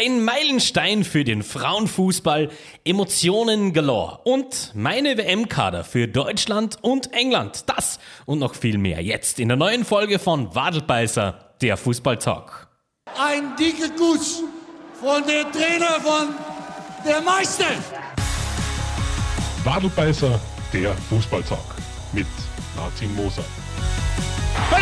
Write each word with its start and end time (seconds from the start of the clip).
Ein 0.00 0.22
Meilenstein 0.22 1.02
für 1.02 1.24
den 1.24 1.42
Frauenfußball, 1.42 2.50
Emotionen 2.84 3.72
galore 3.72 4.20
und 4.22 4.70
meine 4.72 5.18
WM-Kader 5.18 5.82
für 5.82 6.06
Deutschland 6.06 6.78
und 6.82 7.12
England. 7.12 7.64
Das 7.66 7.98
und 8.24 8.38
noch 8.38 8.54
viel 8.54 8.78
mehr 8.78 9.02
jetzt 9.02 9.40
in 9.40 9.48
der 9.48 9.56
neuen 9.56 9.84
Folge 9.84 10.20
von 10.20 10.54
Wadelbeißer, 10.54 11.52
der 11.60 11.76
Fußballtalk. 11.76 12.68
Ein 13.18 13.56
dicker 13.56 13.90
Kuss 13.96 14.44
von 15.00 15.24
der 15.26 15.50
Trainer 15.50 16.00
von 16.00 16.28
der 17.04 17.20
Meister. 17.20 17.64
Wadelbeißer, 19.64 20.38
der 20.72 20.94
Fußballtalk 21.10 21.74
mit 22.12 22.28
Martin 22.76 23.12
Moser. 23.16 23.42
Oh, 24.70 24.76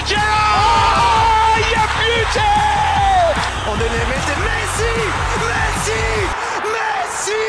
ja, 1.72 1.88
Blüte! 1.96 3.15
Und 3.66 3.72
in 3.72 3.80
der 3.80 4.06
Mitte 4.06 4.30
Messi! 4.44 4.94
Messi! 5.42 6.06
Messi 6.70 7.42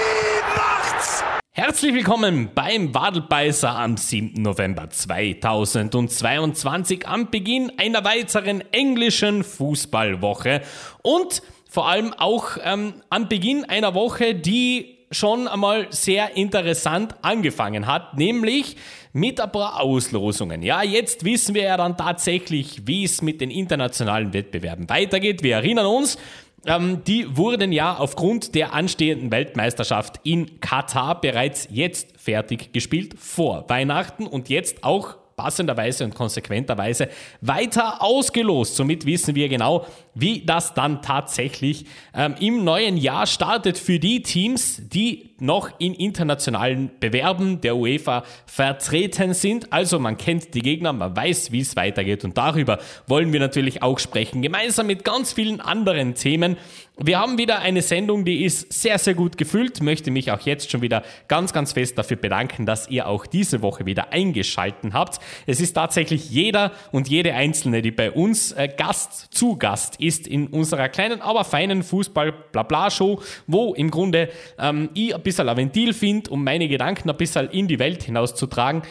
macht's! 0.55 1.21
Herzlich 1.51 1.93
willkommen 1.93 2.49
beim 2.55 2.95
Wadelbeißer 2.95 3.77
am 3.77 3.97
7. 3.97 4.41
November 4.41 4.89
2022 4.89 7.07
am 7.07 7.29
Beginn 7.29 7.71
einer 7.77 8.03
weiteren 8.03 8.63
englischen 8.71 9.43
Fußballwoche 9.43 10.63
und 11.03 11.43
vor 11.69 11.87
allem 11.87 12.13
auch 12.13 12.57
ähm, 12.63 13.03
am 13.11 13.29
Beginn 13.29 13.65
einer 13.65 13.93
Woche, 13.93 14.33
die 14.33 14.97
schon 15.11 15.47
einmal 15.47 15.85
sehr 15.91 16.35
interessant 16.35 17.13
angefangen 17.21 17.85
hat, 17.85 18.17
nämlich 18.17 18.75
mit 19.17 19.41
ein 19.41 19.51
paar 19.51 19.81
Auslosungen. 19.81 20.61
Ja, 20.61 20.83
jetzt 20.83 21.25
wissen 21.25 21.55
wir 21.55 21.63
ja 21.63 21.77
dann 21.77 21.97
tatsächlich, 21.97 22.85
wie 22.85 23.03
es 23.03 23.21
mit 23.21 23.41
den 23.41 23.49
internationalen 23.49 24.31
Wettbewerben 24.31 24.87
weitergeht. 24.89 25.43
Wir 25.43 25.55
erinnern 25.55 25.87
uns, 25.87 26.17
ähm, 26.65 27.03
die 27.05 27.35
wurden 27.35 27.71
ja 27.71 27.97
aufgrund 27.97 28.53
der 28.53 28.73
anstehenden 28.73 29.31
Weltmeisterschaft 29.31 30.19
in 30.23 30.59
Katar 30.59 31.19
bereits 31.19 31.67
jetzt 31.71 32.19
fertig 32.19 32.73
gespielt, 32.73 33.15
vor 33.17 33.65
Weihnachten 33.67 34.27
und 34.27 34.49
jetzt 34.49 34.83
auch 34.83 35.17
passenderweise 35.35 36.03
und 36.03 36.15
konsequenterweise 36.15 37.09
weiter 37.41 38.01
ausgelost. 38.01 38.75
Somit 38.75 39.05
wissen 39.05 39.35
wir 39.35 39.49
genau, 39.49 39.85
wie 40.19 40.45
das 40.45 40.73
dann 40.73 41.01
tatsächlich 41.01 41.85
ähm, 42.13 42.35
im 42.39 42.63
neuen 42.63 42.97
Jahr 42.97 43.27
startet 43.27 43.77
für 43.77 43.99
die 43.99 44.21
Teams, 44.21 44.81
die 44.81 45.29
noch 45.39 45.69
in 45.79 45.93
internationalen 45.93 46.89
Bewerben 46.99 47.61
der 47.61 47.75
UEFA 47.75 48.23
vertreten 48.45 49.33
sind. 49.33 49.71
Also 49.71 49.99
man 49.99 50.17
kennt 50.17 50.53
die 50.55 50.61
Gegner, 50.61 50.93
man 50.93 51.15
weiß, 51.15 51.51
wie 51.51 51.59
es 51.59 51.75
weitergeht 51.75 52.23
und 52.23 52.37
darüber 52.37 52.79
wollen 53.05 53.31
wir 53.33 53.39
natürlich 53.39 53.83
auch 53.83 53.99
sprechen, 53.99 54.41
gemeinsam 54.41 54.87
mit 54.87 55.03
ganz 55.03 55.33
vielen 55.33 55.61
anderen 55.61 56.15
Themen. 56.15 56.57
Wir 56.99 57.19
haben 57.19 57.37
wieder 57.37 57.59
eine 57.59 57.83
Sendung, 57.83 58.25
die 58.25 58.43
ist 58.43 58.73
sehr, 58.73 58.97
sehr 58.97 59.13
gut 59.13 59.37
gefüllt. 59.37 59.83
Möchte 59.83 60.09
mich 60.09 60.31
auch 60.31 60.39
jetzt 60.41 60.71
schon 60.71 60.81
wieder 60.81 61.03
ganz, 61.27 61.53
ganz 61.53 61.73
fest 61.73 61.95
dafür 61.95 62.17
bedanken, 62.17 62.65
dass 62.65 62.89
ihr 62.89 63.07
auch 63.07 63.27
diese 63.27 63.61
Woche 63.61 63.85
wieder 63.85 64.11
eingeschalten 64.11 64.93
habt. 64.93 65.19
Es 65.45 65.61
ist 65.61 65.73
tatsächlich 65.73 66.31
jeder 66.31 66.71
und 66.91 67.07
jede 67.07 67.35
Einzelne, 67.35 67.83
die 67.83 67.91
bei 67.91 68.09
uns 68.09 68.51
äh, 68.53 68.67
Gast 68.75 69.27
zu 69.29 69.57
Gast 69.57 69.97
ist 70.01 70.06
in 70.07 70.47
unserer 70.47 70.89
kleinen, 70.89 71.21
aber 71.21 71.43
feinen 71.43 71.83
Fußball-Blabla-Show, 71.83 73.21
wo 73.47 73.73
im 73.73 73.91
Grunde 73.91 74.29
ähm, 74.57 74.89
ich 74.93 75.13
ein 75.13 75.21
bisschen 75.21 75.49
ein 75.49 75.57
Ventil 75.57 75.93
finde, 75.93 76.29
um 76.29 76.43
meine 76.43 76.67
Gedanken 76.67 77.09
ein 77.09 77.17
bisschen 77.17 77.49
in 77.49 77.67
die 77.67 77.79
Welt 77.79 78.03
hinauszutragen. 78.03 78.83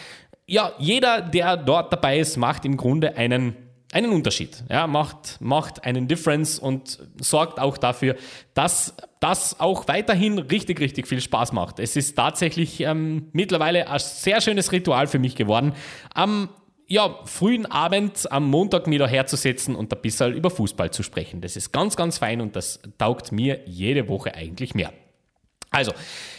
Ja, 0.47 0.72
jeder, 0.78 1.22
der 1.22 1.56
dort 1.56 1.92
dabei 1.92 2.19
ist, 2.19 2.37
macht 2.37 2.64
im 2.64 2.77
Grunde 2.77 3.17
einen 3.17 3.56
einen 3.92 4.11
Unterschied, 4.11 4.64
ja, 4.69 4.87
macht, 4.87 5.41
macht 5.41 5.84
einen 5.84 6.09
Difference 6.09 6.59
und 6.59 6.98
sorgt 7.20 7.61
auch 7.61 7.78
dafür, 7.78 8.17
dass 8.53 8.94
das 9.20 9.61
auch 9.61 9.89
weiterhin 9.89 10.39
richtig, 10.39 10.81
richtig 10.81 11.06
viel 11.06 11.20
Spaß 11.20 11.53
macht. 11.53 11.78
Es 11.78 11.97
ist 11.97 12.14
tatsächlich 12.14 12.81
ähm, 12.81 13.28
mittlerweile 13.33 13.89
ein 13.89 13.98
sehr 13.98 14.41
schönes 14.41 14.72
Ritual 14.72 15.06
für 15.06 15.19
mich 15.19 15.37
geworden, 15.37 15.72
am 16.12 16.48
ja, 16.88 17.19
frühen 17.24 17.66
Abend 17.66 18.30
am 18.30 18.48
Montag 18.48 18.88
wieder 18.88 19.08
herzusetzen 19.08 19.74
und 19.74 19.92
ein 19.92 20.00
bisschen 20.00 20.34
über 20.34 20.50
Fußball 20.50 20.91
zu 20.92 21.02
sprechen. 21.02 21.41
Das 21.41 21.56
ist 21.56 21.72
ganz, 21.72 21.97
ganz 21.97 22.19
fein 22.19 22.41
und 22.41 22.54
das 22.54 22.80
taugt 22.98 23.32
mir 23.32 23.60
jede 23.66 24.08
Woche 24.08 24.34
eigentlich 24.34 24.74
mehr. 24.74 24.92
Also, 25.76 25.92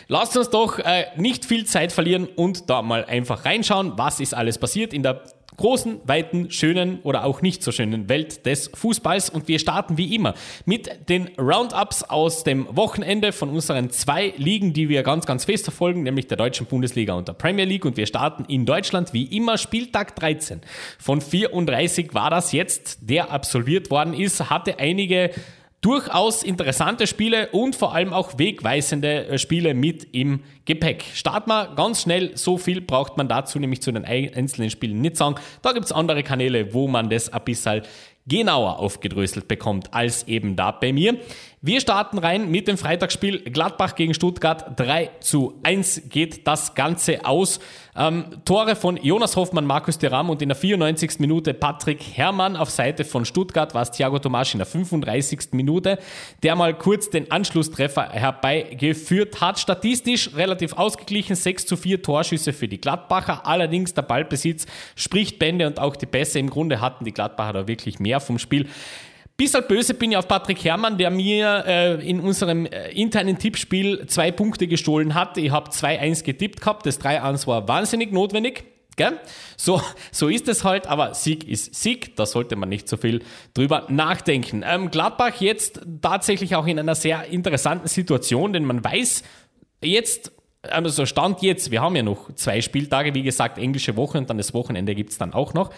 lasst 0.07 0.35
uns 0.35 0.49
doch 0.49 0.79
äh, 0.79 1.05
nicht 1.15 1.45
viel 1.45 1.65
Zeit 1.65 1.91
verlieren 1.91 2.27
und 2.35 2.71
da 2.71 2.81
mal 2.81 3.05
einfach 3.05 3.45
reinschauen, 3.45 3.93
was 3.95 4.19
ist 4.19 4.33
alles 4.33 4.57
passiert 4.57 4.95
in 4.95 5.03
der 5.03 5.21
großen, 5.57 6.01
weiten, 6.05 6.49
schönen 6.49 6.99
oder 7.03 7.23
auch 7.23 7.43
nicht 7.43 7.61
so 7.61 7.71
schönen 7.71 8.09
Welt 8.09 8.47
des 8.47 8.71
Fußballs. 8.73 9.29
Und 9.29 9.47
wir 9.47 9.59
starten 9.59 9.97
wie 9.97 10.15
immer 10.15 10.33
mit 10.65 11.09
den 11.09 11.29
Roundups 11.37 12.01
aus 12.01 12.43
dem 12.43 12.67
Wochenende 12.75 13.31
von 13.31 13.49
unseren 13.49 13.91
zwei 13.91 14.33
Ligen, 14.37 14.73
die 14.73 14.89
wir 14.89 15.03
ganz, 15.03 15.27
ganz 15.27 15.45
fest 15.45 15.65
verfolgen, 15.65 16.01
nämlich 16.01 16.27
der 16.27 16.37
Deutschen 16.37 16.65
Bundesliga 16.65 17.13
und 17.13 17.27
der 17.27 17.33
Premier 17.33 17.65
League. 17.65 17.85
Und 17.85 17.95
wir 17.95 18.07
starten 18.07 18.43
in 18.45 18.65
Deutschland 18.65 19.13
wie 19.13 19.25
immer 19.25 19.59
Spieltag 19.59 20.15
13. 20.15 20.61
Von 20.97 21.21
34 21.21 22.15
war 22.15 22.31
das 22.31 22.53
jetzt, 22.53 22.97
der 23.01 23.31
absolviert 23.31 23.91
worden 23.91 24.15
ist, 24.15 24.49
hatte 24.49 24.79
einige 24.79 25.29
durchaus 25.87 26.43
interessante 26.43 27.07
Spiele 27.07 27.47
und 27.53 27.73
vor 27.73 27.95
allem 27.95 28.11
auch 28.11 28.37
wegweisende 28.37 29.27
äh, 29.27 29.37
Spiele 29.37 29.73
mit 29.73 30.05
im 30.11 30.41
Gepäck. 30.65 31.05
Starten 31.13 31.49
wir 31.49 31.75
ganz 31.77 32.01
schnell, 32.01 32.35
so 32.35 32.57
viel 32.57 32.81
braucht 32.81 33.15
man 33.15 33.29
dazu 33.29 33.57
nämlich 33.57 33.81
zu 33.81 33.93
den 33.93 34.03
einzelnen 34.03 34.69
Spielen 34.69 34.99
nicht 34.99 35.15
sagen. 35.15 35.35
Da 35.61 35.71
gibt 35.71 35.85
es 35.85 35.93
andere 35.93 36.23
Kanäle, 36.23 36.73
wo 36.73 36.89
man 36.89 37.09
das 37.09 37.31
ein 37.31 37.41
bisschen 37.45 37.83
genauer 38.27 38.79
aufgedröselt 38.79 39.47
bekommt 39.47 39.93
als 39.93 40.27
eben 40.27 40.57
da 40.57 40.71
bei 40.71 40.91
mir. 40.91 41.19
Wir 41.59 41.81
starten 41.81 42.19
rein 42.19 42.51
mit 42.51 42.67
dem 42.67 42.77
Freitagsspiel 42.77 43.39
Gladbach 43.39 43.95
gegen 43.95 44.13
Stuttgart. 44.13 44.79
3 44.79 45.09
zu 45.21 45.55
1 45.63 46.03
geht 46.07 46.45
das 46.45 46.75
Ganze 46.75 47.25
aus. 47.25 47.59
Ähm, 47.95 48.25
Tore 48.45 48.75
von 48.75 48.95
Jonas 48.97 49.35
Hoffmann, 49.35 49.65
Markus 49.65 49.97
Thuram 49.97 50.29
und 50.29 50.39
in 50.43 50.49
der 50.49 50.55
94. 50.55 51.17
Minute 51.17 51.55
Patrick 51.55 51.99
Herrmann 52.13 52.55
auf 52.55 52.69
Seite 52.69 53.05
von 53.05 53.25
Stuttgart 53.25 53.73
war 53.73 53.81
es 53.81 53.89
Thiago 53.89 54.19
Tomasch 54.19 54.53
in 54.53 54.59
der 54.59 54.67
35. 54.67 55.53
Minute, 55.53 55.97
der 56.43 56.55
mal 56.55 56.77
kurz 56.77 57.09
den 57.09 57.31
Anschlusstreffer 57.31 58.09
herbeigeführt 58.09 59.41
hat. 59.41 59.57
Statistisch 59.57 60.35
relativ 60.35 60.73
ausgeglichen, 60.73 61.35
6 61.35 61.65
zu 61.65 61.75
4 61.75 62.03
Torschüsse 62.03 62.53
für 62.53 62.67
die 62.67 62.79
Gladbacher. 62.79 63.47
Allerdings 63.47 63.95
der 63.95 64.03
Ballbesitz 64.03 64.67
spricht 64.95 65.39
Bände 65.39 65.65
und 65.65 65.79
auch 65.79 65.95
die 65.95 66.05
Pässe. 66.05 66.37
Im 66.37 66.51
Grunde 66.51 66.81
hatten 66.81 67.03
die 67.03 67.13
Gladbacher 67.13 67.53
da 67.53 67.67
wirklich 67.67 67.99
mehr 67.99 68.19
vom 68.19 68.37
Spiel. 68.37 68.67
Bisschen 69.37 69.63
böse 69.67 69.93
bin 69.93 70.11
ich 70.11 70.17
auf 70.17 70.27
Patrick 70.27 70.63
Herrmann, 70.63 70.97
der 70.97 71.11
mir 71.11 71.63
äh, 71.67 72.09
in 72.09 72.19
unserem 72.19 72.65
äh, 72.65 72.89
internen 72.89 73.37
Tippspiel 73.37 74.07
zwei 74.07 74.31
Punkte 74.31 74.67
gestohlen 74.67 75.13
hat. 75.13 75.37
Ich 75.37 75.51
habe 75.51 75.69
2-1 75.69 76.23
getippt 76.23 76.59
gehabt, 76.59 76.87
das 76.87 76.99
3-1 76.99 77.45
war 77.45 77.67
wahnsinnig 77.67 78.11
notwendig. 78.11 78.63
Gell? 78.95 79.19
So, 79.55 79.79
so 80.11 80.27
ist 80.27 80.47
es 80.47 80.63
halt, 80.63 80.87
aber 80.87 81.13
Sieg 81.13 81.47
ist 81.47 81.75
Sieg, 81.75 82.15
da 82.15 82.25
sollte 82.25 82.55
man 82.55 82.67
nicht 82.69 82.89
so 82.89 82.97
viel 82.97 83.21
drüber 83.53 83.85
nachdenken. 83.89 84.63
Ähm, 84.67 84.89
Gladbach 84.89 85.39
jetzt 85.39 85.81
tatsächlich 86.01 86.55
auch 86.55 86.65
in 86.65 86.79
einer 86.79 86.95
sehr 86.95 87.25
interessanten 87.25 87.87
Situation, 87.87 88.53
denn 88.53 88.65
man 88.65 88.83
weiß 88.83 89.21
jetzt, 89.83 90.31
also 90.63 91.05
Stand 91.05 91.43
jetzt, 91.43 91.69
wir 91.69 91.81
haben 91.81 91.95
ja 91.95 92.01
noch 92.01 92.33
zwei 92.33 92.59
Spieltage, 92.59 93.13
wie 93.13 93.21
gesagt, 93.21 93.59
englische 93.59 93.95
Woche 93.95 94.17
und 94.17 94.31
dann 94.31 94.37
das 94.39 94.55
Wochenende 94.55 94.95
gibt 94.95 95.11
es 95.11 95.19
dann 95.19 95.31
auch 95.31 95.53
noch. 95.53 95.69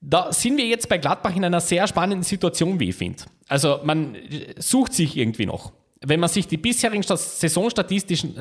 Da 0.00 0.32
sind 0.32 0.56
wir 0.56 0.66
jetzt 0.66 0.88
bei 0.88 0.98
Gladbach 0.98 1.34
in 1.34 1.44
einer 1.44 1.60
sehr 1.60 1.86
spannenden 1.86 2.22
Situation, 2.22 2.78
wie 2.78 2.90
ich 2.90 2.96
finde. 2.96 3.24
Also 3.48 3.80
man 3.84 4.16
sucht 4.58 4.92
sich 4.92 5.16
irgendwie 5.16 5.46
noch. 5.46 5.72
Wenn 6.04 6.20
man 6.20 6.28
sich 6.28 6.46
die 6.46 6.58
bisherigen 6.58 7.02
saisonstatistischen 7.02 8.34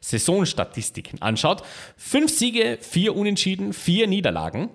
Saisonstatistiken 0.00 1.22
anschaut, 1.22 1.62
fünf 1.96 2.30
Siege, 2.30 2.78
vier 2.80 3.16
Unentschieden, 3.16 3.72
vier 3.72 4.06
Niederlagen, 4.06 4.68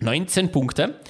19 0.00 0.52
Punkte. 0.52 1.00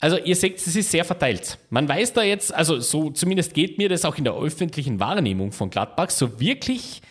Also 0.00 0.16
ihr 0.16 0.36
seht, 0.36 0.56
es 0.58 0.74
ist 0.74 0.90
sehr 0.90 1.04
verteilt. 1.04 1.58
Man 1.70 1.88
weiß 1.88 2.12
da 2.14 2.22
jetzt, 2.22 2.54
also 2.54 2.80
so 2.80 3.10
zumindest 3.10 3.52
geht 3.52 3.78
mir 3.78 3.88
das 3.88 4.04
auch 4.04 4.16
in 4.16 4.24
der 4.24 4.34
öffentlichen 4.34 5.00
Wahrnehmung 5.00 5.52
von 5.52 5.70
Gladbach, 5.70 6.10
so 6.10 6.40
wirklich 6.40 7.02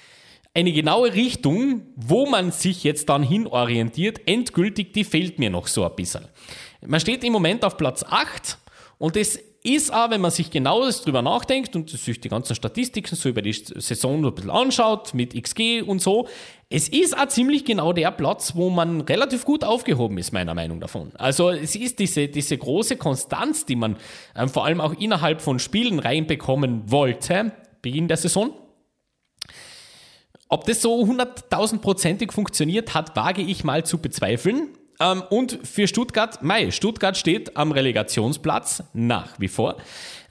eine 0.58 0.74
genaue 0.74 1.14
Richtung, 1.14 1.84
wo 1.96 2.26
man 2.26 2.52
sich 2.52 2.84
jetzt 2.84 3.10
dann 3.10 3.22
hin 3.22 3.46
orientiert, 3.46 4.22
endgültig, 4.26 4.92
die 4.92 5.04
fehlt 5.04 5.38
mir 5.38 5.52
noch 5.52 5.68
so 5.68 5.86
ein 5.86 5.96
bisschen. 5.96 6.26
Man 6.84 7.00
steht 7.00 7.24
im 7.24 7.32
Moment 7.32 7.64
auf 7.64 7.78
Platz 7.78 8.04
8 8.04 8.58
und 8.98 9.16
das 9.16 9.38
ist 9.62 9.94
auch, 9.94 10.10
wenn 10.10 10.22
man 10.22 10.32
sich 10.32 10.50
genau 10.50 10.90
drüber 10.90 11.22
nachdenkt 11.22 11.76
und 11.76 11.92
sich 11.92 12.20
die 12.22 12.30
ganzen 12.30 12.56
Statistiken 12.56 13.16
so 13.16 13.30
über 13.30 13.44
die 13.44 13.54
Saison 13.54 14.26
ein 14.26 14.34
bisschen 14.34 14.50
anschaut, 14.50 15.14
mit 15.14 15.40
XG 15.40 15.84
und 15.84 16.02
so, 16.02 16.28
es 16.72 16.90
ist 16.90 17.16
auch 17.16 17.28
ziemlich 17.28 17.64
genau 17.64 17.94
der 17.94 18.10
Platz, 18.10 18.56
wo 18.56 18.72
man 18.72 19.02
relativ 19.02 19.46
gut 19.46 19.64
aufgehoben 19.64 20.18
ist, 20.18 20.34
meiner 20.34 20.56
Meinung 20.56 20.80
davon. 20.80 21.12
Also 21.20 21.52
es 21.52 21.76
ist 21.76 22.00
diese, 22.00 22.30
diese 22.30 22.58
große 22.58 22.98
Konstanz, 22.98 23.66
die 23.66 23.76
man 23.76 23.98
ähm, 24.36 24.50
vor 24.50 24.66
allem 24.66 24.82
auch 24.82 24.94
innerhalb 24.94 25.40
von 25.42 25.60
Spielen 25.60 26.00
reinbekommen 26.00 26.90
wollte, 26.90 27.52
Beginn 27.84 28.08
der 28.08 28.18
Saison, 28.18 28.54
ob 30.50 30.66
das 30.66 30.82
so 30.82 31.06
hunderttausendprozentig 31.06 32.32
funktioniert 32.32 32.94
hat, 32.94 33.16
wage 33.16 33.42
ich 33.42 33.64
mal 33.64 33.86
zu 33.86 33.98
bezweifeln. 33.98 34.70
Ähm, 35.00 35.24
und 35.30 35.60
für 35.64 35.88
Stuttgart, 35.88 36.42
Mai, 36.42 36.72
Stuttgart 36.72 37.18
steht 37.18 37.58
am 37.58 37.72
Relegationsplatz 37.72 38.84
nach 38.94 39.40
wie 39.40 39.48
vor. 39.48 39.78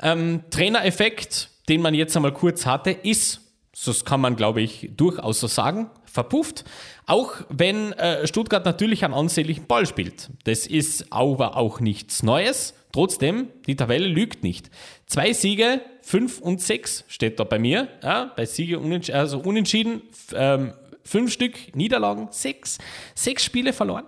Ähm, 0.02 0.42
Trainereffekt, 0.50 1.50
den 1.68 1.82
man 1.82 1.94
jetzt 1.94 2.16
einmal 2.16 2.32
kurz 2.32 2.66
hatte, 2.66 2.90
ist, 2.90 3.40
das 3.84 4.04
kann 4.04 4.20
man 4.20 4.36
glaube 4.36 4.62
ich 4.62 4.90
durchaus 4.96 5.40
so 5.40 5.46
sagen, 5.46 5.90
verpufft. 6.04 6.64
Auch 7.06 7.34
wenn 7.50 7.92
äh, 7.92 8.26
Stuttgart 8.26 8.64
natürlich 8.64 9.04
einen 9.04 9.14
ansehnlichen 9.14 9.66
Ball 9.66 9.86
spielt. 9.86 10.30
Das 10.44 10.66
ist 10.66 11.12
aber 11.12 11.56
auch 11.56 11.78
nichts 11.80 12.22
Neues. 12.22 12.74
Trotzdem, 12.92 13.48
die 13.66 13.76
Tabelle 13.76 14.06
lügt 14.06 14.42
nicht. 14.42 14.70
Zwei 15.06 15.34
Siege, 15.34 15.82
fünf 16.06 16.38
und 16.38 16.62
sechs 16.62 17.04
steht 17.08 17.40
da 17.40 17.44
bei 17.44 17.58
mir. 17.58 17.88
Ja, 18.00 18.32
bei 18.36 18.46
Siege 18.46 18.78
unentsch 18.78 19.10
also 19.10 19.40
unentschieden, 19.40 20.02
ähm, 20.34 20.72
fünf 21.02 21.32
Stück, 21.32 21.74
Niederlagen, 21.74 22.28
sechs. 22.30 22.78
Sechs 23.16 23.44
Spiele 23.44 23.72
verloren. 23.72 24.04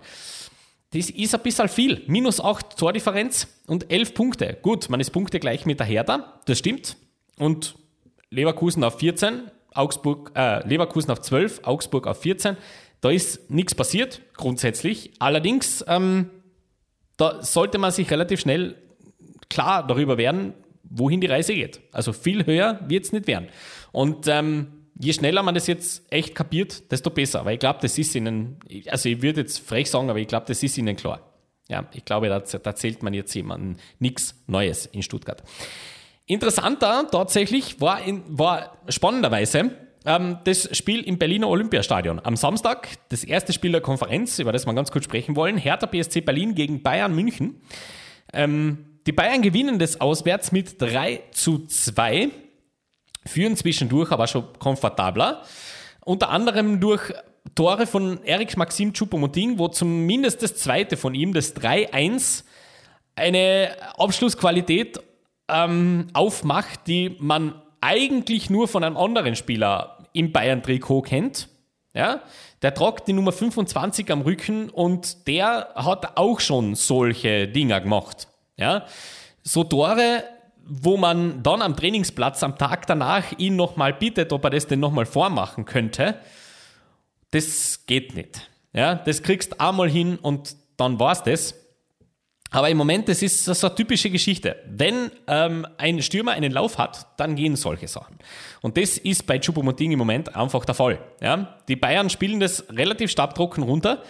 Das 0.93 1.11
ist 1.11 1.35
ein 1.35 1.43
bisschen 1.43 1.69
viel. 1.69 2.03
Minus 2.07 2.41
acht 2.41 2.79
Tordifferenz 2.79 3.49
und 3.67 3.93
elf 3.93 4.15
Punkte. 4.15 4.57
Gut, 4.63 4.89
man 4.89 5.01
ist 5.01 5.11
Punkte 5.11 5.41
gleich 5.41 5.67
mit 5.67 5.81
der 5.81 5.89
Hertha, 5.89 6.41
das 6.47 6.61
stimmt. 6.61 6.97
Und 7.37 7.75
Leverkusen 8.31 8.85
auf 8.85 9.01
14, 9.01 9.51
Augsburg, 9.75 10.31
äh, 10.37 10.67
Leverkusen 10.69 11.11
auf 11.11 11.21
12, 11.21 11.63
Augsburg 11.65 12.07
auf 12.07 12.23
14. 12.23 12.57
Da 13.01 13.11
ist 13.11 13.51
nichts 13.51 13.75
passiert, 13.75 14.23
grundsätzlich. 14.37 15.11
Allerdings, 15.19 15.85
ähm, 15.89 16.31
da 17.17 17.43
sollte 17.43 17.79
man 17.79 17.91
sich 17.91 18.09
relativ 18.11 18.39
schnell 18.39 18.77
klar 19.51 19.85
darüber 19.85 20.17
werden, 20.17 20.55
wohin 20.91 21.21
die 21.21 21.27
Reise 21.27 21.55
geht. 21.55 21.81
Also 21.93 22.13
viel 22.13 22.47
höher 22.47 22.81
wird 22.87 23.05
es 23.05 23.13
nicht 23.13 23.27
werden. 23.27 23.49
Und 23.93 24.27
ähm, 24.29 24.79
je 24.99 25.13
schneller 25.13 25.43
man 25.43 25.55
das 25.55 25.67
jetzt 25.67 26.11
echt 26.13 26.35
kapiert, 26.35 26.91
desto 26.91 27.11
besser. 27.11 27.45
Weil 27.45 27.55
ich 27.55 27.61
glaube, 27.61 27.79
das 27.83 27.97
ist 27.99 28.15
ihnen, 28.15 28.59
also 28.89 29.09
ich 29.09 29.23
würde 29.23 29.43
jetzt 29.43 29.59
frech 29.59 29.91
sagen, 29.91 30.11
aber 30.11 30.19
ich 30.19 30.29
glaube, 30.29 30.47
das 30.47 30.63
ist 30.63 30.77
ihnen 30.79 30.97
klar. 30.97 31.21
Ja, 31.69 31.87
ich 31.93 32.05
glaube, 32.05 32.29
da, 32.29 32.41
da 32.41 32.75
zählt 32.75 33.03
man 33.03 33.13
jetzt 33.15 33.35
jemandem 33.35 33.77
nichts 33.99 34.35
Neues 34.47 34.87
in 34.87 35.03
Stuttgart. 35.03 35.43
Interessanter 36.27 37.09
tatsächlich 37.11 37.81
war, 37.81 38.03
in, 38.03 38.23
war 38.27 38.79
spannenderweise 38.89 39.71
ähm, 40.05 40.39
das 40.45 40.77
Spiel 40.77 41.03
im 41.03 41.19
Berliner 41.19 41.49
Olympiastadion. 41.49 42.21
Am 42.25 42.37
Samstag, 42.37 42.89
das 43.11 43.25
erste 43.25 43.53
Spiel 43.53 43.73
der 43.73 43.81
Konferenz, 43.81 44.39
über 44.39 44.53
das 44.53 44.67
wir 44.67 44.75
ganz 44.75 44.91
kurz 44.91 45.05
sprechen 45.05 45.37
wollen, 45.37 45.59
Hertha 45.59 45.87
BSC 45.87 46.23
Berlin 46.23 46.55
gegen 46.55 46.83
Bayern 46.83 47.15
München. 47.15 47.61
Ähm, 48.33 48.87
die 49.09 49.13
Bayern 49.13 49.41
gewinnen 49.41 49.79
das 49.79 50.03
auswärts 50.03 50.53
mit 50.53 50.83
3 50.83 51.23
zu 51.31 51.67
2, 51.67 52.29
führen 53.25 53.57
zwischendurch 53.57 54.13
aber 54.13 54.27
schon 54.27 54.45
komfortabler. 54.59 55.45
Unter 56.05 56.29
anderem 56.29 56.79
durch 56.79 57.15
Tore 57.55 57.87
von 57.87 58.23
Erik 58.25 58.59
Maxim 58.59 58.93
Choupo-Moting, 58.93 59.59
wo 59.59 59.69
zumindest 59.69 60.43
das 60.43 60.57
zweite 60.57 60.99
von 60.99 61.15
ihm, 61.15 61.33
das 61.33 61.57
3-1, 61.57 62.45
eine 63.17 63.71
Abschlussqualität 63.97 65.01
ähm, 65.49 66.09
aufmacht, 66.13 66.87
die 66.87 67.17
man 67.19 67.55
eigentlich 67.81 68.51
nur 68.51 68.69
von 68.69 68.85
einem 68.85 68.99
anderen 68.99 69.37
Spieler 69.37 70.07
im 70.13 70.33
Bayern-Trikot 70.33 71.01
kennt. 71.01 71.49
Ja, 71.95 72.21
der 72.61 72.75
tragt 72.75 73.09
die 73.09 73.15
Nummer 73.15 73.33
25 73.33 74.13
am 74.13 74.21
Rücken 74.21 74.69
und 74.69 75.27
der 75.27 75.71
hat 75.75 76.19
auch 76.19 76.41
schon 76.41 76.75
solche 76.75 77.49
Dinger 77.49 77.81
gemacht. 77.81 78.29
Ja, 78.59 78.87
so 79.43 79.65
Tore, 79.65 80.25
wo 80.65 80.97
man 80.97 81.43
dann 81.43 81.63
am 81.63 81.77
Trainingsplatz 81.77 82.43
am 82.43 82.59
Tag 82.59 82.87
danach 82.87 83.33
ihn 83.39 83.57
nochmal 83.57 83.95
bittet, 83.95 84.33
ob 84.33 84.45
er 84.45 84.51
das 84.51 84.67
denn 84.67 84.81
nochmal 84.81 85.07
vormachen 85.07 85.65
könnte. 85.65 86.17
Das 87.31 87.87
geht 87.87 88.15
nicht. 88.15 88.51
Ja, 88.73 88.97
das 88.97 89.23
kriegst 89.23 89.61
einmal 89.61 89.89
hin 89.89 90.19
und 90.21 90.57
dann 90.77 91.01
war's 91.01 91.23
das. 91.23 91.55
Aber 92.51 92.71
im 92.71 92.79
Moment, 92.79 93.09
das 93.09 93.21
ist 93.21 93.45
so 93.45 93.67
eine 93.67 93.77
typische 93.77 94.11
Geschichte. 94.11 94.57
Wenn 94.67 95.11
ähm, 95.27 95.67
ein 95.77 96.01
Stürmer 96.01 96.33
einen 96.33 96.53
Lauf 96.53 96.79
hat, 96.79 97.07
dann 97.19 97.37
gehen 97.37 97.57
solche 97.57 97.89
Sachen. 97.89 98.19
Und 98.63 98.79
das 98.79 98.97
ist 98.97 99.27
bei 99.27 99.39
Choupo-Moting 99.39 99.93
im 99.93 99.99
Moment 99.99 100.35
einfach 100.35 100.65
der 100.65 100.75
Fall. 100.75 100.99
Ja? 101.21 101.59
Die 101.69 101.77
Bayern 101.77 102.09
spielen 102.09 102.41
das 102.41 102.65
relativ 102.71 103.11
stabtrocken 103.11 103.63
runter. 103.63 104.03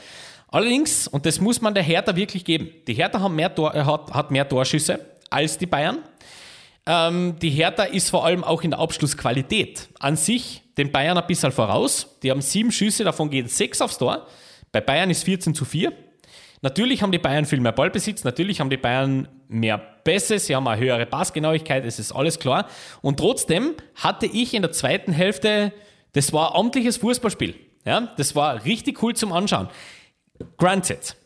Allerdings, 0.50 1.06
und 1.09 1.27
das 1.27 1.41
muss 1.41 1.61
man 1.61 1.75
der 1.75 1.83
Hertha 1.83 2.17
wirklich 2.17 2.45
geben, 2.45 2.71
die 2.87 2.95
Hertha 2.95 3.21
haben 3.21 3.37
mehr 3.37 3.55
Tor, 3.55 3.75
äh, 3.75 3.85
hat, 3.85 4.12
hat 4.12 4.31
mehr 4.31 4.49
Torschüsse 4.49 4.99
als 5.31 5.59
die 5.59 5.67
Bayern. 5.67 5.99
Ähm, 6.87 7.37
die 7.41 7.50
Hertha 7.50 7.85
ist 7.85 8.09
vor 8.09 8.25
allem 8.25 8.43
auch 8.45 8.62
in 8.62 8.71
der 8.71 8.81
Abschlussqualität 8.81 9.89
an 9.99 10.17
sich 10.17 10.62
den 10.79 10.91
Bayern 10.91 11.19
ein 11.19 11.27
bisschen 11.27 11.53
voraus. 11.53 12.19
Die 12.23 12.31
haben 12.31 12.41
sieben 12.41 12.73
Schüsse, 12.73 13.05
davon 13.05 13.29
gehen 13.29 13.47
sechs 13.47 13.83
aufs 13.83 13.99
Tor. 13.99 14.27
Bei 14.73 14.81
Bayern 14.81 15.11
ist 15.11 15.25
14 15.25 15.55
zu 15.55 15.65
4. 15.65 15.93
Natürlich 16.61 17.03
haben 17.03 17.12
die 17.12 17.19
Bayern 17.19 17.44
viel 17.44 17.61
mehr 17.61 17.73
Ballbesitz, 17.73 18.25
natürlich 18.25 18.59
haben 18.59 18.71
die 18.71 18.77
Bayern 18.77 19.29
mehr 19.49 19.79
Pässe, 19.79 20.39
sie 20.39 20.56
haben 20.56 20.67
eine 20.67 20.81
höhere 20.81 21.06
Passgenauigkeit, 21.06 21.85
es 21.85 21.99
ist 21.99 22.11
alles 22.11 22.39
klar. 22.39 22.67
Und 23.01 23.19
trotzdem 23.19 23.75
hatte 23.94 24.27
ich 24.27 24.55
in 24.55 24.62
der 24.62 24.73
zweiten 24.73 25.12
Hälfte, 25.12 25.73
das 26.15 26.33
war 26.33 26.56
amtliches 26.56 26.97
Fußballspiel. 26.97 27.55
Ja, 27.85 28.12
das 28.17 28.35
war 28.35 28.65
richtig 28.65 29.03
cool 29.03 29.15
zum 29.15 29.33
Anschauen. 29.33 29.69
Granted, 30.56 31.17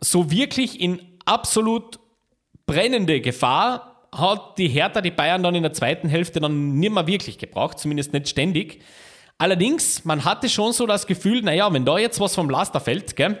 so 0.00 0.30
wirklich 0.30 0.80
in 0.80 1.00
absolut 1.24 1.98
brennende 2.66 3.20
Gefahr 3.20 4.08
hat 4.12 4.58
die 4.58 4.68
Hertha 4.68 5.00
die 5.00 5.10
Bayern 5.10 5.42
dann 5.42 5.54
in 5.54 5.62
der 5.62 5.72
zweiten 5.72 6.08
Hälfte 6.08 6.40
dann 6.40 6.74
nicht 6.78 6.92
mehr 6.92 7.06
wirklich 7.06 7.38
gebraucht, 7.38 7.78
zumindest 7.78 8.12
nicht 8.12 8.28
ständig. 8.28 8.82
Allerdings, 9.38 10.04
man 10.04 10.24
hatte 10.24 10.48
schon 10.48 10.72
so 10.72 10.86
das 10.86 11.06
Gefühl, 11.06 11.42
naja, 11.42 11.72
wenn 11.72 11.84
da 11.84 11.98
jetzt 11.98 12.20
was 12.20 12.34
vom 12.34 12.50
Laster 12.50 12.80
fällt, 12.80 13.16
gell, 13.16 13.38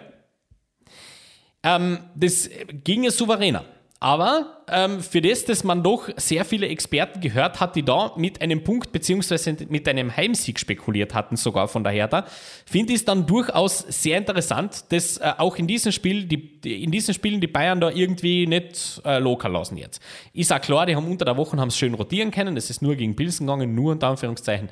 ähm, 1.62 1.98
das 2.14 2.48
ginge 2.84 3.10
souveräner. 3.10 3.64
Aber 4.02 4.62
ähm, 4.66 5.02
für 5.02 5.20
das, 5.20 5.44
dass 5.44 5.62
man 5.62 5.82
doch 5.82 6.08
sehr 6.16 6.46
viele 6.46 6.68
Experten 6.68 7.20
gehört 7.20 7.60
hat, 7.60 7.76
die 7.76 7.82
da 7.82 8.14
mit 8.16 8.40
einem 8.40 8.64
Punkt 8.64 8.92
beziehungsweise 8.92 9.54
mit 9.68 9.86
einem 9.86 10.16
Heimsieg 10.16 10.58
spekuliert 10.58 11.12
hatten, 11.12 11.36
sogar 11.36 11.68
von 11.68 11.84
der 11.84 11.92
Hertha, 11.92 12.24
finde 12.64 12.94
ich 12.94 13.00
es 13.00 13.04
dann 13.04 13.26
durchaus 13.26 13.80
sehr 13.80 14.16
interessant, 14.16 14.90
dass 14.90 15.18
äh, 15.18 15.34
auch 15.36 15.56
in 15.56 15.66
diesem 15.66 15.92
Spiel, 15.92 16.24
die, 16.24 16.82
in 16.82 16.90
diesen 16.90 17.12
Spielen 17.12 17.42
die 17.42 17.46
Bayern 17.46 17.78
da 17.78 17.90
irgendwie 17.90 18.46
nicht 18.46 19.02
äh, 19.04 19.18
locker 19.18 19.50
lassen 19.50 19.76
jetzt. 19.76 20.00
Ist 20.32 20.50
auch 20.50 20.62
klar, 20.62 20.86
die 20.86 20.96
haben 20.96 21.06
unter 21.06 21.26
der 21.26 21.36
Woche 21.36 21.58
haben 21.58 21.70
schön 21.70 21.92
rotieren 21.92 22.30
können, 22.30 22.54
das 22.54 22.70
ist 22.70 22.80
nur 22.80 22.96
gegen 22.96 23.14
Pilsen 23.14 23.46
gegangen, 23.46 23.74
nur 23.74 23.92
unter 23.92 24.08
Anführungszeichen. 24.08 24.70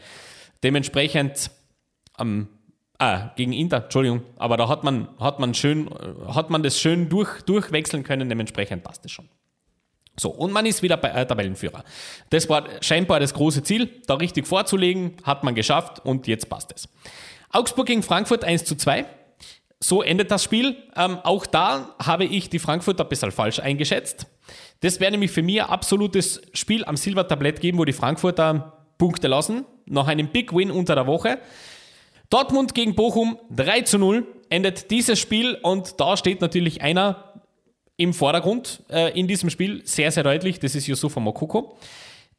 Dementsprechend 0.62 1.50
ähm, 2.18 2.48
Ah, 2.98 3.30
gegen 3.36 3.52
Inter, 3.52 3.84
Entschuldigung. 3.84 4.22
Aber 4.36 4.56
da 4.56 4.68
hat 4.68 4.82
man, 4.82 5.08
hat 5.20 5.38
man, 5.38 5.54
schön, 5.54 5.88
hat 6.26 6.50
man 6.50 6.64
das 6.64 6.80
schön 6.80 7.08
durch, 7.08 7.42
durchwechseln 7.42 8.02
können, 8.02 8.28
dementsprechend 8.28 8.82
passt 8.82 9.04
es 9.04 9.12
schon. 9.12 9.28
So, 10.18 10.30
und 10.30 10.52
man 10.52 10.66
ist 10.66 10.82
wieder 10.82 10.96
bei, 10.96 11.10
äh, 11.10 11.24
Tabellenführer. 11.24 11.84
Das 12.30 12.48
war 12.48 12.64
scheinbar 12.80 13.20
das 13.20 13.34
große 13.34 13.62
Ziel, 13.62 13.88
da 14.06 14.14
richtig 14.14 14.48
vorzulegen, 14.48 15.16
hat 15.22 15.44
man 15.44 15.54
geschafft 15.54 16.04
und 16.04 16.26
jetzt 16.26 16.48
passt 16.48 16.72
es. 16.74 16.88
Augsburg 17.50 17.86
gegen 17.86 18.02
Frankfurt 18.02 18.44
1 18.44 18.64
zu 18.64 18.74
2. 18.74 19.06
So 19.80 20.02
endet 20.02 20.32
das 20.32 20.42
Spiel. 20.42 20.76
Ähm, 20.96 21.18
auch 21.22 21.46
da 21.46 21.94
habe 22.04 22.24
ich 22.24 22.50
die 22.50 22.58
Frankfurter 22.58 23.04
ein 23.04 23.08
bisschen 23.08 23.30
falsch 23.30 23.60
eingeschätzt. 23.60 24.26
Das 24.80 24.98
wäre 24.98 25.12
nämlich 25.12 25.30
für 25.30 25.42
mich 25.42 25.62
ein 25.62 25.68
absolutes 25.68 26.42
Spiel 26.52 26.84
am 26.84 26.96
Silbertablett 26.96 27.60
geben, 27.60 27.78
wo 27.78 27.84
die 27.84 27.92
Frankfurter 27.92 28.86
Punkte 28.98 29.28
lassen, 29.28 29.64
nach 29.86 30.08
einem 30.08 30.28
Big 30.28 30.52
Win 30.52 30.72
unter 30.72 30.96
der 30.96 31.06
Woche. 31.06 31.38
Dortmund 32.30 32.74
gegen 32.74 32.94
Bochum 32.94 33.38
3 33.50 33.82
zu 33.82 33.98
0 33.98 34.26
endet 34.50 34.90
dieses 34.90 35.18
Spiel 35.18 35.54
und 35.62 36.00
da 36.00 36.16
steht 36.16 36.40
natürlich 36.40 36.82
einer 36.82 37.28
im 37.96 38.14
Vordergrund 38.14 38.82
äh, 38.90 39.18
in 39.18 39.26
diesem 39.26 39.50
Spiel 39.50 39.82
sehr, 39.84 40.10
sehr 40.12 40.22
deutlich. 40.22 40.60
Das 40.60 40.74
ist 40.74 40.86
Yusufa 40.86 41.20
Mokoko, 41.20 41.76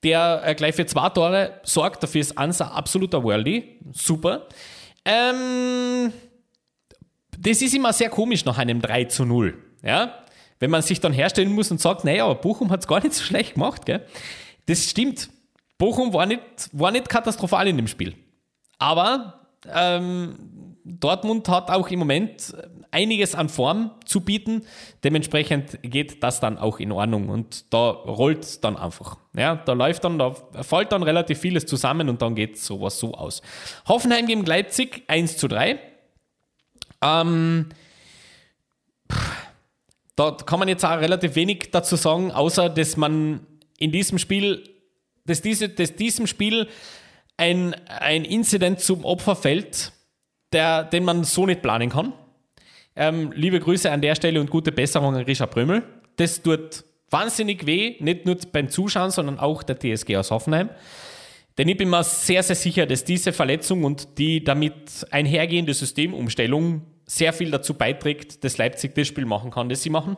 der 0.04 0.42
äh, 0.46 0.56
gleich 0.56 0.76
für 0.76 0.86
zwei 0.86 1.10
Tore 1.10 1.60
sorgt. 1.64 2.02
Dafür 2.04 2.22
ist 2.22 2.38
Ansa 2.38 2.68
absoluter 2.68 3.24
Worldy. 3.24 3.80
Super. 3.92 4.48
Ähm, 5.06 6.14
das 7.38 7.62
ist 7.62 7.74
immer 7.74 7.92
sehr 7.92 8.10
komisch 8.10 8.46
nach 8.46 8.58
einem 8.58 8.82
3 8.82 9.06
zu 9.06 9.26
0. 9.26 9.58
Ja? 9.84 10.24
Wenn 10.60 10.72
man 10.72 10.82
sich 10.82 11.00
dann 11.00 11.14
herstellen 11.14 11.54
muss 11.54 11.72
und 11.72 11.82
sagt, 11.82 12.06
naja, 12.06 12.26
aber 12.26 12.36
Bochum 12.36 12.70
hat 12.70 12.82
es 12.82 12.88
gar 12.88 13.02
nicht 13.02 13.14
so 13.14 13.24
schlecht 13.24 13.56
gemacht. 13.56 13.86
Gell? 13.86 14.06
Das 14.66 14.90
stimmt. 14.90 15.30
Bochum 15.78 16.14
war 16.14 16.26
nicht, 16.26 16.42
war 16.74 16.92
nicht 16.92 17.10
katastrophal 17.10 17.68
in 17.68 17.78
dem 17.78 17.88
Spiel. 17.88 18.16
Aber 18.78 19.39
ähm, 19.68 20.76
Dortmund 20.84 21.48
hat 21.50 21.70
auch 21.70 21.90
im 21.90 22.00
Moment 22.00 22.56
einiges 22.92 23.36
an 23.36 23.50
Form 23.50 23.92
zu 24.06 24.22
bieten. 24.22 24.64
Dementsprechend 25.04 25.80
geht 25.84 26.24
das 26.24 26.40
dann 26.40 26.58
auch 26.58 26.80
in 26.80 26.92
Ordnung 26.92 27.30
und 27.30 27.72
da 27.74 27.90
rollt 27.90 28.44
es 28.44 28.62
dann 28.62 28.78
einfach. 28.78 29.18
Ja, 29.34 29.56
da 29.56 29.74
läuft 29.74 30.04
dann, 30.04 30.18
da 30.18 30.34
fällt 30.62 30.92
dann 30.92 31.04
relativ 31.04 31.40
vieles 31.40 31.66
zusammen 31.66 32.10
und 32.10 32.22
dann 32.22 32.36
geht 32.36 32.58
sowas 32.58 33.00
so 33.00 33.14
aus. 33.14 33.42
Hoffenheim 33.88 34.26
gegen 34.26 34.46
Leipzig 34.46 35.04
1 35.08 35.38
zu 35.38 35.48
3. 35.48 35.80
Ähm, 37.02 37.70
da 40.16 40.32
kann 40.32 40.60
man 40.60 40.68
jetzt 40.68 40.84
auch 40.84 41.00
relativ 41.00 41.36
wenig 41.36 41.70
dazu 41.72 41.96
sagen, 41.96 42.32
außer 42.32 42.70
dass 42.70 42.98
man 42.98 43.46
in 43.78 43.92
diesem 43.92 44.18
Spiel, 44.18 44.64
dass, 45.26 45.42
diese, 45.42 45.70
dass 45.70 45.96
diesem 45.96 46.28
Spiel 46.28 46.68
ein, 47.40 47.74
ein 47.88 48.26
Incident 48.26 48.82
zum 48.82 49.06
Opfer 49.06 49.36
fällt, 49.36 49.94
der, 50.52 50.84
den 50.84 51.06
man 51.06 51.24
so 51.24 51.46
nicht 51.46 51.62
planen 51.62 51.90
kann. 51.90 52.14
Ähm, 52.96 53.32
liebe 53.34 53.60
Grüße 53.60 53.90
an 53.90 54.02
der 54.02 54.16
Stelle 54.16 54.42
und 54.42 54.50
gute 54.50 54.74
Besserung 54.74 55.16
an 55.16 55.24
Richard 55.24 55.52
Brömmel. 55.52 55.84
Das 56.18 56.44
tut 56.44 56.84
wahnsinnig 57.10 57.66
weh, 57.66 57.96
nicht 58.00 58.26
nur 58.26 58.38
beim 58.52 58.70
Zuschauen, 58.70 59.10
sondern 59.10 59.40
auch 59.40 59.64
der 59.64 59.80
TSG 59.80 60.18
aus 60.18 60.32
Hoffenheim. 60.32 60.70
Denn 61.58 61.70
ich 61.70 61.78
bin 61.78 61.90
mir 61.90 62.04
sehr, 62.04 62.44
sehr 62.44 62.58
sicher, 62.58 62.86
dass 62.86 63.06
diese 63.06 63.32
Verletzung 63.32 63.86
und 63.86 64.18
die 64.18 64.44
damit 64.44 65.08
einhergehende 65.12 65.74
Systemumstellung 65.74 66.82
sehr 67.06 67.32
viel 67.32 67.52
dazu 67.52 67.74
beiträgt, 67.74 68.44
dass 68.44 68.58
Leipzig 68.58 68.96
das 68.96 69.08
Spiel 69.08 69.26
machen 69.26 69.50
kann, 69.50 69.70
das 69.70 69.82
sie 69.82 69.90
machen. 69.90 70.18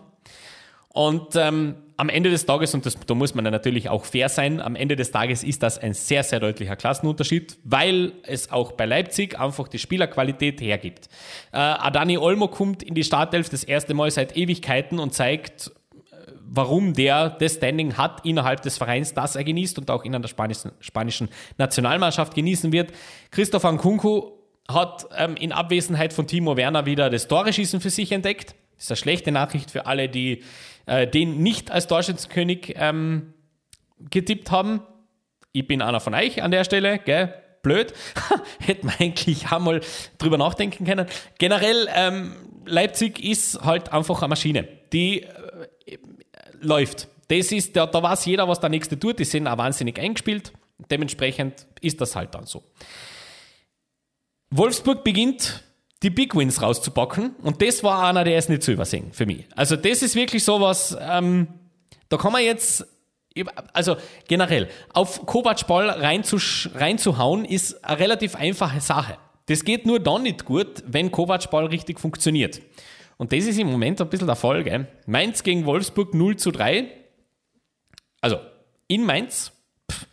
Und 0.89 1.35
ähm, 1.35 1.75
am 2.01 2.09
Ende 2.09 2.31
des 2.31 2.47
Tages, 2.47 2.73
und 2.73 2.83
das, 2.87 2.97
da 3.05 3.13
muss 3.13 3.35
man 3.35 3.45
ja 3.45 3.51
natürlich 3.51 3.87
auch 3.87 4.05
fair 4.05 4.27
sein, 4.27 4.59
am 4.59 4.75
Ende 4.75 4.95
des 4.95 5.11
Tages 5.11 5.43
ist 5.43 5.61
das 5.61 5.77
ein 5.77 5.93
sehr, 5.93 6.23
sehr 6.23 6.39
deutlicher 6.39 6.75
Klassenunterschied, 6.75 7.59
weil 7.63 8.13
es 8.23 8.51
auch 8.51 8.71
bei 8.71 8.87
Leipzig 8.87 9.39
einfach 9.39 9.67
die 9.67 9.77
Spielerqualität 9.77 10.61
hergibt. 10.61 11.09
Äh, 11.51 11.57
Adani 11.57 12.17
Olmo 12.17 12.47
kommt 12.47 12.81
in 12.81 12.95
die 12.95 13.03
Startelf 13.03 13.49
das 13.49 13.63
erste 13.63 13.93
Mal 13.93 14.09
seit 14.09 14.35
Ewigkeiten 14.35 14.97
und 14.97 15.13
zeigt, 15.13 15.71
warum 16.51 16.93
der 16.93 17.29
das 17.29 17.53
Standing 17.53 17.97
hat 17.97 18.25
innerhalb 18.25 18.63
des 18.63 18.79
Vereins, 18.79 19.13
das 19.13 19.35
er 19.35 19.43
genießt 19.43 19.77
und 19.77 19.91
auch 19.91 20.03
in 20.03 20.11
der 20.11 20.27
spanischen, 20.27 20.71
spanischen 20.79 21.29
Nationalmannschaft 21.59 22.33
genießen 22.33 22.71
wird. 22.71 22.93
Christoph 23.29 23.63
Nkunku 23.63 24.31
hat 24.67 25.05
ähm, 25.15 25.35
in 25.35 25.51
Abwesenheit 25.51 26.13
von 26.13 26.25
Timo 26.25 26.57
Werner 26.57 26.87
wieder 26.87 27.11
das 27.11 27.27
Toreschießen 27.27 27.79
für 27.79 27.91
sich 27.91 28.11
entdeckt. 28.11 28.55
Das 28.75 28.85
ist 28.85 28.91
eine 28.91 28.97
schlechte 28.97 29.31
Nachricht 29.31 29.69
für 29.69 29.85
alle, 29.85 30.09
die 30.09 30.41
äh, 30.85 31.07
den 31.07 31.41
nicht 31.41 31.71
als 31.71 31.87
Torschützenkönig 31.87 32.75
ähm, 32.77 33.33
getippt 34.09 34.51
haben. 34.51 34.81
Ich 35.51 35.67
bin 35.67 35.81
einer 35.81 35.99
von 35.99 36.13
euch 36.13 36.41
an 36.41 36.51
der 36.51 36.63
Stelle, 36.63 36.99
gell? 36.99 37.33
Blöd. 37.61 37.93
Hätte 38.59 38.85
man 38.85 38.95
eigentlich 38.99 39.51
einmal 39.51 39.81
drüber 40.17 40.37
nachdenken 40.37 40.85
können. 40.85 41.05
Generell, 41.37 41.87
ähm, 41.93 42.35
Leipzig 42.65 43.23
ist 43.23 43.61
halt 43.63 43.91
einfach 43.91 44.21
eine 44.21 44.29
Maschine, 44.29 44.67
die 44.93 45.23
äh, 45.23 45.29
läuft. 46.59 47.07
Das 47.27 47.51
ist, 47.51 47.75
da, 47.75 47.85
da 47.85 48.01
weiß 48.01 48.25
jeder, 48.25 48.47
was 48.47 48.59
der 48.59 48.69
Nächste 48.69 48.99
tut. 48.99 49.19
Die 49.19 49.25
sind 49.25 49.47
auch 49.47 49.57
wahnsinnig 49.57 49.99
eingespielt. 49.99 50.51
Dementsprechend 50.89 51.67
ist 51.79 52.01
das 52.01 52.15
halt 52.15 52.33
dann 52.35 52.45
so. 52.45 52.63
Wolfsburg 54.49 55.03
beginnt 55.03 55.63
die 56.03 56.09
Big 56.09 56.35
Wins 56.35 56.61
rauszupacken 56.61 57.35
und 57.43 57.61
das 57.61 57.83
war 57.83 58.07
einer, 58.07 58.23
der 58.23 58.37
ist 58.37 58.49
nicht 58.49 58.63
zu 58.63 58.71
übersehen 58.71 59.11
für 59.13 59.25
mich. 59.25 59.45
Also 59.55 59.75
das 59.75 60.01
ist 60.01 60.15
wirklich 60.15 60.43
sowas, 60.43 60.97
ähm, 60.99 61.47
da 62.09 62.17
kann 62.17 62.33
man 62.33 62.43
jetzt, 62.43 62.85
also 63.73 63.95
generell, 64.27 64.67
auf 64.93 65.25
Kovac 65.25 65.67
Ball 65.67 65.89
reinzuhauen 65.89 67.45
ist 67.45 67.85
eine 67.85 67.99
relativ 67.99 68.35
einfache 68.35 68.81
Sache. 68.81 69.17
Das 69.45 69.63
geht 69.63 69.85
nur 69.85 69.99
dann 69.99 70.23
nicht 70.23 70.45
gut, 70.45 70.83
wenn 70.87 71.11
Kovac 71.11 71.49
Ball 71.51 71.65
richtig 71.65 71.99
funktioniert. 71.99 72.61
Und 73.17 73.31
das 73.31 73.45
ist 73.45 73.59
im 73.59 73.67
Moment 73.67 74.01
ein 74.01 74.09
bisschen 74.09 74.27
der 74.27 74.35
Fall. 74.35 74.63
Gell? 74.63 74.87
Mainz 75.05 75.43
gegen 75.43 75.65
Wolfsburg 75.65 76.13
0 76.13 76.37
zu 76.37 76.51
3. 76.51 76.87
Also 78.19 78.39
in 78.87 79.05
Mainz, 79.05 79.51
pff, 79.91 80.07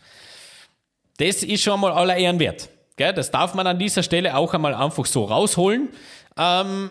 das 1.16 1.42
ist 1.42 1.62
schon 1.62 1.80
mal 1.80 1.92
aller 1.92 2.16
Ehren 2.16 2.38
wert. 2.38 2.68
Gell? 2.98 3.14
Das 3.14 3.30
darf 3.30 3.54
man 3.54 3.66
an 3.66 3.78
dieser 3.78 4.02
Stelle 4.02 4.36
auch 4.36 4.52
einmal 4.52 4.74
einfach 4.74 5.06
so 5.06 5.24
rausholen. 5.24 5.88
Ähm, 6.36 6.90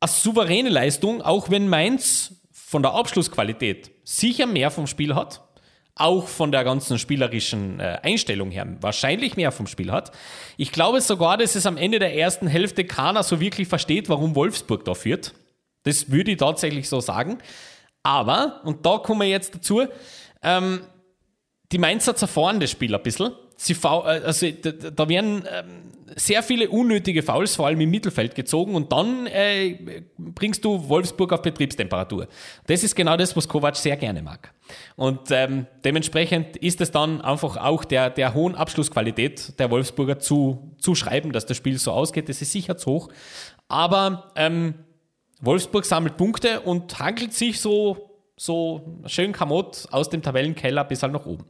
eine 0.00 0.08
souveräne 0.08 0.70
Leistung, 0.70 1.20
auch 1.20 1.50
wenn 1.50 1.68
Mainz 1.68 2.36
von 2.52 2.82
der 2.82 2.94
Abschlussqualität 2.94 3.90
sicher 4.04 4.46
mehr 4.46 4.70
vom 4.70 4.86
Spiel 4.86 5.14
hat, 5.14 5.42
auch 5.96 6.26
von 6.26 6.50
der 6.50 6.64
ganzen 6.64 6.98
spielerischen 6.98 7.78
äh, 7.78 7.98
Einstellung 8.02 8.50
her 8.50 8.66
wahrscheinlich 8.80 9.36
mehr 9.36 9.52
vom 9.52 9.66
Spiel 9.66 9.92
hat. 9.92 10.12
Ich 10.56 10.72
glaube 10.72 11.00
sogar, 11.00 11.36
dass 11.36 11.54
es 11.54 11.66
am 11.66 11.76
Ende 11.76 11.98
der 11.98 12.16
ersten 12.16 12.46
Hälfte 12.46 12.84
keiner 12.84 13.22
so 13.22 13.40
wirklich 13.40 13.68
versteht, 13.68 14.08
warum 14.08 14.34
Wolfsburg 14.34 14.84
da 14.84 14.94
führt. 14.94 15.34
Das 15.84 16.10
würde 16.10 16.32
ich 16.32 16.38
tatsächlich 16.38 16.88
so 16.88 17.00
sagen. 17.00 17.38
Aber, 18.02 18.60
und 18.64 18.84
da 18.84 18.98
kommen 18.98 19.20
wir 19.20 19.28
jetzt 19.28 19.54
dazu, 19.54 19.86
ähm, 20.42 20.80
die 21.72 21.78
Mainzer 21.78 22.16
zerfahren 22.16 22.60
das 22.60 22.70
Spiel 22.70 22.94
ein 22.94 23.02
bisschen. 23.02 23.32
Sie 23.56 23.72
äh, 23.72 23.86
also, 23.86 24.46
da 24.50 25.08
werden 25.08 25.44
ähm, 25.50 25.92
sehr 26.16 26.42
viele 26.42 26.68
unnötige 26.68 27.22
Fouls, 27.22 27.56
vor 27.56 27.66
allem 27.66 27.80
im 27.80 27.90
Mittelfeld, 27.90 28.34
gezogen 28.34 28.74
und 28.74 28.92
dann 28.92 29.26
äh, 29.26 30.02
bringst 30.18 30.64
du 30.64 30.88
Wolfsburg 30.88 31.32
auf 31.32 31.42
Betriebstemperatur. 31.42 32.28
Das 32.66 32.84
ist 32.84 32.94
genau 32.94 33.16
das, 33.16 33.36
was 33.36 33.48
Kovac 33.48 33.76
sehr 33.76 33.96
gerne 33.96 34.22
mag. 34.22 34.52
Und 34.96 35.30
ähm, 35.30 35.66
dementsprechend 35.84 36.56
ist 36.56 36.80
es 36.80 36.90
dann 36.90 37.20
einfach 37.20 37.56
auch 37.56 37.84
der, 37.84 38.10
der 38.10 38.34
hohen 38.34 38.54
Abschlussqualität 38.54 39.58
der 39.58 39.70
Wolfsburger 39.70 40.18
zu, 40.18 40.74
zu 40.78 40.94
schreiben, 40.94 41.32
dass 41.32 41.46
das 41.46 41.56
Spiel 41.56 41.78
so 41.78 41.92
ausgeht. 41.92 42.28
Das 42.28 42.40
ist 42.42 42.52
sicher 42.52 42.76
zu 42.76 42.90
hoch. 42.90 43.08
Aber 43.68 44.32
ähm, 44.36 44.74
Wolfsburg 45.40 45.84
sammelt 45.84 46.16
Punkte 46.16 46.60
und 46.60 46.98
hankelt 46.98 47.32
sich 47.32 47.60
so, 47.60 48.10
so 48.36 49.00
schön 49.06 49.32
kamot 49.32 49.86
aus 49.90 50.08
dem 50.10 50.22
Tabellenkeller 50.22 50.84
bis 50.84 51.02
halt 51.02 51.12
nach 51.12 51.26
oben. 51.26 51.44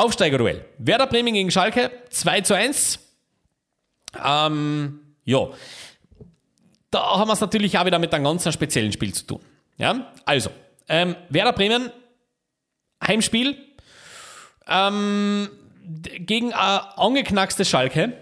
Aufsteigerduell. 0.00 0.64
Werder 0.78 1.06
Bremen 1.06 1.34
gegen 1.34 1.50
Schalke, 1.50 1.90
2 2.08 2.40
zu 2.40 2.54
1. 2.54 3.00
Ähm, 4.24 5.00
ja, 5.24 5.48
da 6.90 7.18
haben 7.18 7.28
wir 7.28 7.34
es 7.34 7.40
natürlich 7.42 7.76
auch 7.76 7.84
wieder 7.84 7.98
mit 7.98 8.14
einem 8.14 8.24
ganz 8.24 8.50
speziellen 8.50 8.92
Spiel 8.92 9.12
zu 9.12 9.26
tun. 9.26 9.40
Ja, 9.76 10.10
also, 10.24 10.48
ähm, 10.88 11.16
Werder 11.28 11.52
Bremen, 11.52 11.90
Heimspiel, 13.06 13.58
ähm, 14.66 15.50
gegen 15.84 16.54
ein 16.54 16.80
angeknackstes 16.96 17.68
Schalke, 17.68 18.14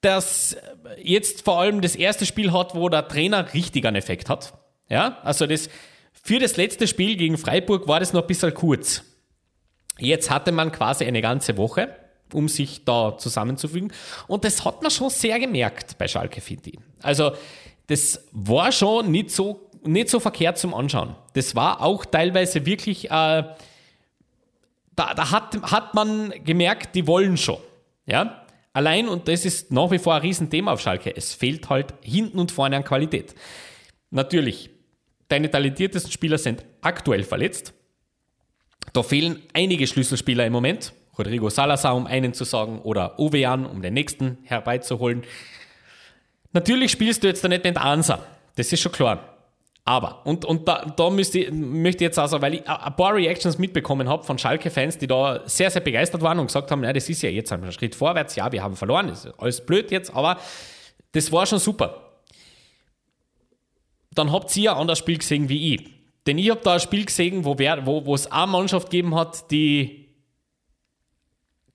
das 0.00 0.56
jetzt 1.00 1.44
vor 1.44 1.60
allem 1.60 1.82
das 1.82 1.94
erste 1.94 2.26
Spiel 2.26 2.52
hat, 2.52 2.74
wo 2.74 2.88
der 2.88 3.06
Trainer 3.06 3.54
richtig 3.54 3.86
einen 3.86 3.94
Effekt 3.94 4.28
hat. 4.28 4.54
Ja, 4.88 5.18
also 5.22 5.46
das, 5.46 5.70
für 6.20 6.40
das 6.40 6.56
letzte 6.56 6.88
Spiel 6.88 7.16
gegen 7.16 7.38
Freiburg 7.38 7.86
war 7.86 8.00
das 8.00 8.12
noch 8.12 8.22
ein 8.22 8.26
bisschen 8.26 8.52
kurz. 8.52 9.04
Jetzt 9.98 10.30
hatte 10.30 10.52
man 10.52 10.72
quasi 10.72 11.04
eine 11.04 11.20
ganze 11.20 11.56
Woche, 11.56 11.94
um 12.32 12.48
sich 12.48 12.84
da 12.84 13.16
zusammenzufügen. 13.18 13.92
Und 14.26 14.44
das 14.44 14.64
hat 14.64 14.82
man 14.82 14.90
schon 14.90 15.10
sehr 15.10 15.38
gemerkt 15.38 15.98
bei 15.98 16.08
Schalke, 16.08 16.40
finde 16.40 16.70
ich. 16.70 16.78
Also, 17.02 17.32
das 17.86 18.26
war 18.32 18.72
schon 18.72 19.10
nicht 19.10 19.30
so, 19.30 19.68
nicht 19.84 20.08
so 20.08 20.20
verkehrt 20.20 20.58
zum 20.58 20.74
Anschauen. 20.74 21.14
Das 21.34 21.54
war 21.54 21.82
auch 21.82 22.04
teilweise 22.04 22.64
wirklich, 22.64 23.06
äh, 23.06 23.08
da, 23.10 23.54
da 25.14 25.30
hat, 25.30 25.60
hat 25.62 25.94
man 25.94 26.32
gemerkt, 26.44 26.94
die 26.94 27.06
wollen 27.06 27.36
schon. 27.36 27.58
Ja? 28.06 28.46
Allein, 28.72 29.08
und 29.08 29.28
das 29.28 29.44
ist 29.44 29.70
nach 29.70 29.90
wie 29.90 29.98
vor 29.98 30.14
ein 30.14 30.22
Riesenthema 30.22 30.72
auf 30.72 30.80
Schalke, 30.80 31.14
es 31.14 31.34
fehlt 31.34 31.68
halt 31.68 31.92
hinten 32.00 32.38
und 32.38 32.50
vorne 32.50 32.76
an 32.76 32.84
Qualität. 32.84 33.34
Natürlich, 34.10 34.70
deine 35.28 35.50
talentiertesten 35.50 36.12
Spieler 36.12 36.38
sind 36.38 36.64
aktuell 36.80 37.24
verletzt. 37.24 37.74
Da 38.92 39.02
fehlen 39.02 39.42
einige 39.54 39.86
Schlüsselspieler 39.86 40.46
im 40.46 40.52
Moment. 40.52 40.92
Rodrigo 41.18 41.50
Salazar, 41.50 41.94
um 41.94 42.06
einen 42.06 42.32
zu 42.34 42.44
sagen, 42.44 42.80
oder 42.80 43.18
Ovean, 43.18 43.66
um 43.66 43.82
den 43.82 43.94
nächsten 43.94 44.38
herbeizuholen. 44.44 45.22
Natürlich 46.52 46.92
spielst 46.92 47.22
du 47.22 47.28
jetzt 47.28 47.44
da 47.44 47.48
nicht 47.48 47.64
mit 47.64 47.76
Ansa. 47.76 48.24
Das 48.56 48.72
ist 48.72 48.80
schon 48.80 48.92
klar. 48.92 49.32
Aber, 49.84 50.24
und, 50.26 50.44
und 50.44 50.68
da, 50.68 50.84
da 50.96 51.10
müsste, 51.10 51.50
möchte 51.50 52.04
ich 52.04 52.08
jetzt 52.08 52.16
sagen, 52.16 52.40
weil 52.40 52.54
ich 52.54 52.68
ein 52.68 52.96
paar 52.96 53.14
Reactions 53.14 53.58
mitbekommen 53.58 54.08
habe 54.08 54.22
von 54.22 54.38
Schalke-Fans, 54.38 54.98
die 54.98 55.08
da 55.08 55.42
sehr, 55.46 55.70
sehr 55.70 55.82
begeistert 55.82 56.22
waren 56.22 56.38
und 56.38 56.46
gesagt 56.46 56.70
haben, 56.70 56.84
ja, 56.84 56.92
das 56.92 57.08
ist 57.08 57.22
ja 57.22 57.30
jetzt 57.30 57.50
ein 57.52 57.72
Schritt 57.72 57.96
vorwärts, 57.96 58.36
ja, 58.36 58.52
wir 58.52 58.62
haben 58.62 58.76
verloren, 58.76 59.08
das 59.08 59.24
ist 59.24 59.34
alles 59.38 59.66
blöd 59.66 59.90
jetzt, 59.90 60.14
aber 60.14 60.38
das 61.12 61.32
war 61.32 61.46
schon 61.46 61.58
super. 61.58 62.12
Dann 64.14 64.30
habt 64.30 64.56
ihr 64.56 64.72
ein 64.72 64.78
anderes 64.78 65.00
Spiel 65.00 65.18
gesehen 65.18 65.48
wie 65.48 65.74
ich. 65.74 65.90
Denn 66.26 66.38
ich 66.38 66.50
habe 66.50 66.60
da 66.62 66.74
ein 66.74 66.80
Spiel 66.80 67.04
gesehen, 67.04 67.44
wo, 67.44 67.58
wer, 67.58 67.84
wo, 67.86 68.14
es 68.14 68.30
eine 68.30 68.46
Mannschaft 68.46 68.90
gegeben 68.90 69.14
hat, 69.14 69.50
die 69.50 70.08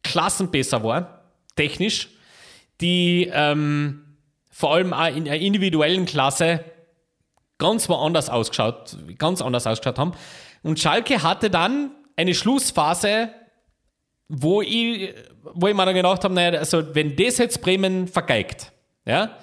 klassenbesser 0.03 0.83
war, 0.83 1.31
technisch, 1.55 2.09
die 2.79 3.29
ähm, 3.33 4.17
vor 4.49 4.73
allem 4.73 4.93
auch 4.93 5.07
in 5.07 5.27
einer 5.27 5.35
individuellen 5.35 6.05
Klasse 6.05 6.63
ganz 7.57 7.89
woanders 7.89 8.29
ausgeschaut, 8.29 8.97
ganz 9.17 9.41
anders 9.41 9.67
ausgeschaut 9.67 9.99
haben. 9.99 10.13
Und 10.63 10.79
Schalke 10.79 11.23
hatte 11.23 11.49
dann 11.49 11.91
eine 12.15 12.33
Schlussphase, 12.33 13.29
wo 14.29 14.61
ich, 14.61 15.13
wo 15.43 15.67
ich 15.67 15.75
mir 15.75 15.85
dann 15.85 15.95
gedacht 15.95 16.23
habe, 16.23 16.33
naja, 16.33 16.59
also 16.59 16.95
wenn 16.95 17.15
das 17.15 17.37
jetzt 17.37 17.61
Bremen 17.61 18.07
vergeigt, 18.07 18.71
ja, 19.05 19.37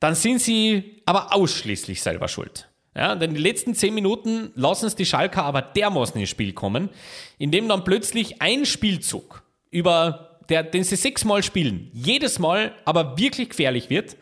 dann 0.00 0.14
sind 0.14 0.40
sie 0.40 1.02
aber 1.06 1.34
ausschließlich 1.34 2.02
selber 2.02 2.28
schuld. 2.28 2.68
Ja, 2.96 3.16
denn 3.16 3.34
die 3.34 3.40
letzten 3.40 3.74
zehn 3.74 3.92
Minuten 3.92 4.52
lassen 4.54 4.86
es 4.86 4.94
die 4.94 5.06
Schalker 5.06 5.44
aber 5.44 5.62
dermaßen 5.62 6.20
ins 6.20 6.30
Spiel 6.30 6.52
kommen, 6.52 6.90
indem 7.38 7.68
dann 7.68 7.82
plötzlich 7.82 8.40
ein 8.40 8.66
Spielzug 8.66 9.42
über 9.70 10.38
der, 10.48 10.62
den 10.62 10.84
sie 10.84 10.96
sechsmal 10.96 11.42
spielen, 11.42 11.90
jedes 11.92 12.38
Mal 12.38 12.72
aber 12.84 13.18
wirklich 13.18 13.48
gefährlich 13.48 13.90
wird. 13.90 14.16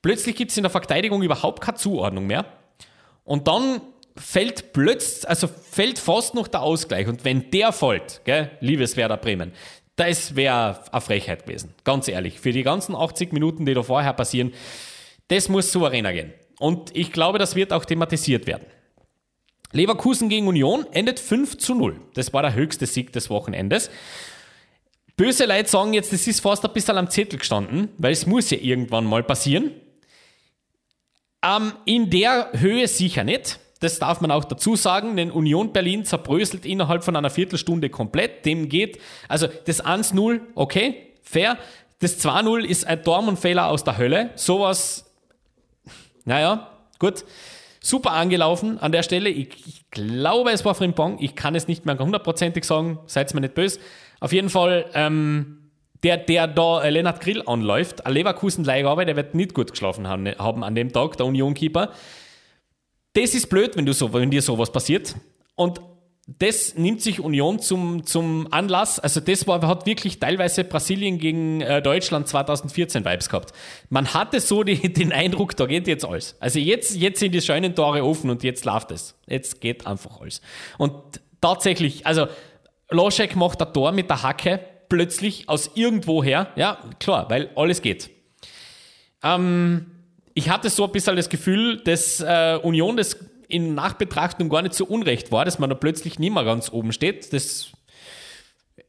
Plötzlich 0.00 0.36
gibt 0.36 0.50
es 0.52 0.56
in 0.56 0.62
der 0.62 0.70
Verteidigung 0.70 1.22
überhaupt 1.22 1.60
keine 1.60 1.76
Zuordnung 1.76 2.26
mehr. 2.26 2.46
Und 3.24 3.48
dann 3.48 3.80
fällt 4.16 4.72
plötzlich, 4.72 5.28
also 5.28 5.48
fällt 5.48 5.98
fast 5.98 6.34
noch 6.34 6.48
der 6.48 6.62
Ausgleich. 6.62 7.08
Und 7.08 7.24
wenn 7.24 7.50
der 7.50 7.72
fällt, 7.72 8.22
gell, 8.24 8.50
liebes 8.60 8.96
Werder 8.96 9.16
Bremen, 9.16 9.52
das 9.96 10.36
wäre 10.36 10.84
eine 10.92 11.00
Frechheit 11.00 11.46
gewesen. 11.46 11.74
Ganz 11.84 12.06
ehrlich. 12.08 12.38
Für 12.38 12.52
die 12.52 12.62
ganzen 12.62 12.94
80 12.94 13.32
Minuten, 13.32 13.66
die 13.66 13.74
da 13.74 13.82
vorher 13.82 14.12
passieren, 14.12 14.52
das 15.28 15.48
muss 15.48 15.72
souveräner 15.72 16.12
gehen. 16.12 16.32
Und 16.58 16.94
ich 16.96 17.12
glaube, 17.12 17.38
das 17.38 17.54
wird 17.54 17.72
auch 17.72 17.84
thematisiert 17.84 18.46
werden. 18.46 18.66
Leverkusen 19.72 20.28
gegen 20.28 20.48
Union 20.48 20.86
endet 20.92 21.20
5 21.20 21.58
zu 21.58 21.74
0. 21.74 22.00
Das 22.14 22.32
war 22.32 22.42
der 22.42 22.54
höchste 22.54 22.86
Sieg 22.86 23.12
des 23.12 23.30
Wochenendes. 23.30 23.90
Böse 25.16 25.46
Leute 25.46 25.68
sagen 25.68 25.94
jetzt, 25.94 26.12
das 26.12 26.26
ist 26.26 26.40
fast 26.40 26.64
ein 26.64 26.72
bisschen 26.72 26.98
am 26.98 27.10
Zettel 27.10 27.38
gestanden, 27.38 27.88
weil 27.98 28.12
es 28.12 28.26
muss 28.26 28.50
ja 28.50 28.58
irgendwann 28.58 29.04
mal 29.04 29.22
passieren. 29.22 29.72
Ähm, 31.42 31.72
in 31.84 32.10
der 32.10 32.50
Höhe 32.52 32.86
sicher 32.86 33.24
nicht. 33.24 33.58
Das 33.80 33.98
darf 33.98 34.20
man 34.20 34.30
auch 34.30 34.44
dazu 34.44 34.74
sagen, 34.74 35.16
denn 35.16 35.30
Union 35.30 35.72
Berlin 35.72 36.04
zerbröselt 36.04 36.64
innerhalb 36.64 37.04
von 37.04 37.14
einer 37.14 37.30
Viertelstunde 37.30 37.90
komplett. 37.90 38.46
Dem 38.46 38.68
geht, 38.68 38.98
also 39.28 39.46
das 39.66 39.84
1-0, 39.84 40.40
okay, 40.54 41.12
fair. 41.22 41.58
Das 41.98 42.22
2-0 42.24 42.64
ist 42.64 42.86
ein 42.86 43.02
Dortmund-Fehler 43.02 43.68
aus 43.68 43.84
der 43.84 43.96
Hölle. 43.98 44.30
Sowas, 44.34 45.05
naja, 46.26 46.70
gut. 46.98 47.24
Super 47.80 48.12
angelaufen 48.12 48.78
an 48.80 48.90
der 48.90 49.04
Stelle. 49.04 49.30
Ich, 49.30 49.48
ich 49.64 49.90
glaube, 49.90 50.50
es 50.50 50.64
war 50.64 50.74
Frimpong. 50.74 51.18
Ich 51.20 51.36
kann 51.36 51.54
es 51.54 51.68
nicht 51.68 51.86
mehr 51.86 51.96
hundertprozentig 51.96 52.64
sagen. 52.64 52.98
Seid 53.06 53.32
mir 53.32 53.40
nicht 53.40 53.54
böse. 53.54 53.78
Auf 54.18 54.32
jeden 54.32 54.50
Fall, 54.50 54.86
ähm, 54.92 55.70
der, 56.02 56.16
der 56.16 56.48
da 56.48 56.82
äh, 56.82 56.90
Lennart 56.90 57.20
Grill 57.20 57.42
anläuft, 57.46 58.04
ein 58.04 58.12
Leverkusen-Leihgabe, 58.12 59.06
der 59.06 59.14
wird 59.14 59.34
nicht 59.34 59.54
gut 59.54 59.70
geschlafen 59.70 60.08
haben, 60.08 60.26
haben 60.38 60.64
an 60.64 60.74
dem 60.74 60.92
Tag, 60.92 61.16
der 61.16 61.26
Union-Keeper. 61.26 61.92
Das 63.12 63.34
ist 63.34 63.48
blöd, 63.48 63.76
wenn, 63.76 63.86
du 63.86 63.92
so, 63.92 64.12
wenn 64.12 64.30
dir 64.30 64.42
sowas 64.42 64.72
passiert. 64.72 65.14
Und 65.54 65.80
das 66.26 66.74
nimmt 66.74 67.02
sich 67.02 67.20
Union 67.20 67.60
zum, 67.60 68.04
zum 68.04 68.52
Anlass. 68.52 68.98
Also 68.98 69.20
das 69.20 69.46
war, 69.46 69.64
hat 69.66 69.86
wirklich 69.86 70.18
teilweise 70.18 70.64
Brasilien 70.64 71.18
gegen 71.18 71.60
äh, 71.60 71.80
Deutschland 71.80 72.26
2014 72.26 73.04
Vibes 73.04 73.28
gehabt. 73.28 73.52
Man 73.90 74.12
hatte 74.12 74.40
so 74.40 74.64
die, 74.64 74.92
den 74.92 75.12
Eindruck, 75.12 75.56
da 75.56 75.66
geht 75.66 75.86
jetzt 75.86 76.04
alles. 76.04 76.34
Also 76.40 76.58
jetzt, 76.58 76.96
jetzt 76.96 77.20
sind 77.20 77.32
die 77.32 77.40
schönen 77.40 77.76
Tore 77.76 78.04
offen 78.04 78.28
und 78.30 78.42
jetzt 78.42 78.64
läuft 78.64 78.90
es. 78.90 79.16
Jetzt 79.28 79.60
geht 79.60 79.86
einfach 79.86 80.20
alles. 80.20 80.40
Und 80.78 80.94
tatsächlich, 81.40 82.06
also 82.06 82.26
Loschek 82.90 83.36
macht 83.36 83.62
ein 83.62 83.72
Tor 83.72 83.92
mit 83.92 84.10
der 84.10 84.24
Hacke 84.24 84.60
plötzlich 84.88 85.48
aus 85.48 85.70
irgendwoher. 85.74 86.48
Ja, 86.56 86.78
klar, 86.98 87.30
weil 87.30 87.50
alles 87.54 87.82
geht. 87.82 88.10
Ähm, 89.22 89.92
ich 90.34 90.50
hatte 90.50 90.70
so 90.70 90.84
ein 90.86 90.92
bisschen 90.92 91.14
das 91.14 91.28
Gefühl, 91.28 91.82
dass 91.84 92.20
äh, 92.20 92.58
Union 92.62 92.96
das 92.96 93.16
in 93.48 93.74
Nachbetrachtung 93.74 94.48
gar 94.48 94.62
nicht 94.62 94.74
so 94.74 94.84
unrecht 94.84 95.32
war, 95.32 95.44
dass 95.44 95.58
man 95.58 95.70
da 95.70 95.76
plötzlich 95.76 96.18
nicht 96.18 96.32
mehr 96.32 96.44
ganz 96.44 96.72
oben 96.72 96.92
steht. 96.92 97.32
Das 97.32 97.72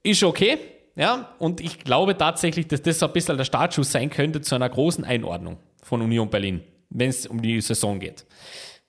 ist 0.04 0.24
okay. 0.24 0.58
Ja, 0.96 1.36
und 1.38 1.62
ich 1.62 1.80
glaube 1.80 2.18
tatsächlich, 2.18 2.68
dass 2.68 2.82
das 2.82 3.04
ein 3.04 3.14
bisschen 3.14 3.38
der 3.38 3.46
Startschuss 3.46 3.92
sein 3.92 4.10
könnte 4.10 4.42
zu 4.42 4.56
einer 4.56 4.68
großen 4.68 5.04
Einordnung 5.04 5.58
von 5.84 6.02
Union 6.02 6.30
Berlin, 6.30 6.64
wenn 6.90 7.10
es 7.10 7.28
um 7.28 7.40
die 7.40 7.62
Saison 7.62 8.00
geht. 8.00 8.26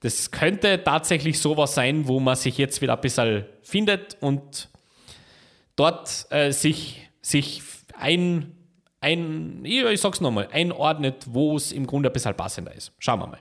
Das 0.00 0.30
könnte 0.30 0.82
tatsächlich 0.82 1.38
sowas 1.38 1.74
sein, 1.74 2.08
wo 2.08 2.18
man 2.18 2.36
sich 2.36 2.56
jetzt 2.56 2.80
wieder 2.80 2.94
ein 2.94 3.00
bisschen 3.00 3.44
findet 3.62 4.16
und 4.20 4.70
dort 5.76 6.26
äh, 6.30 6.50
sich, 6.52 7.10
sich 7.20 7.62
ein, 7.94 8.54
ein, 9.00 9.62
ich 9.64 10.00
sag's 10.00 10.22
nochmal, 10.22 10.48
einordnet, 10.50 11.26
wo 11.26 11.56
es 11.56 11.72
im 11.72 11.86
Grunde 11.86 12.08
ein 12.08 12.12
bisschen 12.12 12.34
passender 12.34 12.74
ist. 12.74 12.92
Schauen 12.98 13.20
wir 13.20 13.26
mal. 13.26 13.40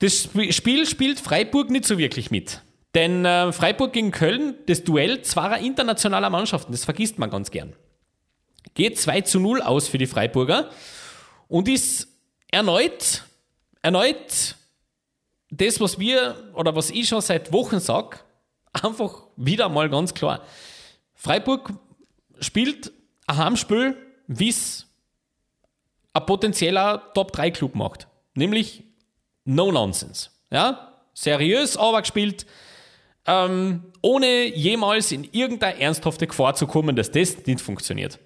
Das 0.00 0.28
Spiel 0.50 0.86
spielt 0.86 1.20
Freiburg 1.20 1.70
nicht 1.70 1.84
so 1.84 1.98
wirklich 1.98 2.30
mit. 2.30 2.62
Denn 2.94 3.24
äh, 3.24 3.52
Freiburg 3.52 3.92
gegen 3.92 4.10
Köln, 4.10 4.54
das 4.66 4.82
Duell 4.82 5.22
zweier 5.22 5.58
internationaler 5.58 6.30
Mannschaften, 6.30 6.72
das 6.72 6.84
vergisst 6.84 7.18
man 7.18 7.30
ganz 7.30 7.50
gern. 7.50 7.74
Geht 8.74 8.98
2 8.98 9.20
zu 9.22 9.38
0 9.38 9.62
aus 9.62 9.88
für 9.88 9.98
die 9.98 10.06
Freiburger 10.06 10.70
und 11.48 11.68
ist 11.68 12.08
erneut, 12.50 13.24
erneut 13.82 14.56
das, 15.50 15.80
was 15.80 15.98
wir 15.98 16.50
oder 16.54 16.74
was 16.74 16.90
ich 16.90 17.08
schon 17.08 17.20
seit 17.20 17.52
Wochen 17.52 17.78
sage, 17.78 18.18
einfach 18.72 19.26
wieder 19.36 19.68
mal 19.68 19.88
ganz 19.88 20.14
klar. 20.14 20.42
Freiburg 21.14 21.72
spielt 22.40 22.92
ein 23.26 23.36
Heimspiel, 23.36 23.96
wie 24.26 24.48
es 24.48 24.86
ein 26.12 26.26
potenzieller 26.26 27.12
Top-3-Club 27.14 27.74
macht. 27.74 28.08
Nämlich 28.34 28.84
No 29.44 29.72
Nonsense. 29.72 30.30
Ja? 30.50 30.94
Seriös 31.14 31.78
gespielt, 31.98 32.46
ähm, 33.26 33.92
ohne 34.02 34.46
jemals 34.54 35.12
in 35.12 35.24
irgendeine 35.32 35.80
ernsthafte 35.80 36.26
Gefahr 36.26 36.54
zu 36.54 36.66
kommen, 36.66 36.96
dass 36.96 37.10
das 37.10 37.46
nicht 37.46 37.60
funktioniert. 37.60 38.18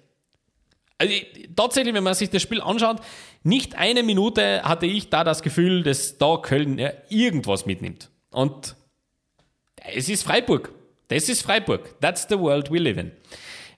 Also, 0.97 1.13
tatsächlich, 1.55 1.93
wenn 1.93 2.03
man 2.03 2.13
sich 2.13 2.29
das 2.29 2.41
Spiel 2.41 2.61
anschaut, 2.61 3.01
nicht 3.43 3.75
eine 3.75 4.01
Minute 4.01 4.63
hatte 4.63 4.85
ich 4.85 5.09
da 5.09 5.23
das 5.23 5.41
Gefühl, 5.41 5.83
dass 5.83 6.17
da 6.17 6.37
Köln 6.37 6.79
irgendwas 7.09 7.65
mitnimmt. 7.65 8.09
Und 8.31 8.75
es 9.93 10.09
ist 10.09 10.23
Freiburg. 10.23 10.71
Das 11.09 11.29
ist 11.29 11.41
Freiburg. 11.41 11.99
That's 11.99 12.25
the 12.29 12.39
world 12.39 12.71
we 12.71 12.79
live 12.79 12.97
in. 12.97 13.11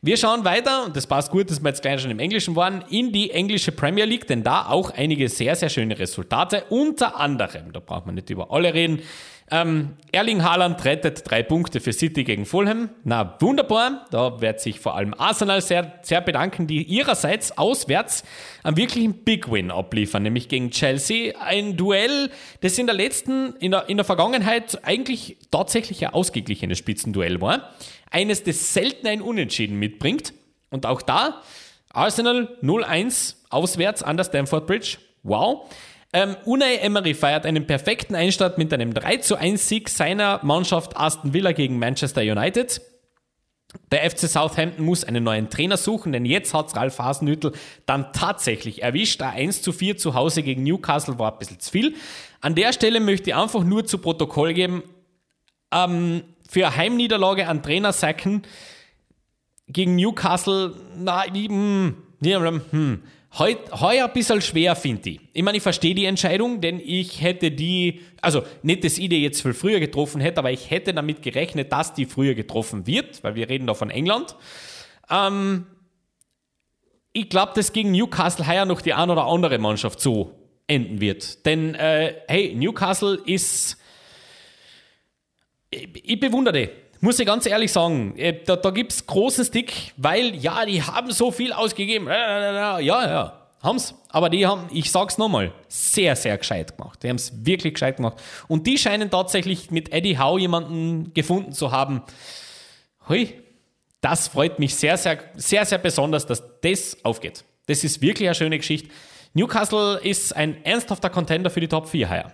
Wir 0.01 0.15
schauen 0.17 0.45
weiter, 0.45 0.85
und 0.85 0.95
das 0.95 1.07
passt 1.07 1.31
gut, 1.31 1.49
dass 1.49 1.61
wir 1.61 1.69
jetzt 1.69 1.81
gleich 1.81 2.01
schon 2.01 2.11
im 2.11 2.19
Englischen 2.19 2.55
waren, 2.55 2.83
in 2.89 3.11
die 3.11 3.31
englische 3.31 3.71
Premier 3.71 4.05
League, 4.05 4.27
denn 4.27 4.43
da 4.43 4.67
auch 4.67 4.91
einige 4.91 5.27
sehr, 5.27 5.55
sehr 5.55 5.69
schöne 5.69 5.97
Resultate. 5.97 6.65
Unter 6.69 7.19
anderem, 7.19 7.73
da 7.73 7.79
braucht 7.79 8.05
man 8.05 8.15
nicht 8.15 8.29
über 8.29 8.51
alle 8.51 8.73
reden, 8.73 9.01
ähm, 9.49 9.93
Erling 10.11 10.43
Haaland 10.43 10.83
rettet 10.83 11.21
drei 11.29 11.41
Punkte 11.41 11.79
für 11.79 11.93
City 11.93 12.25
gegen 12.25 12.45
Fulham. 12.45 12.89
Na, 13.05 13.37
wunderbar. 13.39 14.05
Da 14.11 14.41
wird 14.41 14.59
sich 14.59 14.81
vor 14.81 14.95
allem 14.95 15.13
Arsenal 15.13 15.61
sehr, 15.61 15.99
sehr 16.01 16.19
bedanken, 16.19 16.67
die 16.67 16.83
ihrerseits 16.83 17.57
auswärts 17.57 18.23
einen 18.63 18.75
wirklichen 18.75 19.23
Big 19.23 19.49
Win 19.49 19.71
abliefern, 19.71 20.23
nämlich 20.23 20.49
gegen 20.49 20.71
Chelsea. 20.71 21.33
Ein 21.39 21.77
Duell, 21.77 22.29
das 22.59 22.77
in 22.77 22.87
der 22.87 22.95
letzten, 22.95 23.55
in 23.59 23.71
der, 23.71 23.87
in 23.87 23.95
der 23.95 24.05
Vergangenheit 24.05 24.79
eigentlich 24.83 25.37
tatsächlich 25.49 26.05
ein 26.05 26.13
ausgeglichenes 26.13 26.77
Spitzenduell 26.77 27.39
war. 27.39 27.71
Eines, 28.11 28.43
das 28.43 28.73
selten 28.73 29.07
ein 29.07 29.21
Unentschieden 29.21 29.77
mitbringt. 29.77 30.33
Und 30.69 30.85
auch 30.85 31.01
da 31.01 31.41
Arsenal 31.89 32.57
0-1 32.61 33.35
auswärts 33.49 34.03
an 34.03 34.17
der 34.17 34.25
Stamford 34.25 34.67
Bridge. 34.67 34.97
Wow. 35.23 35.69
Ähm, 36.13 36.35
Unai 36.45 36.75
Emery 36.77 37.13
feiert 37.13 37.45
einen 37.45 37.67
perfekten 37.67 38.15
Einstart 38.15 38.57
mit 38.57 38.73
einem 38.73 38.93
3 38.93 39.17
zu 39.17 39.35
1 39.35 39.67
Sieg 39.67 39.89
seiner 39.89 40.39
Mannschaft 40.43 40.95
Aston 40.97 41.33
Villa 41.33 41.51
gegen 41.51 41.79
Manchester 41.79 42.21
United. 42.21 42.81
Der 43.91 44.09
FC 44.09 44.29
Southampton 44.29 44.85
muss 44.85 45.03
einen 45.03 45.23
neuen 45.23 45.49
Trainer 45.49 45.75
suchen, 45.75 46.13
denn 46.13 46.25
jetzt 46.25 46.53
hat 46.53 46.73
Ralf 46.75 46.99
Hasenhüttel 46.99 47.51
dann 47.85 48.13
tatsächlich 48.13 48.81
erwischt. 48.81 49.21
Ein 49.21 49.33
1 49.33 49.61
zu 49.61 49.73
4 49.73 49.97
zu 49.97 50.13
Hause 50.13 50.43
gegen 50.43 50.63
Newcastle 50.63 51.19
war 51.19 51.33
ein 51.33 51.39
bisschen 51.39 51.59
zu 51.59 51.71
viel. 51.71 51.95
An 52.39 52.55
der 52.55 52.71
Stelle 52.71 53.01
möchte 53.01 53.31
ich 53.31 53.35
einfach 53.35 53.63
nur 53.63 53.85
zu 53.85 53.97
Protokoll 53.97 54.53
geben, 54.53 54.83
ähm, 55.73 56.23
für 56.49 56.75
Heimniederlage 56.75 57.47
an 57.47 57.63
Trainer 57.63 57.93
sacken 57.93 58.43
gegen 59.67 59.95
Newcastle, 59.95 60.73
na, 60.95 61.25
hm, 61.25 61.95
hm, 62.21 63.03
Heute, 63.37 63.79
heuer 63.81 64.05
ein 64.05 64.13
bisschen 64.13 64.41
schwer, 64.41 64.75
finde 64.75 65.11
ich. 65.11 65.19
Ich 65.33 65.43
meine, 65.43 65.57
ich 65.57 65.63
verstehe 65.63 65.93
die 65.93 66.05
Entscheidung, 66.05 66.59
denn 66.59 66.79
ich 66.83 67.21
hätte 67.21 67.51
die, 67.51 68.01
also 68.21 68.41
nicht, 68.63 68.83
dass 68.83 68.97
ich 68.97 69.09
die 69.09 69.21
jetzt 69.21 69.41
viel 69.41 69.53
früher 69.53 69.79
getroffen 69.79 70.21
hätte, 70.21 70.39
aber 70.39 70.51
ich 70.51 70.71
hätte 70.71 70.93
damit 70.93 71.21
gerechnet, 71.21 71.71
dass 71.71 71.93
die 71.93 72.05
früher 72.05 72.33
getroffen 72.33 72.87
wird, 72.87 73.23
weil 73.23 73.35
wir 73.35 73.47
reden 73.47 73.67
da 73.67 73.75
von 73.75 73.91
England. 73.91 74.35
Ähm, 75.09 75.67
ich 77.13 77.29
glaube, 77.29 77.51
dass 77.53 77.73
gegen 77.73 77.91
Newcastle 77.91 78.47
heuer 78.47 78.65
noch 78.65 78.81
die 78.81 78.93
ein 78.93 79.09
oder 79.09 79.25
andere 79.25 79.59
Mannschaft 79.59 79.99
so 79.99 80.33
enden 80.65 80.99
wird. 80.99 81.45
Denn, 81.45 81.75
äh, 81.75 82.15
hey, 82.27 82.55
Newcastle 82.55 83.21
ist, 83.25 83.77
ich, 85.69 85.89
ich 86.11 86.19
bewundere. 86.19 86.69
Muss 86.99 87.19
ich 87.19 87.27
ganz 87.27 87.45
ehrlich 87.45 87.71
sagen, 87.71 88.17
äh, 88.17 88.43
da, 88.43 88.55
da 88.55 88.71
gibt 88.71 88.91
es 88.91 89.05
großen 89.05 89.45
Stick, 89.45 89.93
weil 89.97 90.35
ja, 90.35 90.65
die 90.65 90.81
haben 90.81 91.11
so 91.11 91.31
viel 91.31 91.53
ausgegeben. 91.53 92.07
Ja, 92.07 92.79
ja, 92.79 93.49
haben's. 93.61 93.93
Aber 94.09 94.29
die 94.29 94.47
haben, 94.47 94.67
ich 94.71 94.91
sag's 94.91 95.17
nochmal, 95.17 95.53
sehr, 95.67 96.15
sehr 96.15 96.37
gescheit 96.37 96.77
gemacht. 96.77 97.03
Die 97.03 97.09
haben 97.09 97.17
es 97.17 97.45
wirklich 97.45 97.75
gescheit 97.75 97.97
gemacht. 97.97 98.17
Und 98.47 98.65
die 98.65 98.77
scheinen 98.77 99.11
tatsächlich 99.11 99.69
mit 99.69 99.91
Eddie 99.91 100.17
Howe 100.17 100.39
jemanden 100.39 101.13
gefunden 101.13 101.51
zu 101.51 101.71
haben. 101.71 102.01
Hui, 103.07 103.33
das 104.01 104.27
freut 104.27 104.57
mich 104.57 104.75
sehr, 104.75 104.97
sehr, 104.97 105.19
sehr, 105.35 105.65
sehr 105.65 105.77
besonders, 105.77 106.25
dass 106.25 106.43
das 106.61 106.97
aufgeht. 107.03 107.43
Das 107.67 107.83
ist 107.83 108.01
wirklich 108.01 108.27
eine 108.27 108.35
schöne 108.35 108.57
Geschichte. 108.57 108.89
Newcastle 109.33 109.99
ist 110.01 110.35
ein 110.35 110.63
ernsthafter 110.63 111.09
Contender 111.09 111.49
für 111.49 111.59
die 111.59 111.67
Top 111.67 111.87
4 111.87 112.09
heuer. 112.09 112.31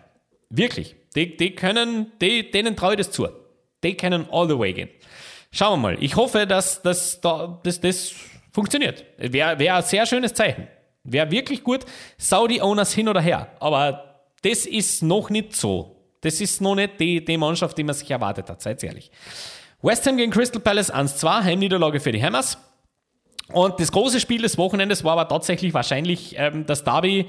Wirklich. 0.49 0.95
Die, 1.15 1.37
die 1.37 1.55
können, 1.55 2.11
die, 2.21 2.49
denen 2.49 2.75
traue 2.75 2.93
ich 2.93 2.97
das 2.97 3.11
zu. 3.11 3.27
Die 3.83 3.95
können 3.95 4.27
all 4.31 4.47
the 4.47 4.57
way 4.57 4.73
gehen. 4.73 4.89
Schauen 5.51 5.79
wir 5.81 5.89
mal. 5.89 5.97
Ich 6.03 6.15
hoffe, 6.15 6.47
dass, 6.47 6.81
dass, 6.81 7.21
dass 7.21 7.79
das 7.81 8.13
funktioniert. 8.51 9.05
Wäre 9.17 9.59
wär 9.59 9.75
ein 9.75 9.83
sehr 9.83 10.05
schönes 10.05 10.33
Zeichen. 10.33 10.67
Wäre 11.03 11.29
wirklich 11.29 11.63
gut. 11.63 11.85
Saudi-Owners 12.17 12.93
hin 12.93 13.09
oder 13.09 13.21
her. 13.21 13.49
Aber 13.59 14.25
das 14.41 14.65
ist 14.65 15.03
noch 15.03 15.29
nicht 15.29 15.55
so. 15.55 15.95
Das 16.21 16.39
ist 16.39 16.61
noch 16.61 16.75
nicht 16.75 16.99
die, 16.99 17.23
die 17.23 17.37
Mannschaft, 17.37 17.77
die 17.77 17.83
man 17.83 17.93
sich 17.93 18.09
erwartet 18.09 18.49
hat, 18.49 18.61
seid 18.61 18.83
ehrlich. 18.83 19.11
West 19.81 20.07
Ham 20.07 20.15
gegen 20.15 20.31
Crystal 20.31 20.61
Palace 20.61 20.93
1-2, 20.93 21.43
Heimniederlage 21.43 21.99
für 21.99 22.13
die 22.13 22.23
Hammers. 22.23 22.57
Und 23.51 23.79
das 23.79 23.91
große 23.91 24.21
Spiel 24.21 24.41
des 24.41 24.57
Wochenendes 24.57 25.03
war 25.03 25.13
aber 25.13 25.27
tatsächlich 25.27 25.73
wahrscheinlich 25.73 26.35
ähm, 26.37 26.65
das 26.65 26.83
Derby 26.85 27.27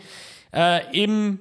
äh, 0.55 1.03
im 1.03 1.41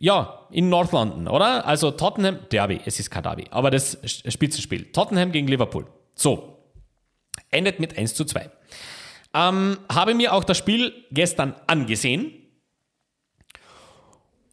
Ja, 0.00 0.46
in 0.50 0.68
North 0.68 0.92
London, 0.92 1.26
oder? 1.26 1.66
Also 1.66 1.90
Tottenham, 1.90 2.38
Derby, 2.52 2.80
es 2.84 3.00
ist 3.00 3.10
kein 3.10 3.24
Derby, 3.24 3.46
aber 3.50 3.70
das 3.70 3.98
Spitzenspiel. 4.04 4.92
Tottenham 4.92 5.32
gegen 5.32 5.48
Liverpool. 5.48 5.86
So, 6.14 6.58
endet 7.50 7.80
mit 7.80 7.98
1 7.98 8.14
zu 8.14 8.24
2. 8.24 8.50
Ähm, 9.34 9.78
habe 9.92 10.14
mir 10.14 10.32
auch 10.32 10.44
das 10.44 10.56
Spiel 10.56 10.92
gestern 11.10 11.54
angesehen 11.66 12.32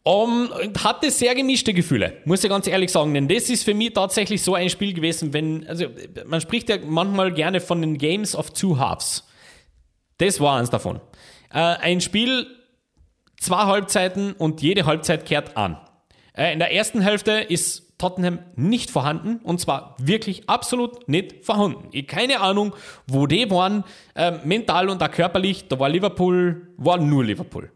und 0.02 0.84
hatte 0.84 1.10
sehr 1.10 1.34
gemischte 1.34 1.74
Gefühle, 1.74 2.22
muss 2.24 2.44
ich 2.44 2.50
ganz 2.50 2.66
ehrlich 2.66 2.92
sagen. 2.92 3.14
Denn 3.14 3.26
das 3.26 3.48
ist 3.50 3.64
für 3.64 3.74
mich 3.74 3.92
tatsächlich 3.92 4.42
so 4.42 4.54
ein 4.54 4.70
Spiel 4.70 4.92
gewesen, 4.92 5.32
wenn, 5.32 5.66
also 5.66 5.86
man 6.26 6.40
spricht 6.40 6.68
ja 6.68 6.76
manchmal 6.84 7.32
gerne 7.32 7.60
von 7.60 7.80
den 7.80 7.98
Games 7.98 8.36
of 8.36 8.50
Two 8.50 8.78
Halves. 8.78 9.24
Das 10.18 10.40
war 10.40 10.58
eins 10.58 10.70
davon. 10.70 11.00
Äh, 11.52 11.58
ein 11.58 12.00
Spiel, 12.00 12.46
zwei 13.40 13.64
Halbzeiten 13.64 14.32
und 14.32 14.62
jede 14.62 14.86
Halbzeit 14.86 15.26
kehrt 15.26 15.56
an. 15.56 15.78
Äh, 16.36 16.52
in 16.52 16.58
der 16.58 16.72
ersten 16.72 17.00
Hälfte 17.00 17.32
ist 17.32 17.98
Tottenham 17.98 18.40
nicht 18.56 18.90
vorhanden 18.90 19.40
und 19.42 19.58
zwar 19.60 19.96
wirklich 19.98 20.48
absolut 20.48 21.08
nicht 21.08 21.44
vorhanden. 21.44 21.88
Ich 21.92 22.06
keine 22.06 22.40
Ahnung, 22.40 22.74
wo 23.06 23.26
die 23.26 23.50
waren, 23.50 23.84
äh, 24.14 24.32
mental 24.44 24.90
und 24.90 25.02
auch 25.02 25.10
körperlich. 25.10 25.68
Da 25.68 25.78
war 25.78 25.88
Liverpool, 25.88 26.68
war 26.76 26.98
nur 26.98 27.24
Liverpool. 27.24 27.70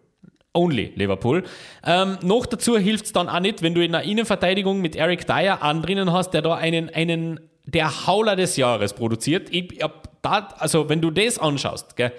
Only 0.53 0.93
Liverpool. 0.97 1.45
Ähm, 1.87 2.19
noch 2.23 2.45
dazu 2.45 2.77
hilft 2.77 3.07
es 3.07 3.13
dann 3.13 3.29
auch 3.29 3.41
nicht, 3.41 3.63
wenn 3.63 3.75
du 3.75 3.85
in 3.85 3.93
der 3.93 4.03
Innenverteidigung 4.03 4.81
mit 4.81 4.97
Eric 4.97 5.27
Dyer 5.27 5.63
an 5.63 5.81
drinnen 5.81 6.13
hast, 6.13 6.31
der 6.31 6.43
da 6.43 6.57
einen, 6.57 6.91
einen 6.91 7.41
der 7.65 8.07
Hauler 8.07 8.37
des 8.37 8.57
Jahres 8.57 8.93
produziert. 8.95 9.49
Ich, 9.53 9.81
hab 9.81 10.21
da, 10.23 10.49
also 10.59 10.89
wenn 10.89 11.01
du 11.01 11.11
das 11.11 11.39
anschaust, 11.39 11.97
gell, 11.97 12.13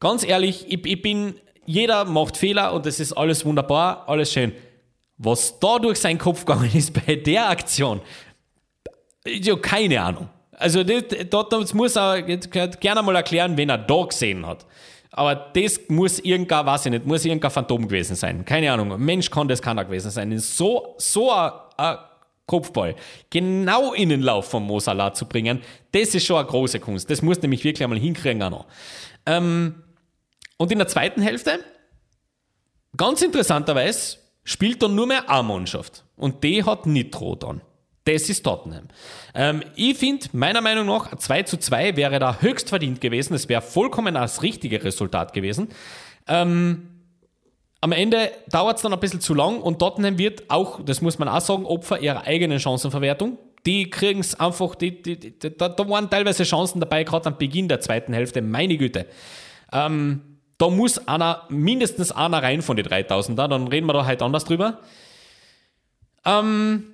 ganz 0.00 0.24
ehrlich, 0.24 0.66
ich, 0.68 0.84
ich 0.84 1.02
bin, 1.02 1.36
jeder 1.64 2.04
macht 2.04 2.36
Fehler 2.36 2.72
und 2.72 2.86
es 2.86 3.00
ist 3.00 3.12
alles 3.12 3.44
wunderbar, 3.44 4.08
alles 4.08 4.32
schön. 4.32 4.52
Was 5.18 5.58
da 5.60 5.78
durch 5.78 5.98
seinen 5.98 6.18
Kopf 6.18 6.44
gegangen 6.44 6.70
ist 6.74 6.92
bei 7.06 7.16
der 7.16 7.48
Aktion, 7.48 8.00
habe 9.26 9.60
keine 9.60 10.00
Ahnung. 10.00 10.28
Also 10.52 10.84
das, 10.84 11.74
muss 11.74 11.96
er 11.96 12.22
gerne 12.22 13.02
mal 13.02 13.16
erklären, 13.16 13.56
wenn 13.56 13.68
er 13.68 13.78
da 13.78 14.04
gesehen 14.04 14.46
hat. 14.46 14.66
Aber 15.10 15.34
das 15.34 15.80
muss 15.88 16.18
irgendein, 16.20 16.64
weiß 16.64 16.86
ich 16.86 16.92
nicht, 16.92 17.06
muss 17.06 17.24
irgendein 17.24 17.50
Phantom 17.50 17.86
gewesen 17.86 18.16
sein. 18.16 18.44
Keine 18.44 18.72
Ahnung. 18.72 18.98
Mensch 18.98 19.30
kann 19.30 19.46
das 19.46 19.60
keiner 19.60 19.84
gewesen 19.84 20.10
sein. 20.10 20.38
So, 20.38 20.94
so 20.98 21.30
ein, 21.32 21.50
ein 21.76 21.98
Kopfball 22.46 22.94
genau 23.30 23.92
in 23.92 24.08
den 24.08 24.22
Lauf 24.22 24.46
von 24.48 24.62
Mosala 24.62 25.12
zu 25.12 25.26
bringen, 25.26 25.60
das 25.92 26.14
ist 26.14 26.26
schon 26.26 26.36
eine 26.36 26.46
große 26.46 26.80
Kunst. 26.80 27.10
Das 27.10 27.22
muss 27.22 27.40
nämlich 27.42 27.62
wirklich 27.62 27.82
einmal 27.82 27.98
hinkriegen 27.98 28.42
auch 28.42 28.50
noch. 28.50 28.66
Ähm, 29.26 29.82
und 30.62 30.70
in 30.70 30.78
der 30.78 30.86
zweiten 30.86 31.20
Hälfte, 31.22 31.58
ganz 32.96 33.20
interessanterweise, 33.20 34.18
spielt 34.44 34.80
dann 34.80 34.94
nur 34.94 35.08
mehr 35.08 35.28
eine 35.28 35.42
Mannschaft. 35.42 36.04
Und 36.14 36.44
die 36.44 36.62
hat 36.62 36.86
Nitro 36.86 37.34
dann. 37.34 37.62
Das 38.04 38.28
ist 38.28 38.44
Tottenham. 38.44 38.86
Ähm, 39.34 39.64
ich 39.74 39.98
finde, 39.98 40.28
meiner 40.34 40.60
Meinung 40.60 40.86
nach, 40.86 41.16
2 41.16 41.42
zu 41.42 41.56
2 41.56 41.96
wäre 41.96 42.20
da 42.20 42.40
höchst 42.40 42.68
verdient 42.68 43.00
gewesen. 43.00 43.34
Es 43.34 43.48
wäre 43.48 43.60
vollkommen 43.60 44.14
das 44.14 44.44
richtige 44.44 44.84
Resultat 44.84 45.32
gewesen. 45.32 45.66
Ähm, 46.28 46.90
am 47.80 47.90
Ende 47.90 48.30
dauert 48.48 48.76
es 48.76 48.82
dann 48.82 48.92
ein 48.92 49.00
bisschen 49.00 49.20
zu 49.20 49.34
lang 49.34 49.60
und 49.60 49.80
Tottenham 49.80 50.16
wird 50.16 50.48
auch, 50.48 50.80
das 50.84 51.02
muss 51.02 51.18
man 51.18 51.26
auch 51.26 51.40
sagen, 51.40 51.66
Opfer 51.66 51.98
ihrer 51.98 52.24
eigenen 52.24 52.60
Chancenverwertung. 52.60 53.36
Die 53.66 53.90
kriegen 53.90 54.20
es 54.20 54.38
einfach, 54.38 54.76
die, 54.76 55.02
die, 55.02 55.18
die, 55.18 55.56
da, 55.58 55.68
da, 55.68 55.88
waren 55.88 56.08
teilweise 56.08 56.44
Chancen 56.44 56.78
dabei, 56.78 57.02
gerade 57.02 57.26
am 57.26 57.36
Beginn 57.36 57.66
der 57.66 57.80
zweiten 57.80 58.12
Hälfte, 58.12 58.42
meine 58.42 58.76
Güte. 58.76 59.06
Ähm, 59.72 60.31
da 60.62 60.70
muss 60.70 61.08
einer, 61.08 61.42
mindestens 61.48 62.12
einer 62.12 62.40
rein 62.40 62.62
von 62.62 62.76
den 62.76 62.86
3000 62.86 63.36
da, 63.36 63.48
dann 63.48 63.66
reden 63.66 63.88
wir 63.88 63.94
da 63.94 64.06
halt 64.06 64.22
anders 64.22 64.44
drüber. 64.44 64.78
Ähm, 66.24 66.84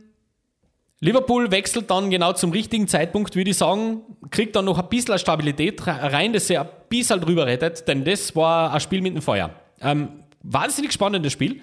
Liverpool 1.01 1.51
wechselt 1.51 1.91
dann 1.91 2.09
genau 2.09 2.33
zum 2.33 2.51
richtigen 2.51 2.89
Zeitpunkt, 2.89 3.37
würde 3.37 3.51
ich 3.51 3.59
sagen, 3.59 4.01
kriegt 4.31 4.57
dann 4.57 4.65
noch 4.65 4.79
ein 4.79 4.89
bisschen 4.89 5.19
Stabilität 5.19 5.87
rein, 5.87 6.33
dass 6.33 6.47
sie 6.47 6.57
ein 6.57 6.67
bisschen 6.89 7.21
drüber 7.21 7.45
rettet, 7.45 7.87
denn 7.87 8.07
das 8.07 8.35
war 8.35 8.73
ein 8.73 8.81
Spiel 8.81 9.03
mit 9.03 9.15
dem 9.15 9.21
Feuer. 9.21 9.51
Ähm, 9.83 10.25
wahnsinnig 10.43 10.95
spannendes 10.95 11.35
Spiel. 11.35 11.61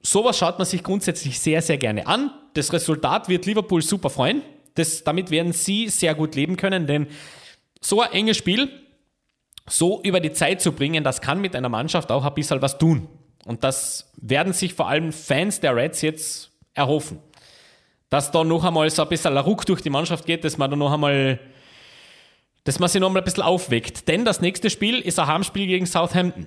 Sowas 0.00 0.38
schaut 0.38 0.58
man 0.58 0.66
sich 0.66 0.82
grundsätzlich 0.82 1.38
sehr, 1.38 1.60
sehr 1.60 1.76
gerne 1.76 2.06
an. 2.06 2.30
Das 2.54 2.72
Resultat 2.72 3.28
wird 3.28 3.44
Liverpool 3.44 3.82
super 3.82 4.08
freuen. 4.08 4.40
Das, 4.74 5.04
damit 5.04 5.30
werden 5.30 5.52
sie 5.52 5.90
sehr 5.90 6.14
gut 6.14 6.34
leben 6.34 6.56
können, 6.56 6.86
denn 6.86 7.08
so 7.82 8.00
ein 8.00 8.10
enges 8.12 8.38
Spiel, 8.38 8.70
so 9.68 10.02
über 10.02 10.20
die 10.20 10.32
Zeit 10.32 10.60
zu 10.60 10.72
bringen, 10.72 11.04
das 11.04 11.20
kann 11.20 11.40
mit 11.40 11.56
einer 11.56 11.68
Mannschaft 11.68 12.10
auch 12.10 12.24
ein 12.24 12.34
bisschen 12.34 12.60
was 12.62 12.78
tun. 12.78 13.08
Und 13.46 13.64
das 13.64 14.12
werden 14.16 14.52
sich 14.52 14.74
vor 14.74 14.88
allem 14.88 15.12
Fans 15.12 15.60
der 15.60 15.76
Reds 15.76 16.02
jetzt 16.02 16.50
erhoffen 16.74 17.20
dass 18.14 18.30
da 18.30 18.44
noch 18.44 18.62
einmal 18.62 18.88
so 18.90 19.02
ein 19.02 19.08
bisschen 19.08 19.36
ein 19.36 19.44
Ruck 19.44 19.66
durch 19.66 19.80
die 19.80 19.90
Mannschaft 19.90 20.24
geht, 20.24 20.44
dass 20.44 20.56
man 20.56 20.70
da 20.70 20.76
noch 20.76 20.92
einmal, 20.92 21.40
dass 22.62 22.78
man 22.78 22.88
sich 22.88 23.00
noch 23.00 23.08
einmal 23.08 23.22
ein 23.22 23.24
bisschen 23.24 23.42
aufweckt. 23.42 24.06
Denn 24.06 24.24
das 24.24 24.40
nächste 24.40 24.70
Spiel 24.70 25.00
ist 25.00 25.18
ein 25.18 25.26
Heimspiel 25.26 25.66
gegen 25.66 25.84
Southampton. 25.84 26.46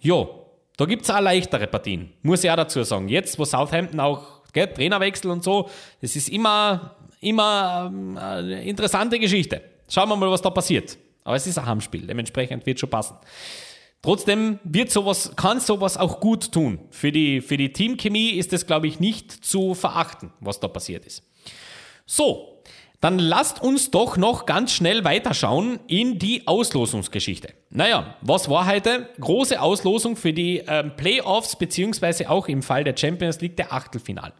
Jo, 0.00 0.46
da 0.78 0.86
gibt 0.86 1.02
es 1.02 1.10
auch 1.10 1.20
leichtere 1.20 1.66
Partien, 1.66 2.14
muss 2.22 2.42
ich 2.42 2.50
auch 2.50 2.56
dazu 2.56 2.82
sagen. 2.84 3.08
Jetzt, 3.08 3.38
wo 3.38 3.44
Southampton 3.44 4.00
auch 4.00 4.42
gell, 4.54 4.66
Trainerwechsel 4.66 5.30
und 5.30 5.44
so, 5.44 5.68
das 6.00 6.16
ist 6.16 6.30
immer, 6.30 6.96
immer 7.20 7.90
ähm, 7.92 8.16
eine 8.16 8.62
interessante 8.64 9.18
Geschichte. 9.18 9.60
Schauen 9.90 10.08
wir 10.08 10.16
mal, 10.16 10.30
was 10.30 10.40
da 10.40 10.48
passiert. 10.48 10.96
Aber 11.24 11.36
es 11.36 11.46
ist 11.46 11.58
ein 11.58 11.66
Heimspiel, 11.66 12.06
dementsprechend 12.06 12.66
wird 12.66 12.80
schon 12.80 12.90
passen. 12.90 13.16
Trotzdem 14.02 14.58
wird 14.64 14.90
sowas, 14.90 15.32
kann 15.36 15.60
sowas 15.60 15.96
auch 15.96 16.18
gut 16.18 16.50
tun. 16.50 16.80
Für 16.90 17.12
die, 17.12 17.40
für 17.40 17.56
die 17.56 17.72
Teamchemie 17.72 18.30
ist 18.30 18.52
es, 18.52 18.66
glaube 18.66 18.88
ich, 18.88 18.98
nicht 18.98 19.30
zu 19.30 19.74
verachten, 19.74 20.32
was 20.40 20.58
da 20.58 20.66
passiert 20.66 21.06
ist. 21.06 21.22
So, 22.04 22.64
dann 23.00 23.18
lasst 23.18 23.62
uns 23.62 23.90
doch 23.90 24.16
noch 24.16 24.46
ganz 24.46 24.72
schnell 24.72 25.04
weiterschauen 25.04 25.80
in 25.88 26.18
die 26.18 26.46
Auslosungsgeschichte. 26.46 27.52
Naja, 27.70 28.16
was 28.20 28.48
war 28.48 28.66
heute? 28.66 29.08
Große 29.20 29.60
Auslosung 29.60 30.16
für 30.16 30.32
die 30.32 30.58
ähm, 30.66 30.94
Playoffs, 30.96 31.56
beziehungsweise 31.56 32.30
auch 32.30 32.48
im 32.48 32.62
Fall 32.62 32.84
der 32.84 32.96
Champions 32.96 33.40
League 33.40 33.56
der 33.56 33.72
Achtelfinal. 33.72 34.32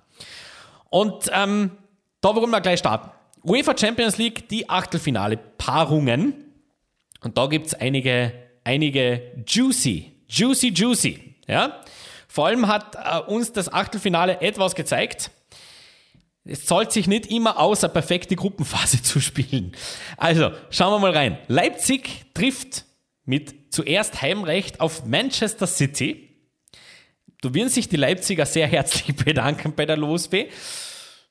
Und 0.90 1.30
ähm, 1.32 1.72
da 2.20 2.36
wollen 2.36 2.50
wir 2.50 2.60
gleich 2.60 2.78
starten. 2.78 3.10
UEFA 3.44 3.76
Champions 3.76 4.18
League, 4.18 4.48
die 4.48 4.68
Achtelfinale 4.70 5.36
Paarungen. 5.36 6.51
Und 7.22 7.38
da 7.38 7.46
gibt 7.46 7.66
es 7.68 7.74
einige 7.74 8.32
einige 8.64 9.42
juicy, 9.46 10.12
juicy, 10.28 10.68
juicy. 10.68 11.34
Ja? 11.46 11.82
Vor 12.28 12.46
allem 12.46 12.68
hat 12.68 12.96
äh, 12.96 13.18
uns 13.30 13.52
das 13.52 13.72
Achtelfinale 13.72 14.40
etwas 14.40 14.74
gezeigt. 14.74 15.30
Es 16.44 16.64
zahlt 16.64 16.90
sich 16.90 17.06
nicht 17.06 17.26
immer 17.26 17.58
aus, 17.58 17.84
eine 17.84 17.92
perfekte 17.92 18.34
Gruppenphase 18.36 19.02
zu 19.02 19.20
spielen. 19.20 19.72
Also, 20.16 20.50
schauen 20.70 20.92
wir 20.92 20.98
mal 20.98 21.16
rein. 21.16 21.38
Leipzig 21.48 22.26
trifft 22.34 22.84
mit 23.24 23.72
zuerst 23.72 24.20
Heimrecht 24.22 24.80
auf 24.80 25.04
Manchester 25.04 25.66
City. 25.66 26.28
Da 27.40 27.54
werden 27.54 27.68
sich 27.68 27.88
die 27.88 27.96
Leipziger 27.96 28.46
sehr 28.46 28.66
herzlich 28.66 29.16
bedanken 29.24 29.74
bei 29.74 29.86
der 29.86 29.96
Losweh. 29.96 30.48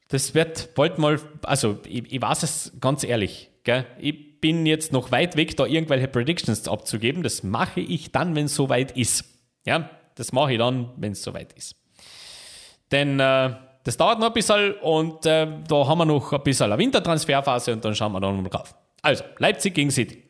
Das 0.10 0.34
wird 0.34 0.76
bald 0.76 0.98
mal, 0.98 1.20
also 1.44 1.80
ich, 1.88 2.12
ich 2.12 2.22
weiß 2.22 2.44
es 2.44 2.74
ganz 2.82 3.06
ehrlich, 3.06 3.50
gell? 3.64 3.86
ich 3.98 4.31
bin 4.42 4.66
jetzt 4.66 4.92
noch 4.92 5.12
weit 5.12 5.38
weg, 5.38 5.56
da 5.56 5.66
irgendwelche 5.66 6.08
Predictions 6.08 6.68
abzugeben. 6.68 7.24
Das 7.24 7.44
mache 7.44 7.80
ich 7.80 8.12
dann, 8.12 8.36
wenn 8.36 8.46
es 8.46 8.56
soweit 8.56 8.98
ist. 8.98 9.24
Ja, 9.66 9.90
das 10.16 10.34
mache 10.34 10.54
ich 10.54 10.58
dann, 10.58 10.92
wenn 10.98 11.14
es 11.14 11.22
soweit 11.22 11.54
ist. 11.54 11.76
Denn 12.92 13.20
äh, 13.20 13.56
das 13.84 13.98
dauert 13.98 14.20
noch 14.20 14.28
ein 14.28 14.34
bisschen 14.34 14.74
und 14.82 15.26
äh, 15.26 15.48
da 15.68 15.88
haben 15.88 16.00
wir 16.00 16.06
noch 16.06 16.34
ein 16.34 16.44
bisschen 16.44 16.72
eine 16.72 16.78
Wintertransferphase 16.78 17.74
und 17.74 17.86
dann 17.86 17.96
schauen 17.96 18.12
wir 18.12 18.20
dann 18.20 18.44
drauf. 18.44 18.76
Also, 19.02 19.24
Leipzig 19.38 19.74
gegen 19.74 19.92
City. 19.92 20.24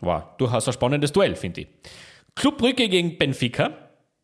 War 0.00 0.34
durchaus 0.38 0.66
ein 0.66 0.72
spannendes 0.72 1.12
Duell, 1.12 1.34
finde 1.36 1.62
ich. 1.62 1.68
Clubbrücke 2.34 2.88
gegen 2.88 3.18
Benfica. 3.18 3.70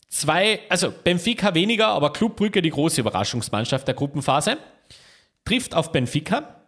Zwei, 0.09 0.61
also 0.69 0.93
Benfica 0.93 1.55
weniger, 1.55 1.88
aber 1.88 2.12
Clubbrücke 2.12 2.62
die 2.62 2.71
große 2.71 3.01
Überraschungsmannschaft 3.01 3.87
der 3.87 3.95
Gruppenphase. 3.95 4.57
Trifft 5.45 5.75
auf 5.75 5.90
Benfica 5.90 6.63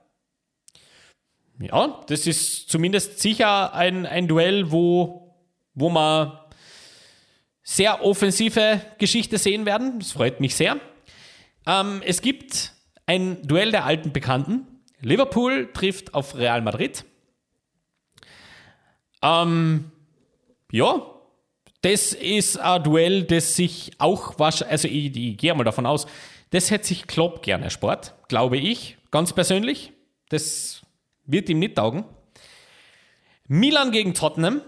ja, 1.58 2.00
das 2.08 2.26
ist 2.26 2.68
zumindest 2.68 3.20
sicher 3.20 3.74
ein, 3.74 4.06
ein 4.06 4.28
Duell, 4.28 4.70
wo, 4.70 5.34
wo 5.74 5.88
man 5.88 6.38
sehr 7.62 8.04
offensive 8.04 8.80
Geschichte 8.98 9.38
sehen 9.38 9.66
werden. 9.66 9.98
Das 9.98 10.12
freut 10.12 10.40
mich 10.40 10.54
sehr. 10.54 10.78
Ähm, 11.66 12.02
es 12.04 12.22
gibt 12.22 12.72
ein 13.06 13.42
Duell 13.46 13.70
der 13.70 13.84
alten 13.84 14.12
Bekannten. 14.12 14.66
Liverpool 15.00 15.70
trifft 15.72 16.14
auf 16.14 16.36
Real 16.36 16.62
Madrid. 16.62 17.04
Ähm, 19.22 19.90
ja, 20.70 21.02
das 21.82 22.12
ist 22.12 22.58
ein 22.58 22.82
Duell, 22.82 23.22
das 23.24 23.56
sich 23.56 23.92
auch 23.98 24.38
wahrscheinlich, 24.38 24.72
also 24.72 24.88
ich, 24.88 25.16
ich 25.16 25.36
gehe 25.36 25.54
mal 25.54 25.64
davon 25.64 25.86
aus, 25.86 26.06
das 26.50 26.70
hätte 26.70 26.86
sich 26.86 27.06
Klopp 27.06 27.42
gerne 27.42 27.64
erspart, 27.64 28.14
glaube 28.28 28.56
ich, 28.56 28.96
ganz 29.10 29.32
persönlich. 29.32 29.92
Das 30.28 30.82
wird 31.26 31.48
ihm 31.48 31.58
nicht 31.58 31.76
taugen. 31.76 32.04
Milan 33.48 33.92
gegen 33.92 34.14
Tottenham. 34.14 34.60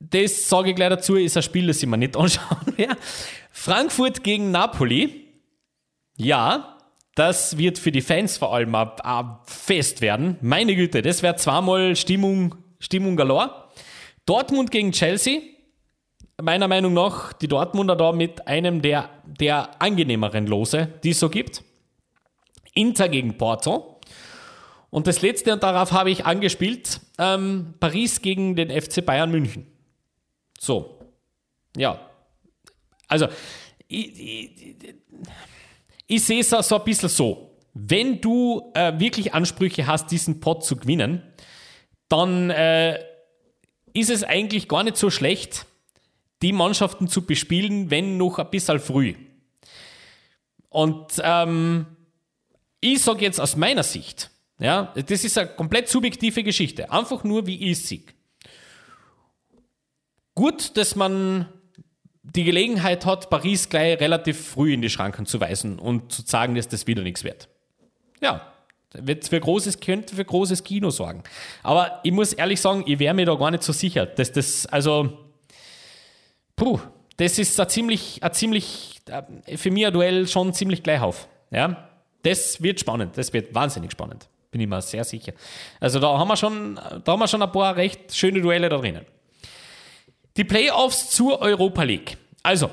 das 0.00 0.48
sage 0.48 0.70
ich 0.70 0.76
gleich 0.76 0.90
dazu, 0.90 1.16
ist 1.16 1.36
ein 1.36 1.42
Spiel, 1.42 1.66
das 1.68 1.82
ich 1.82 1.88
mir 1.88 1.96
nicht 1.96 2.16
anschauen 2.18 2.76
werde. 2.76 2.96
Frankfurt 3.50 4.24
gegen 4.24 4.50
Napoli. 4.50 5.28
Ja, 6.16 6.78
das 7.14 7.58
wird 7.58 7.78
für 7.78 7.92
die 7.92 8.00
Fans 8.00 8.38
vor 8.38 8.54
allem 8.54 8.74
ein, 8.74 9.38
Fest 9.44 10.00
werden. 10.00 10.38
Meine 10.40 10.74
Güte, 10.74 11.02
das 11.02 11.22
wäre 11.22 11.36
zweimal 11.36 11.94
Stimmung, 11.94 12.54
Stimmung 12.78 13.16
galore. 13.16 13.68
Dortmund 14.26 14.70
gegen 14.70 14.92
Chelsea. 14.92 15.40
Meiner 16.40 16.68
Meinung 16.68 16.94
nach 16.94 17.32
die 17.34 17.48
Dortmunder 17.48 17.94
da 17.94 18.12
mit 18.12 18.46
einem 18.48 18.82
der, 18.82 19.10
der 19.26 19.80
angenehmeren 19.80 20.46
Lose, 20.46 20.88
die 21.04 21.10
es 21.10 21.20
so 21.20 21.28
gibt. 21.28 21.62
Inter 22.74 23.08
gegen 23.08 23.36
Porto. 23.36 23.91
Und 24.92 25.06
das 25.06 25.22
letzte, 25.22 25.54
und 25.54 25.62
darauf 25.62 25.92
habe 25.92 26.10
ich 26.10 26.26
angespielt, 26.26 27.00
ähm, 27.16 27.72
Paris 27.80 28.20
gegen 28.20 28.56
den 28.56 28.68
FC 28.68 29.02
Bayern 29.02 29.30
München. 29.30 29.66
So. 30.60 30.98
Ja. 31.74 32.10
Also, 33.08 33.28
ich, 33.88 34.20
ich, 34.20 34.94
ich 36.06 36.22
sehe 36.22 36.40
es 36.40 36.50
so 36.50 36.76
ein 36.76 36.84
bisschen 36.84 37.08
so. 37.08 37.56
Wenn 37.72 38.20
du 38.20 38.70
äh, 38.74 38.92
wirklich 38.98 39.32
Ansprüche 39.32 39.86
hast, 39.86 40.10
diesen 40.10 40.40
Pot 40.40 40.62
zu 40.62 40.76
gewinnen, 40.76 41.22
dann 42.10 42.50
äh, 42.50 43.02
ist 43.94 44.10
es 44.10 44.22
eigentlich 44.22 44.68
gar 44.68 44.84
nicht 44.84 44.98
so 44.98 45.08
schlecht, 45.08 45.64
die 46.42 46.52
Mannschaften 46.52 47.08
zu 47.08 47.24
bespielen, 47.24 47.90
wenn 47.90 48.18
noch 48.18 48.38
ein 48.38 48.50
bisschen 48.50 48.78
früh. 48.78 49.14
Und 50.68 51.14
ähm, 51.24 51.86
ich 52.82 53.00
sage 53.02 53.24
jetzt 53.24 53.40
aus 53.40 53.56
meiner 53.56 53.84
Sicht, 53.84 54.31
ja, 54.62 54.92
das 54.94 55.24
ist 55.24 55.36
eine 55.38 55.48
komplett 55.48 55.88
subjektive 55.88 56.42
Geschichte, 56.42 56.90
einfach 56.90 57.24
nur 57.24 57.46
wie 57.46 57.70
es 57.70 57.88
sehe. 57.88 58.02
Gut, 60.34 60.76
dass 60.76 60.96
man 60.96 61.46
die 62.22 62.44
Gelegenheit 62.44 63.04
hat, 63.04 63.28
Paris 63.28 63.68
gleich 63.68 64.00
relativ 64.00 64.48
früh 64.48 64.72
in 64.72 64.80
die 64.80 64.90
Schranken 64.90 65.26
zu 65.26 65.40
weisen 65.40 65.78
und 65.78 66.12
zu 66.12 66.22
sagen, 66.22 66.54
dass 66.54 66.68
das 66.68 66.86
wieder 66.86 67.02
nichts 67.02 67.24
wird. 67.24 67.48
Ja, 68.20 68.52
wird 68.94 69.26
für 69.26 69.40
großes, 69.40 69.80
könnte 69.80 70.14
für 70.14 70.24
großes 70.24 70.64
Kino 70.64 70.90
sorgen. 70.90 71.22
Aber 71.62 72.00
ich 72.02 72.12
muss 72.12 72.32
ehrlich 72.32 72.60
sagen, 72.60 72.84
ich 72.86 72.98
wäre 72.98 73.14
mir 73.14 73.26
da 73.26 73.34
gar 73.34 73.50
nicht 73.50 73.62
so 73.62 73.72
sicher, 73.72 74.06
dass 74.06 74.32
das, 74.32 74.66
also, 74.66 75.18
puh, 76.56 76.78
das 77.16 77.38
ist 77.38 77.58
ein 77.58 77.68
ziemlich, 77.68 78.22
ein 78.22 78.32
ziemlich, 78.32 79.00
äh, 79.06 79.56
für 79.56 79.70
mich 79.70 79.86
ein 79.86 79.92
Duell 79.92 80.26
schon 80.28 80.54
ziemlich 80.54 80.82
gleich 80.82 81.00
auf. 81.00 81.28
Ja, 81.50 81.88
das 82.22 82.62
wird 82.62 82.80
spannend, 82.80 83.18
das 83.18 83.32
wird 83.32 83.54
wahnsinnig 83.54 83.92
spannend, 83.92 84.28
bin 84.52 84.60
ich 84.60 84.68
mir 84.68 84.80
sehr 84.82 85.02
sicher. 85.02 85.32
Also 85.80 85.98
da 85.98 86.16
haben 86.16 86.28
wir 86.28 86.36
schon, 86.36 86.76
da 86.76 87.12
haben 87.12 87.18
wir 87.18 87.26
schon 87.26 87.42
ein 87.42 87.50
paar 87.50 87.74
recht 87.74 88.14
schöne 88.14 88.40
Duelle 88.40 88.68
da 88.68 88.76
drinnen. 88.76 89.04
Die 90.36 90.44
Playoffs 90.44 91.10
zur 91.10 91.40
Europa 91.40 91.82
League. 91.82 92.16
Also, 92.42 92.70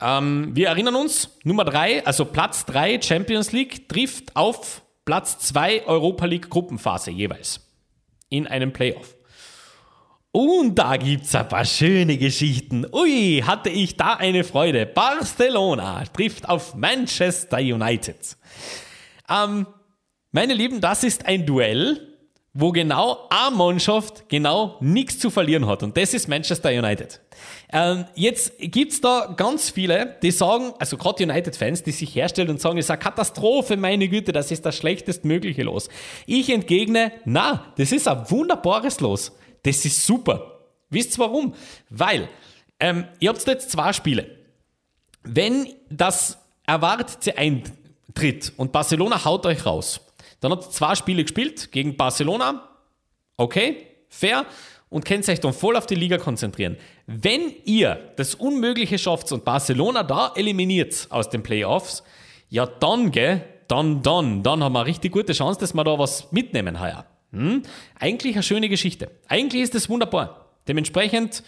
ähm, 0.00 0.50
wir 0.54 0.68
erinnern 0.68 0.94
uns, 0.94 1.30
Nummer 1.42 1.64
3, 1.64 2.06
also 2.06 2.26
Platz 2.26 2.64
3 2.66 3.00
Champions 3.02 3.52
League 3.52 3.88
trifft 3.88 4.36
auf 4.36 4.82
Platz 5.04 5.38
2 5.38 5.86
Europa 5.86 6.26
League 6.26 6.48
Gruppenphase 6.48 7.10
jeweils 7.10 7.60
in 8.28 8.46
einem 8.46 8.72
Playoff. 8.72 9.16
Und 10.32 10.76
da 10.76 10.96
gibt 10.96 11.24
es 11.24 11.34
ein 11.34 11.48
paar 11.48 11.64
schöne 11.64 12.16
Geschichten. 12.16 12.86
Ui, 12.92 13.42
hatte 13.46 13.68
ich 13.68 13.96
da 13.96 14.14
eine 14.14 14.44
Freude. 14.44 14.86
Barcelona 14.86 16.04
trifft 16.06 16.48
auf 16.48 16.74
Manchester 16.74 17.58
United. 17.58 18.36
Ähm, 19.28 19.66
meine 20.32 20.54
Lieben, 20.54 20.80
das 20.80 21.04
ist 21.04 21.26
ein 21.26 21.46
Duell, 21.46 22.12
wo 22.54 22.70
genau 22.70 23.28
eine 23.30 23.56
Mannschaft 23.56 24.28
genau 24.28 24.76
nichts 24.80 25.18
zu 25.18 25.30
verlieren 25.30 25.66
hat. 25.66 25.82
Und 25.82 25.96
das 25.96 26.12
ist 26.12 26.28
Manchester 26.28 26.70
United. 26.70 27.20
Ähm, 27.72 28.04
jetzt 28.14 28.52
gibt's 28.58 29.00
da 29.00 29.32
ganz 29.36 29.70
viele, 29.70 30.16
die 30.22 30.30
sagen, 30.30 30.72
also 30.78 30.98
gerade 30.98 31.24
United-Fans, 31.24 31.82
die 31.82 31.92
sich 31.92 32.14
herstellen 32.14 32.50
und 32.50 32.60
sagen, 32.60 32.76
es 32.76 32.86
ist 32.86 32.90
eine 32.90 32.98
Katastrophe, 32.98 33.76
meine 33.78 34.08
Güte, 34.08 34.32
das 34.32 34.50
ist 34.50 34.66
das 34.66 34.76
schlechtestmögliche 34.76 35.62
Los. 35.62 35.88
Ich 36.26 36.50
entgegne, 36.50 37.12
na, 37.24 37.72
das 37.76 37.90
ist 37.92 38.06
ein 38.06 38.30
wunderbares 38.30 39.00
Los. 39.00 39.32
Das 39.62 39.84
ist 39.84 40.04
super. 40.04 40.60
Wisst 40.90 41.16
ihr 41.16 41.20
warum? 41.20 41.54
Weil, 41.88 42.28
ähm, 42.80 43.04
ihr 43.18 43.30
habt 43.30 43.46
jetzt 43.46 43.70
zwei 43.70 43.94
Spiele. 43.94 44.26
Wenn 45.22 45.68
das 45.88 46.38
Erwartete 46.66 47.38
eintritt 47.38 48.52
und 48.58 48.72
Barcelona 48.72 49.24
haut 49.24 49.46
euch 49.46 49.64
raus, 49.64 50.00
dann 50.42 50.52
hat 50.52 50.72
zwei 50.72 50.94
Spiele 50.96 51.22
gespielt 51.22 51.70
gegen 51.70 51.96
Barcelona. 51.96 52.68
Okay, 53.36 53.86
fair. 54.08 54.44
Und 54.90 55.06
könnt 55.06 55.26
euch 55.28 55.40
dann 55.40 55.54
voll 55.54 55.76
auf 55.76 55.86
die 55.86 55.94
Liga 55.94 56.18
konzentrieren. 56.18 56.76
Wenn 57.06 57.54
ihr 57.64 58.12
das 58.16 58.34
Unmögliche 58.34 58.98
schafft 58.98 59.32
und 59.32 59.44
Barcelona 59.44 60.02
da 60.02 60.32
eliminiert 60.34 61.06
aus 61.10 61.30
den 61.30 61.42
Playoffs, 61.42 62.02
ja 62.50 62.66
dann, 62.66 63.12
gell, 63.12 63.42
dann, 63.68 64.02
dann, 64.02 64.42
dann 64.42 64.62
haben 64.62 64.72
wir 64.72 64.80
eine 64.80 64.88
richtig 64.88 65.12
gute 65.12 65.32
Chance, 65.32 65.60
dass 65.60 65.72
wir 65.74 65.84
da 65.84 65.98
was 65.98 66.30
mitnehmen 66.32 66.80
heuer. 66.80 67.06
Hm? 67.30 67.62
Eigentlich 67.98 68.34
eine 68.34 68.42
schöne 68.42 68.68
Geschichte. 68.68 69.10
Eigentlich 69.28 69.62
ist 69.62 69.74
das 69.74 69.88
wunderbar. 69.88 70.50
Dementsprechend 70.66 71.44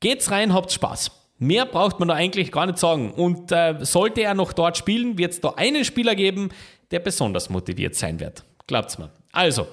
geht's 0.00 0.30
rein, 0.30 0.52
habt 0.52 0.70
Spaß. 0.70 1.10
Mehr 1.38 1.66
braucht 1.66 1.98
man 1.98 2.08
da 2.08 2.14
eigentlich 2.14 2.52
gar 2.52 2.66
nicht 2.66 2.78
sagen. 2.78 3.10
Und 3.12 3.50
äh, 3.50 3.76
sollte 3.80 4.20
er 4.20 4.34
noch 4.34 4.52
dort 4.52 4.76
spielen, 4.76 5.18
wird 5.18 5.32
es 5.32 5.40
da 5.40 5.54
einen 5.56 5.84
Spieler 5.84 6.14
geben, 6.14 6.50
der 6.92 7.00
besonders 7.00 7.50
motiviert 7.50 7.94
sein 7.94 8.20
wird. 8.20 8.44
Glaubt's 8.66 8.98
mir. 8.98 9.10
Also, 9.32 9.66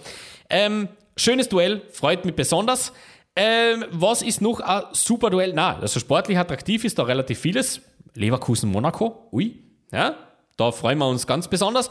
ähm, 0.50 0.88
schönes 1.16 1.50
Duell, 1.50 1.82
freut 1.92 2.26
mich 2.26 2.36
besonders. 2.36 2.92
Ähm, 3.36 3.86
was 3.92 4.22
ist 4.22 4.42
noch 4.42 4.60
ein 4.60 4.84
super 4.94 5.30
Duell? 5.30 5.54
Na, 5.54 5.78
also 5.80 6.00
sportlich 6.00 6.38
attraktiv 6.38 6.84
ist 6.84 6.98
da 6.98 7.04
relativ 7.04 7.40
vieles. 7.40 7.82
Leverkusen, 8.16 8.72
Monaco, 8.72 9.28
ui, 9.32 9.64
ja, 9.92 10.16
da 10.58 10.72
freuen 10.72 10.98
wir 10.98 11.08
uns 11.08 11.28
ganz 11.28 11.48
besonders. 11.48 11.90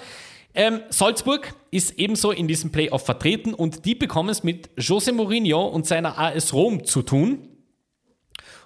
Ähm, 0.55 0.81
Salzburg 0.89 1.55
ist 1.71 1.99
ebenso 1.99 2.33
in 2.33 2.49
diesem 2.49 2.73
Playoff 2.73 3.05
vertreten 3.05 3.55
und 3.55 3.85
die 3.85 3.95
bekommen 3.95 4.29
es 4.29 4.43
mit 4.43 4.71
Jose 4.77 5.13
Mourinho 5.13 5.67
und 5.67 5.87
seiner 5.87 6.19
AS 6.19 6.53
Rom 6.53 6.85
zu 6.85 7.03
tun. 7.03 7.49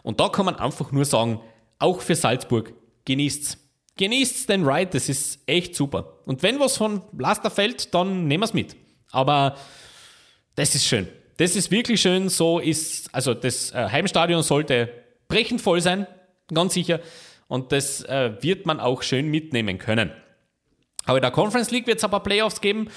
Und 0.03 0.18
da 0.18 0.29
kann 0.29 0.46
man 0.46 0.57
einfach 0.57 0.90
nur 0.92 1.05
sagen, 1.05 1.40
auch 1.79 2.01
für 2.01 2.14
Salzburg 2.14 2.72
genießt's. 3.05 3.59
Genießt 3.97 4.49
den 4.49 4.67
Ride, 4.67 4.91
das 4.93 5.09
ist 5.09 5.41
echt 5.47 5.75
super. 5.75 6.19
Und 6.25 6.43
wenn 6.43 6.59
was 6.59 6.77
von 6.77 7.03
Laster 7.17 7.51
fällt, 7.51 7.95
dann 7.95 8.27
nehmen 8.27 8.43
wir 8.43 8.47
es 8.47 8.55
mit. 8.55 8.77
Aber 9.11 9.57
das 10.55 10.75
ist 10.75 10.87
schön. 10.87 11.09
Das 11.37 11.57
ist 11.57 11.71
wirklich 11.71 12.01
schön. 12.01 12.29
So 12.29 12.59
ist, 12.59 13.15
also 13.15 13.35
das 13.35 13.73
äh, 13.73 13.89
Heimstadion 13.91 14.43
sollte 14.43 14.89
brechend 15.29 15.61
voll 15.61 15.81
sein, 15.81 16.07
ganz 16.53 16.75
sicher. 16.75 17.01
Und 17.49 17.73
das 17.73 18.03
äh, 18.05 18.33
wird 18.41 18.65
man 18.65 18.81
auch 18.81 19.03
schön 19.03 19.29
mitnehmen 19.29 19.79
können. 19.79 20.11
Aber 21.05 21.19
in 21.19 21.23
der 21.23 21.31
Conference 21.31 21.71
League 21.71 21.87
wird 21.87 21.99
es 21.99 22.05
ein 22.05 22.11
paar 22.11 22.23
Playoffs 22.23 22.61
geben. 22.61 22.89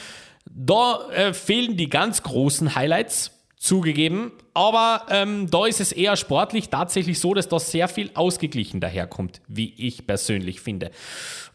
Da 0.46 1.10
äh, 1.10 1.34
fehlen 1.34 1.76
die 1.76 1.90
ganz 1.90 2.24
großen 2.24 2.76
Highlights 2.76 3.35
zugegeben. 3.66 4.32
Aber 4.54 5.06
ähm, 5.10 5.50
da 5.50 5.66
ist 5.66 5.82
es 5.82 5.92
eher 5.92 6.16
sportlich 6.16 6.70
tatsächlich 6.70 7.20
so, 7.20 7.34
dass 7.34 7.50
da 7.50 7.60
sehr 7.60 7.88
viel 7.88 8.12
ausgeglichen 8.14 8.80
daherkommt, 8.80 9.42
wie 9.48 9.74
ich 9.78 10.08
persönlich 10.08 10.62
finde. 10.62 10.92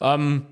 Ähm, 0.00 0.46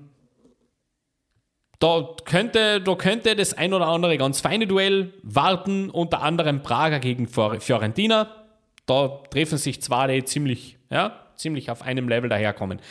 da 1.79 2.15
könnte, 2.25 2.81
da 2.81 2.95
könnte 2.95 3.35
das 3.35 3.53
ein 3.53 3.73
oder 3.73 3.87
andere 3.87 4.17
ganz 4.17 4.41
feine 4.41 4.67
Duell 4.67 5.13
warten, 5.23 5.89
unter 5.89 6.21
anderem 6.21 6.61
Prager 6.61 6.99
gegen 6.99 7.27
Fiorentina. 7.27 8.35
Da 8.85 9.21
treffen 9.29 9.57
sich 9.57 9.81
zwar 9.81 10.07
die 10.07 10.23
ziemlich, 10.25 10.77
ja, 10.89 11.27
ziemlich 11.35 11.71
auf 11.71 11.81
einem 11.81 12.09
Level 12.09 12.29
daherkommen. 12.29 12.81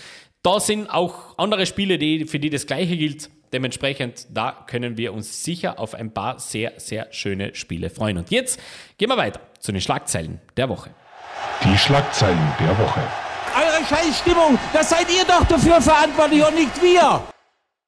Da 0.42 0.60
sind 0.60 0.88
auch 0.88 1.36
andere 1.36 1.66
Spiele, 1.66 1.98
die, 1.98 2.24
für 2.26 2.38
die 2.38 2.48
das 2.48 2.66
Gleiche 2.66 2.96
gilt. 2.96 3.28
Dementsprechend, 3.52 4.26
da 4.30 4.64
können 4.66 4.96
wir 4.96 5.12
uns 5.12 5.44
sicher 5.44 5.78
auf 5.78 5.94
ein 5.94 6.12
paar 6.12 6.38
sehr, 6.38 6.74
sehr 6.76 7.08
schöne 7.12 7.54
Spiele 7.54 7.90
freuen. 7.90 8.18
Und 8.18 8.30
jetzt 8.30 8.60
gehen 8.98 9.08
wir 9.08 9.16
weiter 9.16 9.40
zu 9.58 9.72
den 9.72 9.80
Schlagzeilen 9.80 10.40
der 10.56 10.68
Woche. 10.68 10.90
Die 11.64 11.78
Schlagzeilen 11.78 12.38
der 12.60 12.78
Woche. 12.78 13.00
Eure 13.56 13.84
Scheißstimmung, 13.84 14.58
das 14.72 14.90
seid 14.90 15.06
ihr 15.10 15.24
doch 15.24 15.44
dafür 15.46 15.80
verantwortlich 15.80 16.46
und 16.46 16.54
nicht 16.54 16.82
wir. 16.82 17.22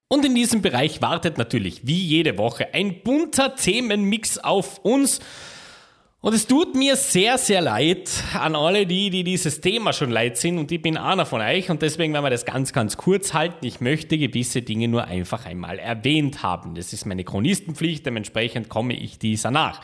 Und 0.08 0.24
in 0.24 0.34
diesem 0.34 0.60
Bereich 0.60 1.00
wartet 1.02 1.38
natürlich 1.38 1.86
wie 1.86 2.00
jede 2.00 2.36
Woche 2.36 2.74
ein 2.74 3.02
bunter 3.02 3.54
Themenmix 3.54 4.38
auf 4.38 4.78
uns. 4.78 5.20
Und 6.22 6.34
es 6.34 6.46
tut 6.46 6.74
mir 6.74 6.96
sehr, 6.96 7.38
sehr 7.38 7.62
leid 7.62 8.10
an 8.38 8.54
alle 8.54 8.86
die, 8.86 9.08
die 9.08 9.24
dieses 9.24 9.62
Thema 9.62 9.94
schon 9.94 10.10
leid 10.10 10.36
sind 10.36 10.58
und 10.58 10.70
ich 10.70 10.82
bin 10.82 10.98
einer 10.98 11.24
von 11.24 11.40
euch 11.40 11.70
und 11.70 11.80
deswegen 11.80 12.12
werden 12.12 12.26
wir 12.26 12.30
das 12.30 12.44
ganz, 12.44 12.74
ganz 12.74 12.98
kurz 12.98 13.32
halten. 13.32 13.64
Ich 13.64 13.80
möchte 13.80 14.18
gewisse 14.18 14.60
Dinge 14.60 14.88
nur 14.88 15.06
einfach 15.06 15.46
einmal 15.46 15.78
erwähnt 15.78 16.42
haben. 16.42 16.74
Das 16.74 16.92
ist 16.92 17.06
meine 17.06 17.24
Chronistenpflicht, 17.24 18.04
dementsprechend 18.04 18.68
komme 18.68 18.92
ich 18.92 19.18
dieser 19.18 19.50
nach. 19.50 19.80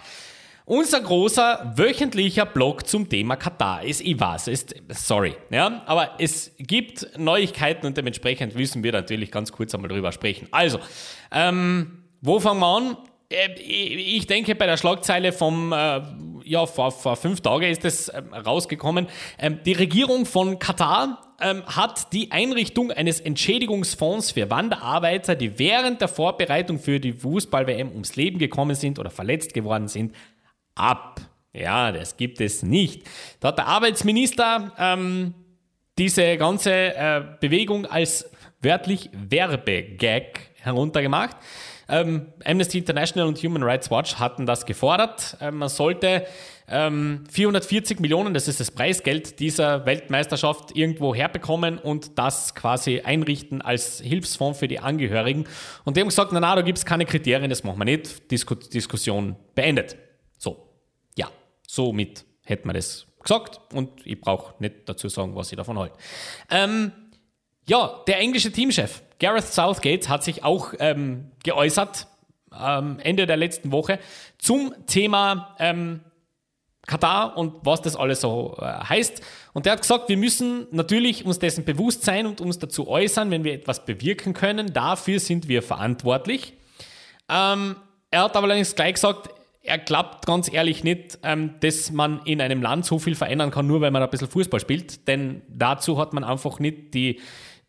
Unser 0.66 1.00
großer 1.00 1.72
wöchentlicher 1.74 2.44
Blog 2.44 2.86
zum 2.86 3.08
Thema 3.08 3.36
Katar 3.36 3.82
ist, 3.84 4.02
ich 4.02 4.20
weiß, 4.20 4.48
ist, 4.48 4.74
sorry, 4.90 5.36
ja, 5.48 5.84
aber 5.86 6.16
es 6.18 6.54
gibt 6.58 7.16
Neuigkeiten 7.16 7.86
und 7.86 7.96
dementsprechend 7.96 8.54
müssen 8.54 8.82
wir 8.82 8.92
natürlich 8.92 9.30
ganz 9.30 9.52
kurz 9.52 9.74
einmal 9.74 9.88
drüber 9.88 10.12
sprechen. 10.12 10.48
Also, 10.50 10.80
ähm, 11.32 12.02
wo 12.20 12.40
fangen 12.40 12.60
wir 12.60 12.76
an? 12.76 12.96
Äh, 13.30 13.52
ich 13.60 14.26
denke 14.26 14.54
bei 14.54 14.66
der 14.66 14.76
Schlagzeile 14.76 15.32
vom 15.32 15.72
äh, 15.72 16.00
ja, 16.46 16.64
vor, 16.64 16.92
vor 16.92 17.16
fünf 17.16 17.40
Tagen 17.40 17.70
ist 17.70 17.84
es 17.84 18.08
ähm, 18.08 18.32
rausgekommen. 18.32 19.08
Ähm, 19.38 19.60
die 19.64 19.72
Regierung 19.72 20.26
von 20.26 20.58
Katar 20.58 21.34
ähm, 21.40 21.64
hat 21.66 22.12
die 22.12 22.30
Einrichtung 22.30 22.92
eines 22.92 23.20
Entschädigungsfonds 23.20 24.30
für 24.30 24.48
Wanderarbeiter, 24.48 25.34
die 25.34 25.58
während 25.58 26.00
der 26.00 26.08
Vorbereitung 26.08 26.78
für 26.78 27.00
die 27.00 27.12
Fußball-WM 27.12 27.90
ums 27.90 28.16
Leben 28.16 28.38
gekommen 28.38 28.76
sind 28.76 28.98
oder 28.98 29.10
verletzt 29.10 29.54
geworden 29.54 29.88
sind, 29.88 30.14
ab. 30.74 31.20
Ja, 31.52 31.90
das 31.90 32.16
gibt 32.16 32.40
es 32.40 32.62
nicht. 32.62 33.02
Da 33.40 33.48
hat 33.48 33.58
der 33.58 33.66
Arbeitsminister 33.66 34.72
ähm, 34.78 35.34
diese 35.98 36.36
ganze 36.36 36.70
äh, 36.72 37.22
Bewegung 37.40 37.86
als 37.86 38.30
wörtlich 38.60 39.10
Werbegag 39.12 40.38
heruntergemacht. 40.60 41.36
Ähm, 41.88 42.32
Amnesty 42.44 42.78
International 42.78 43.28
und 43.28 43.38
Human 43.42 43.62
Rights 43.62 43.90
Watch 43.90 44.16
hatten 44.16 44.44
das 44.46 44.66
gefordert. 44.66 45.36
Ähm, 45.40 45.58
man 45.58 45.68
sollte 45.68 46.26
ähm, 46.68 47.24
440 47.30 48.00
Millionen, 48.00 48.34
das 48.34 48.48
ist 48.48 48.58
das 48.58 48.70
Preisgeld 48.72 49.38
dieser 49.38 49.86
Weltmeisterschaft, 49.86 50.76
irgendwo 50.76 51.14
herbekommen 51.14 51.78
und 51.78 52.18
das 52.18 52.54
quasi 52.54 53.00
einrichten 53.00 53.62
als 53.62 54.00
Hilfsfonds 54.00 54.58
für 54.58 54.66
die 54.66 54.80
Angehörigen. 54.80 55.46
Und 55.84 55.96
die 55.96 56.00
haben 56.00 56.08
gesagt, 56.08 56.32
na, 56.32 56.40
na 56.40 56.56
da 56.56 56.62
gibt 56.62 56.78
es 56.78 56.84
keine 56.84 57.06
Kriterien, 57.06 57.50
das 57.50 57.62
machen 57.62 57.78
wir 57.78 57.84
nicht. 57.84 58.30
Disku 58.30 58.56
Diskussion 58.56 59.36
beendet. 59.54 59.96
So, 60.38 60.68
ja, 61.16 61.30
somit 61.66 62.24
hätten 62.42 62.68
wir 62.68 62.72
das 62.72 63.06
gesagt 63.22 63.60
und 63.72 64.04
ich 64.04 64.20
brauche 64.20 64.54
nicht 64.60 64.88
dazu 64.88 65.08
sagen, 65.08 65.36
was 65.36 65.52
ich 65.52 65.56
davon 65.56 65.78
halte. 65.78 65.96
Ähm, 66.50 66.90
ja, 67.68 68.02
der 68.06 68.18
englische 68.18 68.50
Teamchef 68.50 69.02
Gareth 69.18 69.52
Southgate 69.52 70.08
hat 70.08 70.24
sich 70.24 70.44
auch 70.44 70.74
ähm, 70.78 71.30
geäußert 71.42 72.06
ähm, 72.58 72.98
Ende 73.02 73.26
der 73.26 73.36
letzten 73.36 73.72
Woche 73.72 73.98
zum 74.38 74.74
Thema 74.86 75.54
ähm, 75.58 76.00
Katar 76.86 77.36
und 77.36 77.54
was 77.64 77.82
das 77.82 77.96
alles 77.96 78.20
so 78.20 78.56
äh, 78.60 78.64
heißt. 78.64 79.20
Und 79.52 79.66
der 79.66 79.72
hat 79.72 79.82
gesagt, 79.82 80.08
wir 80.08 80.16
müssen 80.16 80.68
natürlich 80.70 81.24
uns 81.24 81.38
dessen 81.38 81.64
bewusst 81.64 82.04
sein 82.04 82.26
und 82.26 82.40
uns 82.40 82.58
dazu 82.58 82.88
äußern, 82.88 83.30
wenn 83.30 83.44
wir 83.44 83.54
etwas 83.54 83.84
bewirken 83.84 84.34
können. 84.34 84.72
Dafür 84.72 85.18
sind 85.18 85.48
wir 85.48 85.62
verantwortlich. 85.62 86.54
Ähm, 87.28 87.76
er 88.10 88.22
hat 88.22 88.36
aber 88.36 88.44
allerdings 88.44 88.76
gleich 88.76 88.94
gesagt, 88.94 89.30
er 89.62 89.78
glaubt 89.78 90.26
ganz 90.26 90.52
ehrlich 90.52 90.84
nicht, 90.84 91.18
ähm, 91.24 91.54
dass 91.58 91.90
man 91.90 92.20
in 92.24 92.40
einem 92.40 92.62
Land 92.62 92.86
so 92.86 93.00
viel 93.00 93.16
verändern 93.16 93.50
kann, 93.50 93.66
nur 93.66 93.80
weil 93.80 93.90
man 93.90 94.00
ein 94.00 94.10
bisschen 94.10 94.28
Fußball 94.28 94.60
spielt. 94.60 95.08
Denn 95.08 95.42
dazu 95.48 95.98
hat 95.98 96.12
man 96.12 96.22
einfach 96.22 96.60
nicht 96.60 96.94
die, 96.94 97.20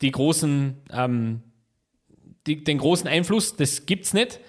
die 0.02 0.12
großen, 0.12 0.78
ähm, 0.92 1.42
die, 2.46 2.64
den 2.64 2.78
großen 2.78 3.08
Einfluss. 3.08 3.56
Das 3.56 3.86
gibt's 3.86 4.14
nicht. 4.14 4.40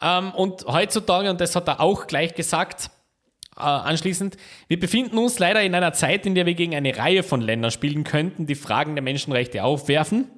Ähm, 0.00 0.32
und 0.32 0.64
heutzutage, 0.66 1.30
und 1.30 1.40
das 1.40 1.56
hat 1.56 1.68
er 1.68 1.80
auch 1.80 2.06
gleich 2.06 2.34
gesagt, 2.34 2.90
äh, 3.56 3.62
anschließend, 3.62 4.36
wir 4.68 4.80
befinden 4.80 5.18
uns 5.18 5.38
leider 5.38 5.62
in 5.62 5.74
einer 5.74 5.92
Zeit, 5.92 6.26
in 6.26 6.34
der 6.34 6.46
wir 6.46 6.54
gegen 6.54 6.74
eine 6.74 6.96
Reihe 6.96 7.22
von 7.22 7.40
Ländern 7.40 7.70
spielen 7.70 8.04
könnten, 8.04 8.46
die 8.46 8.54
Fragen 8.54 8.94
der 8.94 9.02
Menschenrechte 9.02 9.64
aufwerfen. 9.64 10.30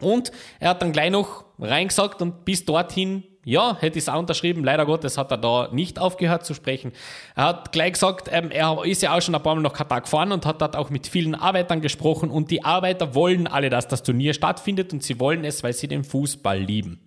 Und 0.00 0.32
er 0.58 0.70
hat 0.70 0.82
dann 0.82 0.92
gleich 0.92 1.10
noch 1.10 1.44
reingesagt 1.58 2.22
und 2.22 2.44
bis 2.44 2.64
dorthin, 2.64 3.24
ja, 3.44 3.76
hätte 3.80 3.98
ich 3.98 4.04
es 4.04 4.08
auch 4.08 4.18
unterschrieben. 4.18 4.64
Leider 4.64 4.84
Gottes 4.84 5.16
hat 5.16 5.30
er 5.30 5.38
da 5.38 5.68
nicht 5.72 5.98
aufgehört 5.98 6.44
zu 6.44 6.52
sprechen. 6.52 6.92
Er 7.34 7.44
hat 7.44 7.72
gleich 7.72 7.94
gesagt, 7.94 8.28
ähm, 8.30 8.50
er 8.50 8.84
ist 8.84 9.02
ja 9.02 9.16
auch 9.16 9.22
schon 9.22 9.34
ein 9.34 9.42
paar 9.42 9.54
Mal 9.54 9.62
nach 9.62 9.72
Katar 9.72 10.02
gefahren 10.02 10.32
und 10.32 10.44
hat 10.44 10.60
dort 10.60 10.76
auch 10.76 10.90
mit 10.90 11.06
vielen 11.06 11.34
Arbeitern 11.34 11.80
gesprochen 11.80 12.30
und 12.30 12.50
die 12.50 12.64
Arbeiter 12.64 13.14
wollen 13.14 13.46
alle, 13.46 13.70
dass 13.70 13.88
das 13.88 14.02
Turnier 14.02 14.34
stattfindet 14.34 14.92
und 14.92 15.02
sie 15.02 15.18
wollen 15.18 15.44
es, 15.44 15.62
weil 15.62 15.72
sie 15.72 15.88
den 15.88 16.04
Fußball 16.04 16.58
lieben. 16.58 17.00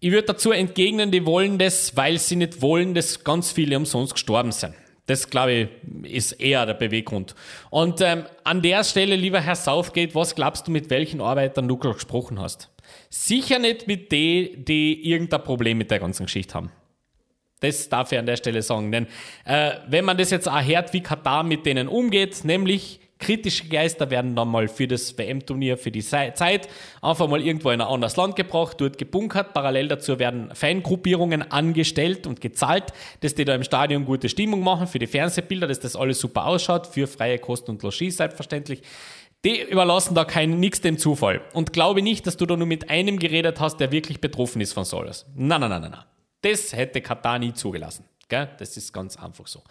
Ich 0.00 0.10
würde 0.10 0.26
dazu 0.26 0.52
entgegnen, 0.52 1.10
die 1.10 1.26
wollen 1.26 1.58
das, 1.58 1.96
weil 1.96 2.18
sie 2.18 2.36
nicht 2.36 2.62
wollen, 2.62 2.94
dass 2.94 3.24
ganz 3.24 3.50
viele 3.52 3.76
umsonst 3.76 4.14
gestorben 4.14 4.52
sind. 4.52 4.74
Das, 5.06 5.30
glaube 5.30 5.52
ich, 5.52 6.12
ist 6.12 6.32
eher 6.32 6.66
der 6.66 6.74
Beweggrund. 6.74 7.34
Und 7.70 8.00
ähm, 8.02 8.26
an 8.44 8.62
der 8.62 8.84
Stelle, 8.84 9.16
lieber 9.16 9.40
Herr 9.40 9.56
Southgate, 9.56 10.14
was 10.14 10.34
glaubst 10.34 10.68
du, 10.68 10.70
mit 10.70 10.90
welchen 10.90 11.20
Arbeitern 11.20 11.66
du 11.66 11.78
gesprochen 11.78 12.38
hast? 12.38 12.70
Sicher 13.10 13.58
nicht 13.58 13.86
mit 13.86 14.12
denen, 14.12 14.64
die 14.64 15.10
irgendein 15.10 15.42
Problem 15.42 15.78
mit 15.78 15.90
der 15.90 15.98
ganzen 15.98 16.26
Geschichte 16.26 16.54
haben. 16.54 16.70
Das 17.60 17.88
darf 17.88 18.12
ich 18.12 18.18
an 18.18 18.26
der 18.26 18.36
Stelle 18.36 18.62
sagen. 18.62 18.92
Denn 18.92 19.06
äh, 19.44 19.72
wenn 19.88 20.04
man 20.04 20.16
das 20.16 20.30
jetzt 20.30 20.48
auch 20.48 20.62
hört, 20.62 20.92
wie 20.92 21.02
Katar 21.02 21.42
mit 21.42 21.66
denen 21.66 21.88
umgeht, 21.88 22.44
nämlich 22.44 23.00
kritische 23.18 23.68
Geister 23.68 24.10
werden 24.10 24.36
dann 24.36 24.48
mal 24.48 24.68
für 24.68 24.86
das 24.86 25.16
WM-Turnier, 25.18 25.76
für 25.76 25.90
die 25.90 26.02
Zeit 26.02 26.68
einfach 27.02 27.28
mal 27.28 27.42
irgendwo 27.42 27.70
in 27.70 27.80
ein 27.80 27.86
anderes 27.86 28.16
Land 28.16 28.36
gebracht, 28.36 28.80
dort 28.80 28.96
gebunkert. 28.96 29.54
Parallel 29.54 29.88
dazu 29.88 30.18
werden 30.18 30.54
Fangruppierungen 30.54 31.50
angestellt 31.50 32.26
und 32.26 32.40
gezahlt, 32.40 32.92
dass 33.20 33.34
die 33.34 33.44
da 33.44 33.54
im 33.54 33.64
Stadion 33.64 34.04
gute 34.04 34.28
Stimmung 34.28 34.62
machen 34.62 34.86
für 34.86 34.98
die 34.98 35.06
Fernsehbilder, 35.06 35.66
dass 35.66 35.80
das 35.80 35.96
alles 35.96 36.20
super 36.20 36.46
ausschaut, 36.46 36.86
für 36.86 37.06
freie 37.06 37.38
Kosten 37.38 37.72
und 37.72 37.82
Logis 37.82 38.16
selbstverständlich. 38.16 38.82
Die 39.44 39.62
überlassen 39.62 40.14
da 40.14 40.24
kein 40.24 40.58
nichts 40.58 40.80
dem 40.80 40.98
Zufall. 40.98 41.42
Und 41.52 41.72
glaube 41.72 42.02
nicht, 42.02 42.26
dass 42.26 42.36
du 42.36 42.44
da 42.44 42.56
nur 42.56 42.66
mit 42.66 42.90
einem 42.90 43.18
geredet 43.18 43.60
hast, 43.60 43.78
der 43.78 43.92
wirklich 43.92 44.20
betroffen 44.20 44.60
ist 44.60 44.72
von 44.72 44.84
sowas. 44.84 45.26
Nein, 45.34 45.60
nein, 45.60 45.70
nein, 45.70 45.82
nein, 45.82 45.90
nein. 45.92 46.04
Das 46.42 46.72
hätte 46.72 47.00
Katar 47.00 47.38
nie 47.38 47.52
zugelassen. 47.52 48.04
Gell? 48.28 48.48
Das 48.58 48.76
ist 48.76 48.92
ganz 48.92 49.16
einfach 49.16 49.46
so. 49.46 49.62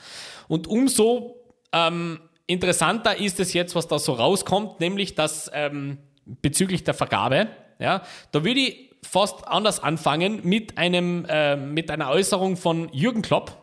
Und 0.48 0.68
umso 0.68 1.36
ähm, 1.74 2.20
interessanter 2.48 3.18
ist 3.18 3.40
es 3.40 3.54
jetzt, 3.54 3.76
was 3.76 3.88
da 3.88 4.00
so 4.00 4.14
rauskommt, 4.14 4.80
nämlich 4.80 5.16
dass 5.16 5.52
ähm, 5.54 5.98
bezüglich 6.26 6.84
der 6.84 6.94
Vergabe, 6.94 7.48
ja, 7.80 8.02
da 8.32 8.44
würde 8.44 8.60
ich 8.62 8.90
fast 9.04 9.48
anders 9.48 9.82
anfangen 9.82 10.42
mit 10.44 10.78
einem 10.78 11.26
äh, 11.30 11.56
mit 11.56 11.92
einer 11.92 12.10
Äußerung 12.10 12.58
von 12.58 12.90
Jürgen 12.92 13.22
Klopp, 13.22 13.56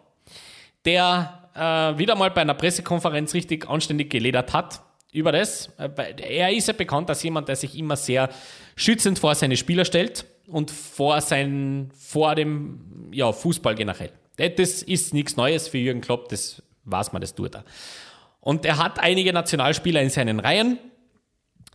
der 0.85 1.51
äh, 1.55 1.99
wieder 1.99 2.15
mal 2.15 2.31
bei 2.31 2.43
einer 2.43 2.55
Pressekonferenz 2.55 3.35
richtig 3.35 3.69
anständig 3.69 4.11
geledert 4.11 4.53
hat 4.53 4.81
über 5.15 5.33
das. 5.33 5.71
Er 5.79 6.53
ist 6.53 6.69
ja 6.69 6.75
bekannt 6.75 7.09
als 7.09 7.23
jemand, 7.23 7.49
der 7.49 7.57
sich 7.57 7.79
immer 7.79 7.97
sehr 7.97 8.29
schützend 8.77 9.19
vor 9.19 9.35
seine 9.35 9.57
Spieler 9.57 9.85
stellt 9.85 10.27
und 10.49 10.71
vor, 10.71 11.21
sein, 11.21 11.91
vor 11.97 12.35
dem 12.35 13.11
ja, 13.13 13.33
Fußball 13.33 13.75
generell. 13.77 14.11
Das 14.37 14.83
ist 14.83 15.15
nichts 15.15 15.37
Neues 15.37 15.69
für 15.69 15.79
Jürgen 15.79 16.01
Klopp, 16.01 16.29
das 16.29 16.63
weiß 16.85 17.13
man, 17.13 17.23
das 17.23 17.35
tut 17.35 17.55
er. 17.55 17.65
Und 18.41 18.67
er 18.67 18.79
hat 18.79 18.99
einige 18.99 19.33
Nationalspieler 19.33 20.03
in 20.03 20.11
seinen 20.11 20.41
Reihen. 20.41 20.79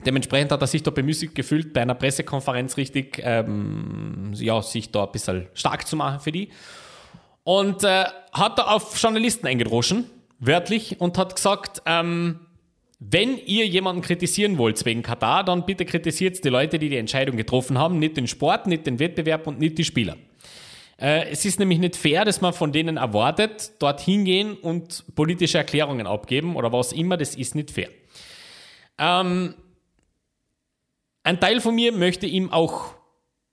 Dementsprechend 0.05 0.51
hat 0.51 0.61
er 0.61 0.67
sich 0.67 0.83
da 0.83 0.91
bemüßigt 0.91 1.33
gefühlt, 1.33 1.73
bei 1.73 1.81
einer 1.81 1.95
Pressekonferenz 1.95 2.77
richtig, 2.77 3.21
ähm, 3.23 4.31
ja, 4.35 4.61
sich 4.61 4.91
da 4.91 5.05
ein 5.05 5.11
bisschen 5.11 5.47
stark 5.53 5.87
zu 5.87 5.95
machen 5.95 6.19
für 6.19 6.31
die. 6.31 6.49
Und 7.43 7.83
äh, 7.83 8.03
hat 8.33 8.59
da 8.59 8.63
auf 8.63 9.01
Journalisten 9.01 9.47
eingedroschen, 9.47 10.09
wörtlich, 10.39 11.01
und 11.01 11.17
hat 11.17 11.35
gesagt, 11.35 11.81
ähm, 11.85 12.41
wenn 12.99 13.37
ihr 13.37 13.65
jemanden 13.65 14.01
kritisieren 14.01 14.57
wollt 14.57 14.83
wegen 14.85 15.01
Katar, 15.01 15.45
dann 15.45 15.65
bitte 15.65 15.85
kritisiert 15.85 16.43
die 16.43 16.49
Leute, 16.49 16.77
die 16.77 16.89
die 16.89 16.97
Entscheidung 16.97 17.37
getroffen 17.37 17.77
haben, 17.77 17.97
nicht 17.97 18.17
den 18.17 18.27
Sport, 18.27 18.67
nicht 18.67 18.85
den 18.85 18.99
Wettbewerb 18.99 19.47
und 19.47 19.59
nicht 19.59 19.77
die 19.77 19.85
Spieler. 19.85 20.17
Äh, 20.99 21.29
es 21.29 21.45
ist 21.45 21.59
nämlich 21.59 21.79
nicht 21.79 21.95
fair, 21.95 22.25
dass 22.25 22.41
man 22.41 22.51
von 22.51 22.73
denen 22.73 22.97
erwartet, 22.97 23.71
dorthin 23.79 24.25
gehen 24.25 24.55
und 24.55 25.05
politische 25.15 25.57
Erklärungen 25.57 26.07
abgeben 26.07 26.57
oder 26.57 26.73
was 26.73 26.91
immer, 26.91 27.15
das 27.15 27.35
ist 27.35 27.55
nicht 27.55 27.71
fair. 27.71 27.89
Ähm, 28.97 29.53
ein 31.23 31.39
Teil 31.39 31.61
von 31.61 31.75
mir 31.75 31.93
möchte 31.93 32.25
ihm 32.25 32.51
auch, 32.51 32.95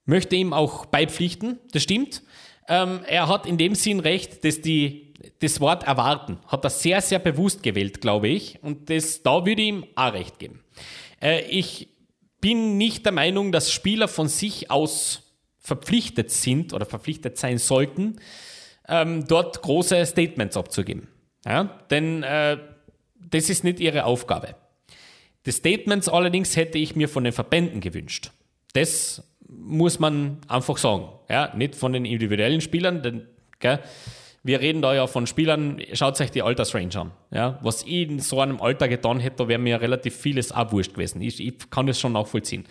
möchte 0.06 0.34
ihm 0.34 0.52
auch 0.52 0.86
beipflichten, 0.86 1.60
das 1.72 1.84
stimmt. 1.84 2.22
Ähm, 2.68 3.00
er 3.06 3.28
hat 3.28 3.46
in 3.46 3.58
dem 3.58 3.76
Sinn 3.76 4.00
recht, 4.00 4.44
dass 4.44 4.60
die 4.60 5.05
das 5.40 5.60
Wort 5.60 5.84
erwarten 5.84 6.38
hat 6.46 6.64
er 6.64 6.70
sehr, 6.70 7.00
sehr 7.00 7.18
bewusst 7.18 7.62
gewählt, 7.62 8.00
glaube 8.00 8.28
ich. 8.28 8.62
Und 8.62 8.90
das, 8.90 9.22
da 9.22 9.44
würde 9.44 9.62
ich 9.62 9.68
ihm 9.68 9.86
auch 9.94 10.12
recht 10.12 10.38
geben. 10.38 10.62
Äh, 11.20 11.42
ich 11.42 11.88
bin 12.40 12.76
nicht 12.78 13.04
der 13.04 13.12
Meinung, 13.12 13.52
dass 13.52 13.72
Spieler 13.72 14.08
von 14.08 14.28
sich 14.28 14.70
aus 14.70 15.22
verpflichtet 15.58 16.30
sind 16.30 16.72
oder 16.72 16.86
verpflichtet 16.86 17.38
sein 17.38 17.58
sollten, 17.58 18.20
ähm, 18.88 19.26
dort 19.26 19.62
große 19.62 20.06
Statements 20.06 20.56
abzugeben. 20.56 21.08
Ja? 21.44 21.64
Denn 21.90 22.22
äh, 22.22 22.58
das 23.18 23.50
ist 23.50 23.64
nicht 23.64 23.80
ihre 23.80 24.04
Aufgabe. 24.04 24.54
Die 25.44 25.52
Statements 25.52 26.08
allerdings 26.08 26.56
hätte 26.56 26.78
ich 26.78 26.94
mir 26.94 27.08
von 27.08 27.24
den 27.24 27.32
Verbänden 27.32 27.80
gewünscht. 27.80 28.30
Das 28.74 29.22
muss 29.48 29.98
man 29.98 30.38
einfach 30.46 30.76
sagen. 30.76 31.08
Ja? 31.28 31.52
Nicht 31.56 31.74
von 31.74 31.92
den 31.92 32.04
individuellen 32.04 32.60
Spielern, 32.60 33.02
denn 33.02 33.26
gell, 33.58 33.80
wir 34.46 34.60
reden 34.60 34.80
da 34.80 34.94
ja 34.94 35.06
von 35.06 35.26
Spielern, 35.26 35.80
schaut 35.92 36.20
euch 36.20 36.30
die 36.30 36.42
Altersrange 36.42 36.96
an. 36.96 37.10
Ja? 37.32 37.58
Was 37.62 37.82
ich 37.82 38.08
in 38.08 38.20
so 38.20 38.40
einem 38.40 38.60
Alter 38.60 38.86
getan 38.86 39.18
hätte, 39.18 39.48
wäre 39.48 39.58
mir 39.58 39.80
relativ 39.80 40.16
vieles 40.16 40.52
auch 40.52 40.70
wurscht 40.70 40.94
gewesen. 40.94 41.20
Ich, 41.20 41.44
ich 41.44 41.70
kann 41.70 41.86
das 41.86 41.98
schon 41.98 42.12
nachvollziehen. 42.12 42.64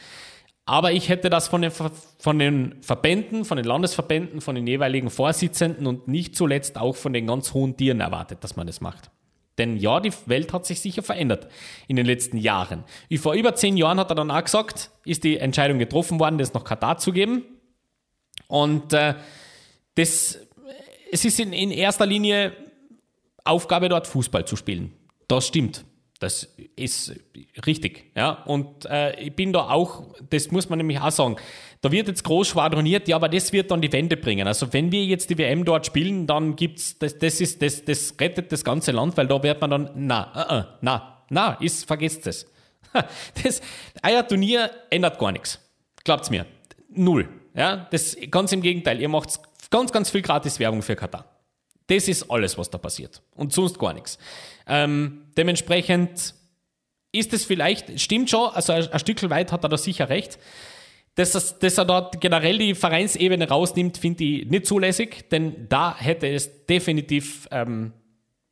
Aber 0.66 0.94
ich 0.94 1.10
hätte 1.10 1.30
das 1.30 1.48
von 1.48 1.62
den, 1.62 1.72
von 1.72 2.40
den 2.40 2.82
Verbänden, 2.82 3.46
von 3.46 3.58
den 3.58 3.66
Landesverbänden, 3.66 4.42
von 4.42 4.56
den 4.56 4.66
jeweiligen 4.66 5.10
Vorsitzenden 5.10 5.86
und 5.86 6.08
nicht 6.08 6.36
zuletzt 6.36 6.78
auch 6.78 6.96
von 6.96 7.14
den 7.14 7.28
ganz 7.28 7.54
hohen 7.54 7.78
Tieren 7.78 8.00
erwartet, 8.00 8.44
dass 8.44 8.56
man 8.56 8.66
das 8.66 8.82
macht. 8.82 9.12
Denn 9.58 9.78
ja, 9.78 10.00
die 10.00 10.12
Welt 10.26 10.54
hat 10.54 10.66
sich 10.66 10.80
sicher 10.80 11.04
verändert 11.04 11.48
in 11.88 11.98
den 11.98 12.06
letzten 12.06 12.38
Jahren. 12.38 12.84
Vor 13.18 13.34
über 13.34 13.54
zehn 13.56 13.78
Jahren 13.78 14.00
hat 14.00 14.12
er 14.12 14.16
dann 14.16 14.32
auch 14.32 14.44
gesagt, 14.44 14.92
ist 15.06 15.24
die 15.24 15.38
Entscheidung 15.38 15.78
getroffen 15.78 16.20
worden, 16.20 16.38
das 16.38 16.54
nach 16.54 16.64
Katar 16.64 16.98
zu 16.98 17.12
geben. 17.12 17.44
Und 18.48 18.94
äh, 18.94 19.16
das 19.96 20.40
es 21.12 21.26
ist 21.26 21.40
in, 21.40 21.54
in 21.54 21.72
erster 21.72 22.06
Linie 22.06 22.54
Aufgabe 23.44 23.90
dort 23.90 24.08
Fußball 24.08 24.46
zu 24.46 24.56
spielen. 24.56 24.94
Das 25.28 25.48
stimmt. 25.48 25.86
Das 26.20 26.48
ist 26.78 27.14
richtig, 27.68 28.12
ja. 28.16 28.44
Und 28.46 28.86
äh, 28.86 29.20
ich 29.20 29.36
bin 29.36 29.52
da 29.52 29.70
auch, 29.70 30.16
das 30.30 30.50
muss 30.50 30.70
man 30.70 30.78
nämlich 30.78 31.00
auch 31.00 31.12
sagen, 31.12 31.36
da 31.82 31.92
wird 31.92 32.08
jetzt 32.08 32.24
groß 32.24 32.48
schwadroniert, 32.48 33.08
ja, 33.08 33.18
aber 33.18 33.28
das 33.28 33.52
wird 33.52 33.70
dann 33.70 33.82
die 33.82 33.92
Wende 33.92 34.16
bringen. 34.16 34.48
Also 34.48 34.72
wenn 34.72 34.92
wir 34.92 35.04
jetzt 35.04 35.30
die 35.30 35.38
WM 35.38 35.66
dort 35.66 35.86
spielen, 35.86 36.26
dann 36.26 36.56
gibt's, 36.56 36.98
das, 36.98 37.20
das 37.20 37.42
ist, 37.42 37.62
das, 37.62 37.84
das 37.84 38.16
rettet 38.20 38.52
das 38.52 38.64
ganze 38.64 38.92
Land, 38.92 39.18
weil 39.18 39.28
da 39.28 39.44
wird 39.44 39.60
man 39.60 39.70
dann, 39.70 39.90
na, 39.96 40.62
uh, 40.62 40.78
na, 40.82 41.26
na, 41.30 41.54
ist, 41.56 41.86
vergesst 41.86 42.26
es. 42.28 42.50
Das 43.44 43.62
Eierturnier 44.02 44.72
ändert 44.90 45.20
gar 45.20 45.34
nichts. 45.34 45.60
Glaubt's 46.06 46.30
mir. 46.30 46.46
Null. 46.90 47.28
Ja, 47.54 47.88
das 47.92 48.16
ganz 48.32 48.52
im 48.54 48.62
Gegenteil. 48.62 49.02
Ihr 49.02 49.10
macht 49.10 49.32
ganz, 49.76 49.92
ganz 49.92 50.10
viel 50.10 50.22
gratis 50.22 50.58
Werbung 50.58 50.82
für 50.82 50.96
Katar. 50.96 51.26
Das 51.88 52.08
ist 52.08 52.32
alles, 52.32 52.58
was 52.58 52.70
da 52.70 52.78
passiert. 52.78 53.22
Und 53.36 53.52
sonst 53.52 53.78
gar 53.78 53.94
nichts. 53.94 54.18
Ähm, 54.68 55.26
dementsprechend 55.36 56.34
ist 57.12 57.34
es 57.34 57.44
vielleicht, 57.44 58.00
stimmt 58.00 58.30
schon, 58.30 58.52
also 58.54 58.72
ein, 58.72 58.88
ein 58.88 59.00
Stück 59.00 59.30
weit 59.30 59.52
hat 59.52 59.66
er 59.66 59.70
da 59.70 59.78
sicher 59.78 60.08
recht. 60.08 60.40
Dass, 61.16 61.34
das, 61.34 61.60
dass 61.60 61.78
er 61.78 61.84
dort 61.84 62.22
generell 62.22 62.58
die 62.58 62.74
Vereinsebene 62.74 63.50
rausnimmt, 63.50 63.98
finde 63.98 64.24
ich 64.24 64.46
nicht 64.46 64.66
zulässig, 64.66 65.30
denn 65.30 65.68
da 65.68 65.98
hätte 65.98 66.28
es 66.28 66.66
definitiv 66.68 67.50
ähm, 67.52 67.92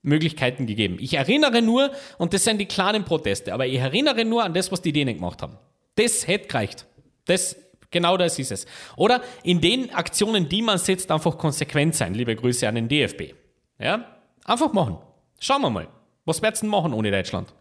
Möglichkeiten 0.02 0.66
gegeben. 0.66 0.98
Ich 1.00 1.14
erinnere 1.14 1.62
nur, 1.62 1.92
und 2.18 2.34
das 2.34 2.44
sind 2.44 2.60
die 2.60 2.66
kleinen 2.66 3.06
Proteste, 3.06 3.54
aber 3.54 3.66
ich 3.66 3.80
erinnere 3.80 4.26
nur 4.26 4.44
an 4.44 4.54
das, 4.54 4.74
was 4.74 4.82
die 4.82 4.92
Dänen 4.92 5.16
gemacht 5.16 5.42
haben. 5.42 5.58
Das 5.96 6.28
hätte 6.28 6.48
gereicht. 6.48 6.86
Das, 7.26 7.56
genau 7.94 8.18
das 8.18 8.38
ist 8.38 8.52
es. 8.52 8.66
Oder 8.98 9.22
in 9.44 9.62
den 9.62 9.94
Aktionen, 9.94 10.50
die 10.50 10.62
man 10.62 10.78
setzt, 10.78 11.10
einfach 11.12 11.38
konsequent 11.38 11.96
sein. 11.96 12.14
Liebe 12.14 12.36
Grüße 12.36 12.68
an 12.68 12.76
den 12.76 12.90
DFB. 12.90 13.34
Ja? 13.80 14.06
Einfach 14.44 14.74
machen. 14.74 14.98
Schauen 15.40 15.62
wir 15.62 15.70
mal. 15.70 15.88
Was 16.26 16.42
werden 16.42 16.56
sie 16.56 16.68
machen 16.68 16.94
ohne 16.94 17.12
Deutschland? 17.12 17.54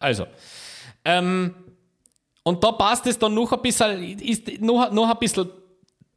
Also, 0.00 0.26
ähm, 1.04 1.54
und 2.42 2.64
da 2.64 2.72
passt 2.72 3.06
es 3.06 3.18
dann 3.18 3.34
noch 3.34 3.52
ein 3.52 3.62
bisschen, 3.62 4.18
ist 4.20 4.60
noch, 4.60 4.90
noch 4.90 5.10
ein 5.10 5.18
bisschen 5.18 5.50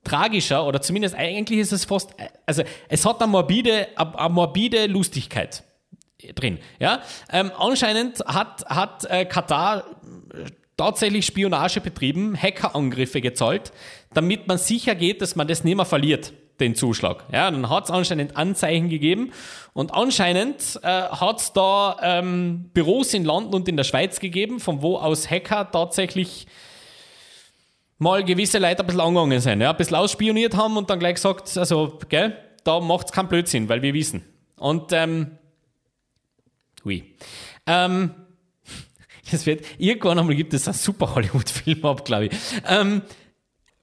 tragischer, 0.04 0.66
oder 0.66 0.82
zumindest 0.82 1.16
eigentlich 1.16 1.60
ist 1.60 1.72
es 1.72 1.86
fast, 1.86 2.12
also 2.46 2.64
es 2.88 3.06
hat 3.06 3.22
eine 3.22 3.32
morbide, 3.32 3.90
eine 3.96 4.30
morbide 4.30 4.88
Lustigkeit 4.88 5.64
drin. 6.36 6.60
Ja? 6.80 7.02
Ähm, 7.32 7.52
anscheinend 7.58 8.20
hat, 8.26 8.66
hat 8.66 9.06
äh, 9.06 9.26
Katar 9.26 9.84
tatsächlich 10.82 11.28
Spionage 11.28 11.80
betrieben, 11.80 12.36
Hackerangriffe 12.36 13.22
gezahlt, 13.22 13.72
damit 14.16 14.48
man 14.48 14.58
sicher 14.58 14.96
geht, 14.96 15.22
dass 15.22 15.36
man 15.36 15.48
das 15.48 15.64
nicht 15.64 15.76
mehr 15.76 15.86
verliert 15.86 16.34
den 16.60 16.74
Zuschlag. 16.74 17.24
Ja, 17.32 17.52
dann 17.52 17.70
hat 17.70 17.84
es 17.84 17.92
anscheinend 17.92 18.36
Anzeichen 18.36 18.90
gegeben 18.90 19.32
und 19.74 19.94
anscheinend 19.94 20.80
äh, 20.82 20.88
hat 20.88 21.40
es 21.40 21.54
da 21.54 21.98
ähm, 22.02 22.72
Büros 22.74 23.14
in 23.14 23.26
London 23.26 23.54
und 23.54 23.68
in 23.68 23.78
der 23.78 23.84
Schweiz 23.84 24.20
gegeben, 24.20 24.60
von 24.60 24.82
wo 24.82 24.98
aus 24.98 25.30
Hacker 25.30 25.70
tatsächlich 25.72 26.48
mal 28.00 28.24
gewisse 28.24 28.58
Leute 28.58 28.82
ein 28.82 28.88
bisschen 28.88 29.02
angegangen 29.02 29.40
sind, 29.40 29.62
ja, 29.62 29.70
ein 29.70 29.78
bisschen 29.78 29.98
ausspioniert 29.98 30.58
haben 30.58 30.78
und 30.78 30.90
dann 30.90 30.98
gleich 30.98 31.16
gesagt, 31.16 31.56
also, 31.58 32.00
gell, 32.10 32.36
da 32.64 32.80
macht 32.80 33.06
es 33.06 33.12
keinen 33.12 33.28
Blödsinn, 33.28 33.70
weil 33.70 33.84
wir 33.84 33.94
wissen. 33.94 34.24
Und, 34.58 34.94
ähm, 34.94 35.38
hui. 36.84 37.04
Ähm, 37.68 38.16
es 39.34 39.46
wird, 39.46 39.66
irgendwann 39.78 40.20
einmal 40.20 40.36
gibt 40.36 40.54
es 40.54 40.68
einen 40.68 40.76
super 40.76 41.16
Hollywood-Film 41.16 41.86
ab, 41.86 42.06
glaube 42.06 42.28
ich. 42.28 42.32
Ähm, 42.68 43.02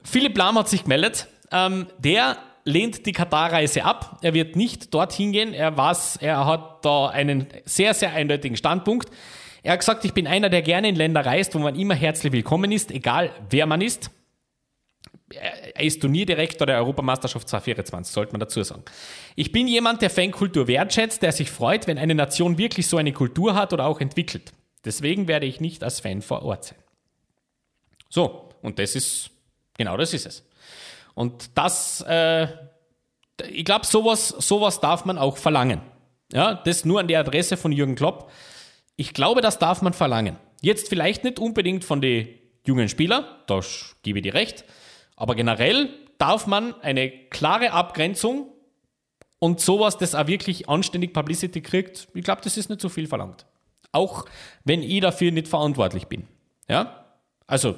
Philipp 0.03 0.37
Lahm 0.37 0.57
hat 0.57 0.69
sich 0.69 0.83
gemeldet. 0.83 1.27
Ähm, 1.51 1.87
der 1.97 2.37
lehnt 2.63 3.05
die 3.05 3.11
Katar-Reise 3.11 3.83
ab. 3.83 4.19
Er 4.21 4.33
wird 4.33 4.55
nicht 4.55 4.93
dorthin 4.93 5.31
gehen. 5.31 5.53
Er 5.53 5.75
weiß, 5.75 6.17
er 6.17 6.45
hat 6.45 6.85
da 6.85 7.07
einen 7.07 7.47
sehr, 7.65 7.93
sehr 7.93 8.13
eindeutigen 8.13 8.57
Standpunkt. 8.57 9.09
Er 9.63 9.73
hat 9.73 9.79
gesagt, 9.79 10.05
ich 10.05 10.13
bin 10.13 10.27
einer, 10.27 10.49
der 10.49 10.61
gerne 10.61 10.87
in 10.87 10.95
Länder 10.95 11.25
reist, 11.25 11.53
wo 11.55 11.59
man 11.59 11.75
immer 11.75 11.95
herzlich 11.95 12.31
willkommen 12.31 12.71
ist, 12.71 12.91
egal 12.91 13.31
wer 13.49 13.65
man 13.65 13.81
ist. 13.81 14.09
Er 15.31 15.83
ist 15.83 16.01
Turnierdirektor 16.01 16.65
der 16.65 16.77
Europameisterschaft 16.77 17.47
2024, 17.47 18.11
sollte 18.11 18.31
man 18.31 18.39
dazu 18.39 18.63
sagen. 18.63 18.83
Ich 19.35 19.51
bin 19.51 19.67
jemand, 19.67 20.01
der 20.01 20.09
Fankultur 20.09 20.67
wertschätzt, 20.67 21.21
der 21.21 21.31
sich 21.31 21.51
freut, 21.51 21.87
wenn 21.87 21.97
eine 21.97 22.15
Nation 22.15 22.57
wirklich 22.57 22.87
so 22.87 22.97
eine 22.97 23.13
Kultur 23.13 23.53
hat 23.53 23.73
oder 23.73 23.85
auch 23.85 24.01
entwickelt. 24.01 24.51
Deswegen 24.85 25.27
werde 25.27 25.45
ich 25.45 25.59
nicht 25.59 25.83
als 25.83 25.99
Fan 25.99 26.21
vor 26.21 26.43
Ort 26.43 26.65
sein. 26.65 26.77
So, 28.09 28.49
und 28.61 28.79
das 28.79 28.95
ist, 28.95 29.29
genau 29.77 29.97
das 29.97 30.13
ist 30.13 30.25
es. 30.25 30.45
Und 31.15 31.57
das, 31.57 32.01
äh, 32.07 32.47
ich 33.49 33.65
glaube, 33.65 33.85
sowas, 33.85 34.29
sowas 34.29 34.79
darf 34.79 35.05
man 35.05 35.17
auch 35.17 35.37
verlangen. 35.37 35.81
Ja, 36.31 36.53
das 36.53 36.85
nur 36.85 36.99
an 36.99 37.07
die 37.07 37.15
Adresse 37.15 37.57
von 37.57 37.71
Jürgen 37.71 37.95
Klopp. 37.95 38.31
Ich 38.95 39.13
glaube, 39.13 39.41
das 39.41 39.59
darf 39.59 39.81
man 39.81 39.93
verlangen. 39.93 40.37
Jetzt 40.61 40.89
vielleicht 40.89 41.23
nicht 41.23 41.39
unbedingt 41.39 41.83
von 41.83 42.01
den 42.01 42.29
jungen 42.65 42.89
Spielern, 42.89 43.25
da 43.47 43.61
gebe 44.03 44.19
ich 44.19 44.23
dir 44.23 44.33
recht, 44.33 44.65
aber 45.15 45.35
generell 45.35 45.89
darf 46.17 46.47
man 46.47 46.79
eine 46.81 47.09
klare 47.09 47.71
Abgrenzung 47.71 48.51
und 49.39 49.61
sowas, 49.61 49.97
das 49.97 50.15
auch 50.15 50.27
wirklich 50.27 50.69
anständig 50.69 51.13
Publicity 51.13 51.61
kriegt, 51.61 52.09
ich 52.13 52.23
glaube, 52.23 52.41
das 52.43 52.57
ist 52.57 52.69
nicht 52.69 52.81
so 52.81 52.89
viel 52.89 53.07
verlangt. 53.07 53.45
Auch 53.91 54.25
wenn 54.63 54.83
ich 54.83 55.01
dafür 55.01 55.31
nicht 55.31 55.47
verantwortlich 55.47 56.07
bin. 56.07 56.27
Ja? 56.67 57.05
Also, 57.47 57.75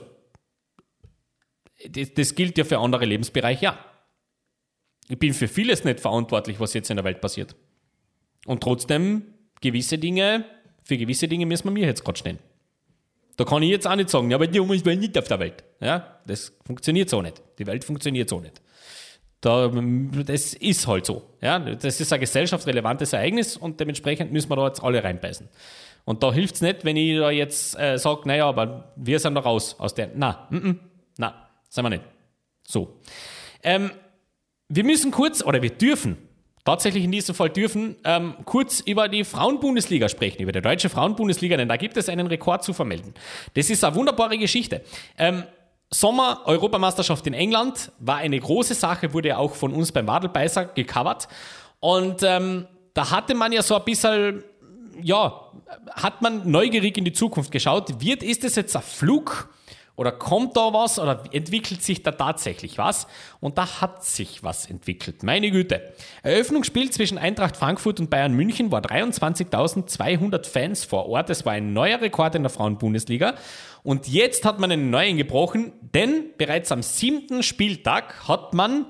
das, 1.89 2.14
das 2.14 2.36
gilt 2.36 2.57
ja 2.57 2.64
für 2.64 2.80
andere 2.80 3.05
Lebensbereiche 3.05 3.66
ja. 3.66 3.86
Ich 5.07 5.20
bin 5.20 5.34
für 5.34 5.47
vieles 5.47 5.84
nicht 5.84 5.99
verantwortlich, 5.99 6.59
was 6.59 6.74
jetzt 6.74 6.89
in 6.89 6.97
der 6.97 7.03
Welt 7.03 7.22
passiert. 7.22 7.55
Und 8.45 8.62
trotzdem, 8.62 9.24
gewisse 9.59 9.97
Dinge, 9.97 10.45
für 10.84 10.97
gewisse 10.97 11.28
Dinge 11.28 11.45
müssen 11.45 11.66
wir 11.66 11.72
mir 11.72 11.86
jetzt 11.86 12.03
gerade 12.03 12.18
stehen. 12.18 12.39
Da 13.38 13.45
kann 13.45 13.64
ich 13.64 13.70
jetzt 13.70 13.88
auch 13.88 13.95
nicht 13.95 14.09
sagen, 14.09 14.30
ja, 14.30 14.38
aber 14.38 14.47
die 14.47 14.57
Jungs 14.57 14.86
wollen 14.86 14.99
nicht 14.99 15.18
auf 15.18 15.28
der 15.28 15.39
Welt. 15.39 15.64
Ja, 15.80 16.20
das 16.26 16.53
funktioniert 16.66 17.09
so 17.09 17.22
nicht. 17.22 17.41
Die 17.59 17.66
Welt 17.66 17.84
funktioniert 17.84 18.30
so 18.30 18.39
nicht. 18.39 18.62
Da, 19.41 19.72
das 20.26 20.53
ist 20.53 20.86
halt 20.86 21.05
so. 21.05 21.24
Ja, 21.41 21.57
das 21.57 21.99
ist 21.99 22.14
ein 22.14 22.20
gesellschaftsrelevantes 22.20 23.14
Ereignis 23.14 23.57
und 23.57 23.80
dementsprechend 23.80 24.32
müssen 24.32 24.49
wir 24.49 24.55
da 24.55 24.68
jetzt 24.68 24.84
alle 24.84 25.03
reinbeißen. 25.03 25.49
Und 26.06 26.24
da 26.24 26.34
hilft 26.34 26.56
es 26.56 26.62
nicht, 26.62 26.84
wenn 26.84 26.97
ich 26.97 27.18
da 27.18 27.30
jetzt 27.32 27.78
äh, 27.80 27.97
sage, 27.97 28.22
naja, 28.26 28.47
aber 28.47 28.91
wir 28.95 29.20
sind 29.20 29.36
da 29.36 29.41
raus 29.41 29.76
aus 29.80 29.93
der. 29.93 30.10
Na, 30.16 30.47
mm, 30.49 30.56
mm, 30.56 30.80
na, 31.18 31.47
sind 31.70 31.84
wir 31.86 31.89
nicht. 31.89 32.04
So. 32.68 32.99
Ähm, 33.64 33.91
wir 34.68 34.84
müssen 34.84 35.12
kurz, 35.12 35.43
oder 35.43 35.62
wir 35.62 35.70
dürfen, 35.70 36.18
tatsächlich 36.66 37.04
in 37.04 37.12
diesem 37.12 37.36
Fall 37.36 37.49
dürfen, 37.49 37.95
ähm, 38.04 38.36
kurz 38.45 38.80
über 38.82 39.08
die 39.08 39.24
Frauenbundesliga 39.24 40.10
sprechen, 40.10 40.41
über 40.41 40.52
die 40.52 40.62
deutsche 40.62 40.89
Frauenbundesliga, 40.89 41.58
denn 41.58 41.68
da 41.68 41.78
gibt 41.78 41.97
es 41.97 42.10
einen 42.10 42.28
Rekord 42.28 42.64
zu 42.64 42.74
vermelden. 42.74 43.14
Das 43.54 43.70
ist 43.70 43.84
eine 43.84 43.95
wunderbare 43.95 44.38
Geschichte. 44.38 44.82
Ähm, 45.18 45.43
Sommer-Europameisterschaft 45.89 47.28
in 47.28 47.34
England 47.34 47.91
war 47.99 48.18
eine 48.18 48.39
große 48.39 48.76
Sache, 48.76 49.14
wurde 49.14 49.30
ja 49.30 49.38
auch 49.38 49.56
von 49.56 49.74
uns 49.74 49.91
beim 49.91 50.08
Wadelbeißer 50.08 50.66
gecovert. 50.66 51.28
Und 51.80 52.24
ähm, 52.24 52.68
da 52.93 53.12
hatte 53.12 53.36
man 53.36 53.52
ja 53.52 53.62
so 53.62 53.76
ein 53.76 53.84
bisschen, 53.84 54.43
ja, 55.01 55.51
hat 55.91 56.21
man 56.21 56.49
neugierig 56.49 56.97
in 56.97 57.05
die 57.05 57.13
Zukunft 57.13 57.51
geschaut. 57.51 58.01
Wird, 58.01 58.23
ist 58.23 58.43
es 58.43 58.55
jetzt 58.55 58.75
ein 58.75 58.81
Flug? 58.81 59.49
Oder 59.97 60.13
kommt 60.13 60.57
da 60.57 60.73
was 60.73 60.97
oder 60.97 61.25
entwickelt 61.31 61.83
sich 61.83 62.01
da 62.01 62.11
tatsächlich 62.11 62.77
was? 62.77 63.07
Und 63.39 63.57
da 63.57 63.81
hat 63.81 64.03
sich 64.03 64.41
was 64.43 64.67
entwickelt. 64.67 65.21
Meine 65.21 65.51
Güte. 65.51 65.93
Eröffnungsspiel 66.23 66.89
zwischen 66.89 67.17
Eintracht 67.17 67.57
Frankfurt 67.57 67.99
und 67.99 68.09
Bayern 68.09 68.33
München 68.33 68.71
war 68.71 68.81
23.200 68.81 70.47
Fans 70.47 70.85
vor 70.85 71.07
Ort. 71.07 71.29
Es 71.29 71.45
war 71.45 71.53
ein 71.53 71.73
neuer 71.73 72.01
Rekord 72.01 72.35
in 72.35 72.43
der 72.43 72.49
Frauenbundesliga. 72.49 73.35
Und 73.83 74.07
jetzt 74.07 74.45
hat 74.45 74.59
man 74.59 74.71
einen 74.71 74.89
neuen 74.89 75.17
gebrochen, 75.17 75.73
denn 75.93 76.31
bereits 76.37 76.71
am 76.71 76.81
siebten 76.81 77.43
Spieltag 77.43 78.27
hat 78.27 78.53
man 78.53 78.85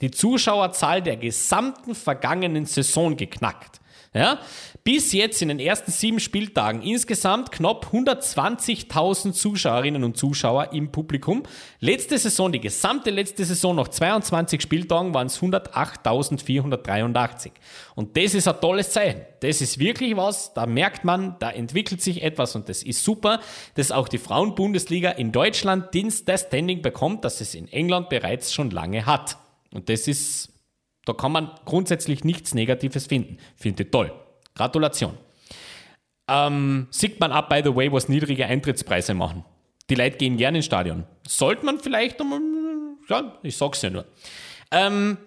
die 0.00 0.10
Zuschauerzahl 0.10 1.00
der 1.00 1.16
gesamten 1.16 1.94
vergangenen 1.94 2.66
Saison 2.66 3.16
geknackt. 3.16 3.80
Ja? 4.12 4.40
Bis 4.86 5.14
jetzt 5.14 5.40
in 5.40 5.48
den 5.48 5.60
ersten 5.60 5.90
sieben 5.90 6.20
Spieltagen 6.20 6.82
insgesamt 6.82 7.50
knapp 7.50 7.86
120.000 7.90 9.32
Zuschauerinnen 9.32 10.04
und 10.04 10.18
Zuschauer 10.18 10.74
im 10.74 10.92
Publikum. 10.92 11.44
Letzte 11.80 12.18
Saison, 12.18 12.52
die 12.52 12.60
gesamte 12.60 13.08
letzte 13.08 13.46
Saison 13.46 13.76
nach 13.76 13.88
22 13.88 14.60
Spieltagen 14.60 15.14
waren 15.14 15.28
es 15.28 15.40
108.483. 15.40 17.52
Und 17.94 18.14
das 18.18 18.34
ist 18.34 18.46
ein 18.46 18.60
tolles 18.60 18.90
Zeichen. 18.90 19.22
Das 19.40 19.62
ist 19.62 19.78
wirklich 19.78 20.18
was, 20.18 20.52
da 20.52 20.66
merkt 20.66 21.02
man, 21.02 21.36
da 21.38 21.50
entwickelt 21.50 22.02
sich 22.02 22.22
etwas 22.22 22.54
und 22.54 22.68
das 22.68 22.82
ist 22.82 23.02
super, 23.02 23.40
dass 23.76 23.90
auch 23.90 24.08
die 24.08 24.18
Frauenbundesliga 24.18 25.12
in 25.12 25.32
Deutschland 25.32 25.94
Dienst 25.94 26.28
das 26.28 26.42
Standing 26.42 26.82
bekommt, 26.82 27.24
das 27.24 27.40
es 27.40 27.54
in 27.54 27.68
England 27.68 28.10
bereits 28.10 28.52
schon 28.52 28.70
lange 28.70 29.06
hat. 29.06 29.38
Und 29.72 29.88
das 29.88 30.08
ist 30.08 30.50
da 31.06 31.14
kann 31.14 31.32
man 31.32 31.50
grundsätzlich 31.64 32.24
nichts 32.24 32.54
Negatives 32.54 33.06
finden. 33.06 33.38
Finde 33.56 33.82
ich 33.82 33.90
toll. 33.90 34.12
Gratulation. 34.54 35.16
Ähm, 36.28 36.86
sieht 36.90 37.20
man 37.20 37.32
ab, 37.32 37.48
by 37.48 37.60
the 37.62 37.74
way, 37.74 37.92
was 37.92 38.08
niedrige 38.08 38.46
Eintrittspreise 38.46 39.14
machen. 39.14 39.44
Die 39.90 39.94
Leute 39.94 40.16
gehen 40.16 40.36
gerne 40.36 40.58
ins 40.58 40.66
Stadion. 40.66 41.04
Sollte 41.26 41.66
man 41.66 41.78
vielleicht 41.78 42.20
einmal, 42.20 42.40
ja, 43.08 43.38
ich 43.42 43.56
sag's 43.56 43.82
ja 43.82 43.90
nur. 43.90 44.06
Ähm, 44.70 45.18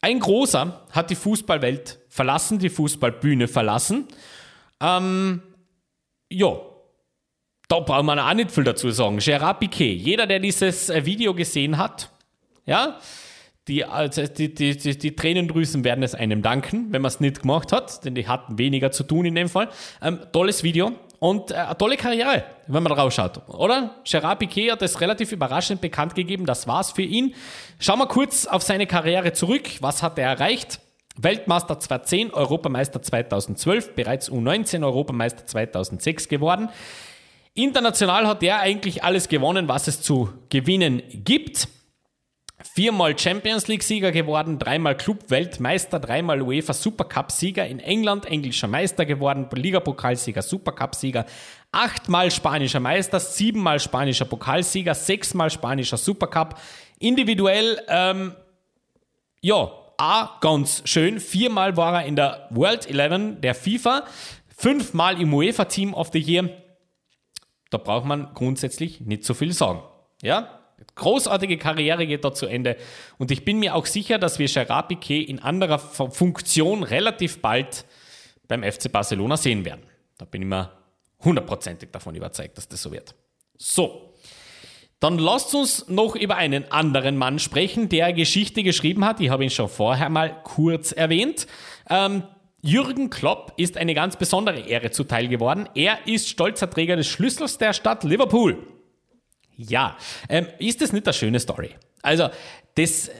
ein 0.00 0.20
großer 0.20 0.86
hat 0.90 1.10
die 1.10 1.14
Fußballwelt 1.14 1.98
verlassen, 2.08 2.58
die 2.58 2.70
Fußballbühne 2.70 3.48
verlassen. 3.48 4.08
Ähm, 4.80 5.42
ja, 6.30 6.58
da 7.68 7.80
braucht 7.80 8.04
man 8.04 8.18
auch 8.18 8.34
nicht 8.34 8.50
viel 8.50 8.64
dazu 8.64 8.90
sagen. 8.90 9.18
Gerard 9.18 9.60
Piquet, 9.60 9.94
jeder, 9.94 10.26
der 10.26 10.40
dieses 10.40 10.88
äh, 10.88 11.04
Video 11.04 11.34
gesehen 11.34 11.78
hat, 11.78 12.10
ja, 12.64 12.98
die, 13.68 13.84
also 13.84 14.26
die, 14.26 14.52
die, 14.54 14.76
die, 14.76 14.98
die 14.98 15.14
Tränendrüsen 15.14 15.84
werden 15.84 16.02
es 16.02 16.14
einem 16.14 16.42
danken, 16.42 16.86
wenn 16.90 17.02
man 17.02 17.08
es 17.08 17.20
nicht 17.20 17.42
gemacht 17.42 17.72
hat, 17.72 18.04
denn 18.04 18.14
die 18.14 18.26
hatten 18.26 18.58
weniger 18.58 18.90
zu 18.90 19.04
tun 19.04 19.26
in 19.26 19.34
dem 19.34 19.48
Fall. 19.48 19.68
Ähm, 20.02 20.18
tolles 20.32 20.62
Video 20.62 20.92
und 21.18 21.50
äh, 21.50 21.54
eine 21.54 21.76
tolle 21.76 21.96
Karriere, 21.96 22.44
wenn 22.66 22.82
man 22.82 22.92
drauf 22.92 23.12
schaut, 23.12 23.48
oder? 23.48 23.96
Gerard 24.04 24.38
Piquet 24.38 24.72
hat 24.72 24.82
es 24.82 25.00
relativ 25.00 25.32
überraschend 25.32 25.80
bekannt 25.80 26.14
gegeben, 26.14 26.46
das 26.46 26.66
war's 26.66 26.92
für 26.92 27.02
ihn. 27.02 27.34
Schauen 27.78 27.98
wir 27.98 28.06
kurz 28.06 28.46
auf 28.46 28.62
seine 28.62 28.86
Karriere 28.86 29.32
zurück. 29.32 29.68
Was 29.80 30.02
hat 30.02 30.18
er 30.18 30.28
erreicht? 30.28 30.80
Weltmeister 31.16 31.80
2010, 31.80 32.32
Europameister 32.32 33.02
2012, 33.02 33.94
bereits 33.96 34.30
U19 34.30 34.84
Europameister 34.84 35.46
2006 35.46 36.28
geworden. 36.28 36.68
International 37.54 38.28
hat 38.28 38.42
er 38.44 38.60
eigentlich 38.60 39.02
alles 39.02 39.28
gewonnen, 39.28 39.66
was 39.66 39.88
es 39.88 40.00
zu 40.00 40.30
gewinnen 40.48 41.02
gibt. 41.12 41.66
Viermal 42.62 43.16
Champions 43.18 43.68
League-Sieger 43.68 44.10
geworden, 44.10 44.58
dreimal 44.58 44.96
Club-Weltmeister, 44.96 46.00
dreimal 46.00 46.42
UEFA 46.42 46.72
Supercup-Sieger, 46.72 47.66
in 47.66 47.78
England 47.78 48.26
englischer 48.26 48.66
Meister 48.66 49.06
geworden, 49.06 49.46
Ligapokalsieger, 49.52 50.42
Supercup-Sieger, 50.42 51.26
achtmal 51.70 52.30
spanischer 52.30 52.80
Meister, 52.80 53.20
siebenmal 53.20 53.78
spanischer 53.78 54.24
Pokalsieger, 54.24 54.94
sechsmal 54.94 55.50
spanischer 55.50 55.96
Supercup. 55.96 56.56
Individuell, 56.98 57.80
ähm, 57.88 58.34
ja, 59.40 59.70
auch 59.96 60.40
ganz 60.40 60.82
schön. 60.84 61.20
Viermal 61.20 61.76
war 61.76 62.02
er 62.02 62.06
in 62.06 62.16
der 62.16 62.48
World 62.50 62.88
11 62.88 63.40
der 63.40 63.54
FIFA, 63.54 64.04
fünfmal 64.56 65.20
im 65.20 65.32
UEFA 65.32 65.66
Team 65.66 65.94
of 65.94 66.10
the 66.12 66.18
Year 66.18 66.50
da 67.70 67.78
braucht 67.78 68.06
man 68.06 68.32
grundsätzlich 68.34 69.00
nicht 69.00 69.24
so 69.24 69.34
viel 69.34 69.52
sagen. 69.52 69.82
Ja? 70.22 70.57
Großartige 70.94 71.58
Karriere 71.58 72.06
geht 72.06 72.24
da 72.24 72.32
zu 72.32 72.46
Ende. 72.46 72.76
Und 73.18 73.30
ich 73.30 73.44
bin 73.44 73.58
mir 73.58 73.74
auch 73.74 73.86
sicher, 73.86 74.18
dass 74.18 74.38
wir 74.38 74.48
Gerard 74.48 74.88
Piquet 74.88 75.22
in 75.22 75.38
anderer 75.38 75.78
Funktion 75.78 76.82
relativ 76.82 77.40
bald 77.40 77.84
beim 78.48 78.62
FC 78.62 78.90
Barcelona 78.90 79.36
sehen 79.36 79.64
werden. 79.64 79.82
Da 80.16 80.24
bin 80.24 80.42
ich 80.42 80.48
mir 80.48 80.72
hundertprozentig 81.22 81.90
davon 81.92 82.14
überzeugt, 82.14 82.56
dass 82.58 82.68
das 82.68 82.82
so 82.82 82.92
wird. 82.92 83.14
So. 83.56 84.14
Dann 85.00 85.18
lasst 85.18 85.54
uns 85.54 85.88
noch 85.88 86.16
über 86.16 86.34
einen 86.36 86.72
anderen 86.72 87.16
Mann 87.16 87.38
sprechen, 87.38 87.88
der 87.88 88.12
Geschichte 88.12 88.64
geschrieben 88.64 89.04
hat. 89.04 89.20
Ich 89.20 89.30
habe 89.30 89.44
ihn 89.44 89.50
schon 89.50 89.68
vorher 89.68 90.08
mal 90.08 90.42
kurz 90.42 90.90
erwähnt. 90.90 91.46
Ähm, 91.88 92.24
Jürgen 92.60 93.08
Klopp 93.08 93.52
ist 93.56 93.76
eine 93.76 93.94
ganz 93.94 94.16
besondere 94.16 94.58
Ehre 94.58 94.90
zuteil 94.90 95.28
geworden. 95.28 95.68
Er 95.76 96.08
ist 96.08 96.28
stolzer 96.28 96.68
Träger 96.68 96.96
des 96.96 97.06
Schlüssels 97.06 97.58
der 97.58 97.72
Stadt 97.72 98.02
Liverpool. 98.02 98.58
Ja, 99.58 99.98
ähm, 100.28 100.46
ist 100.58 100.80
das 100.80 100.92
nicht 100.92 101.06
eine 101.06 101.12
schöne 101.12 101.38
Story? 101.38 101.74
Also, 102.00 102.30
das, 102.76 103.08
äh, 103.08 103.12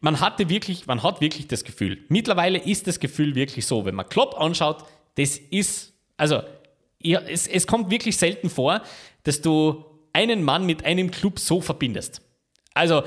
man 0.00 0.20
hatte 0.20 0.50
wirklich, 0.50 0.86
man 0.86 1.02
hat 1.02 1.22
wirklich 1.22 1.48
das 1.48 1.64
Gefühl. 1.64 2.04
Mittlerweile 2.08 2.58
ist 2.58 2.86
das 2.86 3.00
Gefühl 3.00 3.34
wirklich 3.34 3.64
so, 3.64 3.86
wenn 3.86 3.94
man 3.94 4.08
Klopp 4.08 4.38
anschaut, 4.38 4.84
das 5.14 5.38
ist, 5.38 5.94
also, 6.16 6.42
es, 7.00 7.46
es 7.46 7.66
kommt 7.66 7.90
wirklich 7.90 8.16
selten 8.16 8.50
vor, 8.50 8.82
dass 9.22 9.40
du 9.40 9.84
einen 10.12 10.42
Mann 10.42 10.66
mit 10.66 10.84
einem 10.84 11.10
Club 11.10 11.38
so 11.38 11.60
verbindest. 11.60 12.20
Also, 12.74 13.04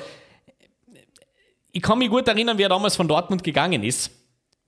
ich 1.72 1.82
kann 1.82 2.00
mich 2.00 2.10
gut 2.10 2.28
erinnern, 2.28 2.58
wie 2.58 2.64
er 2.64 2.70
damals 2.70 2.96
von 2.96 3.08
Dortmund 3.08 3.44
gegangen 3.44 3.84
ist 3.84 4.12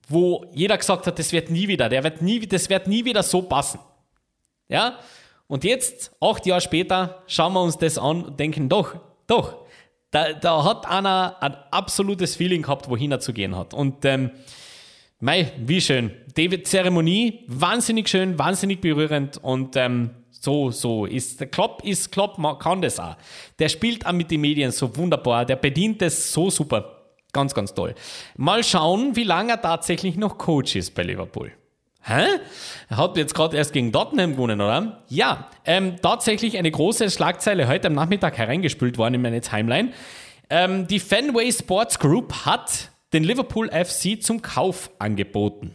wo 0.08 0.46
jeder 0.52 0.76
gesagt 0.76 1.06
hat, 1.06 1.18
das 1.18 1.32
wird 1.32 1.50
nie 1.50 1.68
wieder, 1.68 1.88
der 1.88 2.04
wird 2.04 2.22
nie, 2.22 2.40
das 2.46 2.68
wird 2.68 2.86
nie 2.86 3.04
wieder 3.04 3.22
so 3.22 3.42
passen. 3.42 3.80
Ja? 4.68 4.98
Und 5.46 5.64
jetzt, 5.64 6.12
acht 6.20 6.46
Jahre 6.46 6.60
später, 6.60 7.22
schauen 7.26 7.52
wir 7.52 7.62
uns 7.62 7.78
das 7.78 7.98
an 7.98 8.24
und 8.24 8.40
denken, 8.40 8.68
doch, 8.68 8.96
doch, 9.26 9.64
da, 10.10 10.32
da 10.32 10.64
hat 10.64 10.86
einer 10.86 11.36
ein 11.40 11.56
absolutes 11.70 12.36
Feeling 12.36 12.62
gehabt, 12.62 12.88
wohin 12.88 13.12
er 13.12 13.20
zu 13.20 13.32
gehen 13.32 13.56
hat. 13.56 13.74
Und 13.74 14.04
ähm, 14.04 14.30
mei, 15.20 15.52
wie 15.58 15.80
schön. 15.80 16.12
Die 16.36 16.62
Zeremonie, 16.62 17.44
wahnsinnig 17.48 18.08
schön, 18.08 18.38
wahnsinnig 18.38 18.80
berührend 18.80 19.38
und 19.38 19.76
ähm, 19.76 20.10
so, 20.30 20.70
so 20.70 21.06
ist. 21.06 21.40
Der 21.40 21.48
Klopp 21.48 21.84
ist, 21.84 22.12
Klopp 22.12 22.38
kann 22.60 22.82
das 22.82 23.00
auch. 23.00 23.16
Der 23.58 23.68
spielt 23.68 24.06
auch 24.06 24.12
mit 24.12 24.30
den 24.30 24.40
Medien 24.40 24.70
so 24.70 24.96
wunderbar, 24.96 25.44
der 25.44 25.56
bedient 25.56 26.00
das 26.00 26.32
so 26.32 26.50
super. 26.50 27.02
Ganz, 27.32 27.52
ganz 27.52 27.74
toll. 27.74 27.94
Mal 28.36 28.62
schauen, 28.62 29.16
wie 29.16 29.24
lange 29.24 29.52
er 29.52 29.60
tatsächlich 29.60 30.16
noch 30.16 30.38
Coach 30.38 30.76
ist 30.76 30.94
bei 30.94 31.02
Liverpool. 31.02 31.50
Hä? 32.06 32.26
Er 32.90 32.96
hat 32.98 33.16
jetzt 33.16 33.34
gerade 33.34 33.56
erst 33.56 33.72
gegen 33.72 33.90
Tottenham 33.90 34.32
gewonnen, 34.32 34.60
oder? 34.60 35.02
Ja, 35.08 35.48
ähm, 35.64 35.96
tatsächlich 36.02 36.58
eine 36.58 36.70
große 36.70 37.10
Schlagzeile 37.10 37.66
heute 37.66 37.86
am 37.86 37.94
Nachmittag 37.94 38.36
hereingespült 38.36 38.98
worden 38.98 39.14
in 39.14 39.22
meine 39.22 39.40
Timeline. 39.40 39.92
Ähm, 40.50 40.86
die 40.86 41.00
Fenway 41.00 41.50
Sports 41.50 41.98
Group 41.98 42.44
hat 42.44 42.90
den 43.14 43.24
Liverpool 43.24 43.70
FC 43.70 44.22
zum 44.22 44.42
Kauf 44.42 44.90
angeboten. 44.98 45.74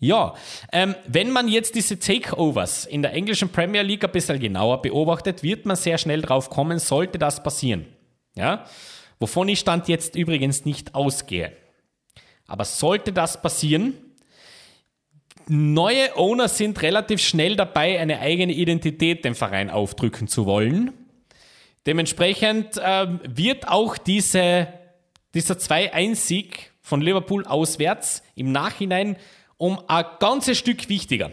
Ja, 0.00 0.34
ähm, 0.72 0.96
wenn 1.06 1.30
man 1.30 1.46
jetzt 1.46 1.76
diese 1.76 2.00
Takeovers 2.00 2.86
in 2.86 3.02
der 3.02 3.12
englischen 3.12 3.48
Premier 3.48 3.82
League 3.82 4.04
ein 4.04 4.10
bisschen 4.10 4.40
genauer 4.40 4.82
beobachtet, 4.82 5.44
wird 5.44 5.66
man 5.66 5.76
sehr 5.76 5.98
schnell 5.98 6.22
drauf 6.22 6.50
kommen, 6.50 6.80
sollte 6.80 7.18
das 7.18 7.42
passieren. 7.44 7.86
Ja, 8.34 8.64
wovon 9.20 9.48
ich 9.48 9.60
Stand 9.60 9.86
jetzt 9.86 10.16
übrigens 10.16 10.64
nicht 10.64 10.96
ausgehe. 10.96 11.52
Aber 12.46 12.64
sollte 12.64 13.12
das 13.12 13.40
passieren, 13.40 13.94
neue 15.48 16.16
Owner 16.16 16.48
sind 16.48 16.80
relativ 16.82 17.20
schnell 17.20 17.56
dabei, 17.56 17.98
eine 17.98 18.20
eigene 18.20 18.52
Identität 18.52 19.24
dem 19.24 19.34
Verein 19.34 19.70
aufdrücken 19.70 20.28
zu 20.28 20.46
wollen. 20.46 20.92
Dementsprechend 21.86 22.76
äh, 22.76 23.06
wird 23.24 23.68
auch 23.68 23.96
diese, 23.96 24.68
dieser 25.34 25.54
2-1-Sieg 25.54 26.72
von 26.80 27.00
Liverpool 27.00 27.46
auswärts 27.46 28.22
im 28.34 28.52
Nachhinein 28.52 29.16
um 29.56 29.80
ein 29.88 30.04
ganzes 30.20 30.58
Stück 30.58 30.88
wichtiger. 30.88 31.32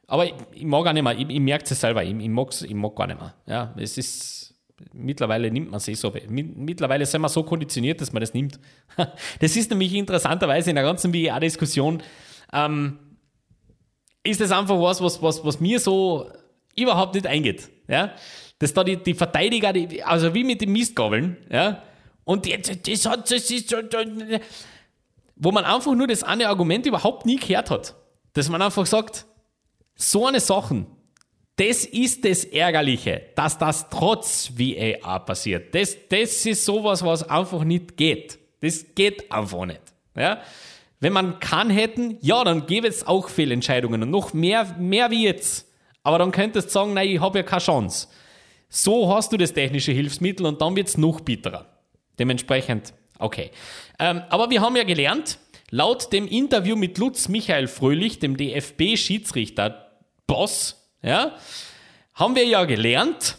Aber 0.07 0.25
ich, 0.25 0.33
ich 0.53 0.63
mag 0.63 0.85
auch 0.85 0.93
nicht 0.93 1.03
mehr. 1.03 1.17
Ich, 1.17 1.29
ich 1.29 1.39
merke 1.39 1.65
es 1.69 1.79
selber. 1.79 2.03
Ich, 2.03 2.13
ich, 2.13 2.29
mag's, 2.29 2.61
ich 2.61 2.73
mag 2.73 2.95
gar 2.95 3.07
nicht 3.07 3.19
mehr. 3.19 3.33
Ja, 3.45 3.73
es 3.77 3.97
ist. 3.97 4.53
Mittlerweile 4.91 5.49
nimmt 5.51 5.71
man 5.71 5.81
eh 5.85 5.93
so. 5.93 6.13
Mittlerweile 6.27 7.05
sind 7.05 7.21
wir 7.21 7.29
so 7.29 7.43
konditioniert, 7.43 8.01
dass 8.01 8.11
man 8.11 8.21
das 8.21 8.33
nimmt. 8.33 8.59
Das 9.39 9.55
ist 9.55 9.69
nämlich 9.69 9.93
interessanterweise 9.93 10.69
in 10.69 10.75
der 10.75 10.83
ganzen 10.83 11.13
VAR-Diskussion. 11.13 12.03
Ähm, 12.51 12.99
ist 14.23 14.41
das 14.41 14.51
einfach 14.51 14.79
was, 14.79 15.01
was, 15.01 15.21
was, 15.21 15.45
was 15.45 15.59
mir 15.59 15.79
so 15.79 16.29
überhaupt 16.75 17.15
nicht 17.15 17.27
eingeht. 17.27 17.69
Ja? 17.87 18.13
Dass 18.65 18.73
da 18.73 18.83
die, 18.83 18.97
die 18.97 19.13
Verteidiger, 19.13 19.71
die, 19.73 20.01
also 20.01 20.33
wie 20.33 20.43
mit 20.43 20.59
den 20.59 20.71
Mistgabeln, 20.71 21.37
ja, 21.51 21.83
und 22.23 22.47
jetzt, 22.47 22.87
das 22.87 23.05
hat, 23.05 23.29
das 23.29 23.51
ist, 23.51 23.75
wo 25.35 25.51
man 25.51 25.65
einfach 25.65 25.93
nur 25.93 26.07
das 26.07 26.23
eine 26.23 26.49
Argument 26.49 26.83
überhaupt 26.87 27.27
nie 27.27 27.35
gehört 27.35 27.69
hat. 27.69 27.93
Dass 28.33 28.49
man 28.49 28.63
einfach 28.63 28.87
sagt, 28.87 29.27
so 29.93 30.25
eine 30.25 30.39
Sachen, 30.39 30.87
das 31.57 31.85
ist 31.85 32.25
das 32.25 32.43
Ärgerliche, 32.43 33.21
dass 33.35 33.59
das 33.59 33.87
trotz 33.91 34.53
VAR 34.57 35.23
passiert. 35.23 35.75
Das, 35.75 35.95
das 36.09 36.43
ist 36.43 36.65
sowas, 36.65 37.05
was 37.05 37.29
einfach 37.29 37.63
nicht 37.63 37.97
geht. 37.97 38.39
Das 38.61 38.83
geht 38.95 39.31
einfach 39.31 39.67
nicht. 39.67 39.81
Ja? 40.15 40.41
Wenn 40.99 41.13
man 41.13 41.39
kann 41.39 41.69
hätten, 41.69 42.17
ja, 42.21 42.43
dann 42.43 42.65
gäbe 42.65 42.87
es 42.87 43.05
auch 43.05 43.29
Fehlentscheidungen 43.29 44.01
und 44.01 44.09
noch 44.09 44.33
mehr, 44.33 44.75
mehr 44.79 45.11
wie 45.11 45.25
jetzt. 45.25 45.67
Aber 46.01 46.17
dann 46.17 46.31
könntest 46.31 46.69
du 46.69 46.71
sagen, 46.71 46.95
nein, 46.95 47.09
ich 47.09 47.21
habe 47.21 47.37
ja 47.37 47.43
keine 47.43 47.61
Chance. 47.61 48.07
So 48.75 49.15
hast 49.15 49.31
du 49.31 49.37
das 49.37 49.53
technische 49.53 49.93
Hilfsmittel 49.93 50.45
und 50.45 50.59
dann 50.59 50.75
wird 50.75 50.89
es 50.89 50.97
noch 50.97 51.21
bitterer. 51.21 51.65
Dementsprechend, 52.19 52.93
okay. 53.19 53.51
Ähm, 53.99 54.23
aber 54.29 54.49
wir 54.49 54.59
haben 54.59 54.75
ja 54.75 54.83
gelernt, 54.83 55.39
laut 55.71 56.11
dem 56.11 56.27
Interview 56.27 56.75
mit 56.75 56.97
Lutz 56.97 57.29
Michael 57.29 57.67
Fröhlich, 57.67 58.19
dem 58.19 58.35
DFB-Schiedsrichter-Boss, 58.35 60.89
ja, 61.01 61.37
haben 62.15 62.35
wir 62.35 62.45
ja 62.45 62.65
gelernt, 62.65 63.37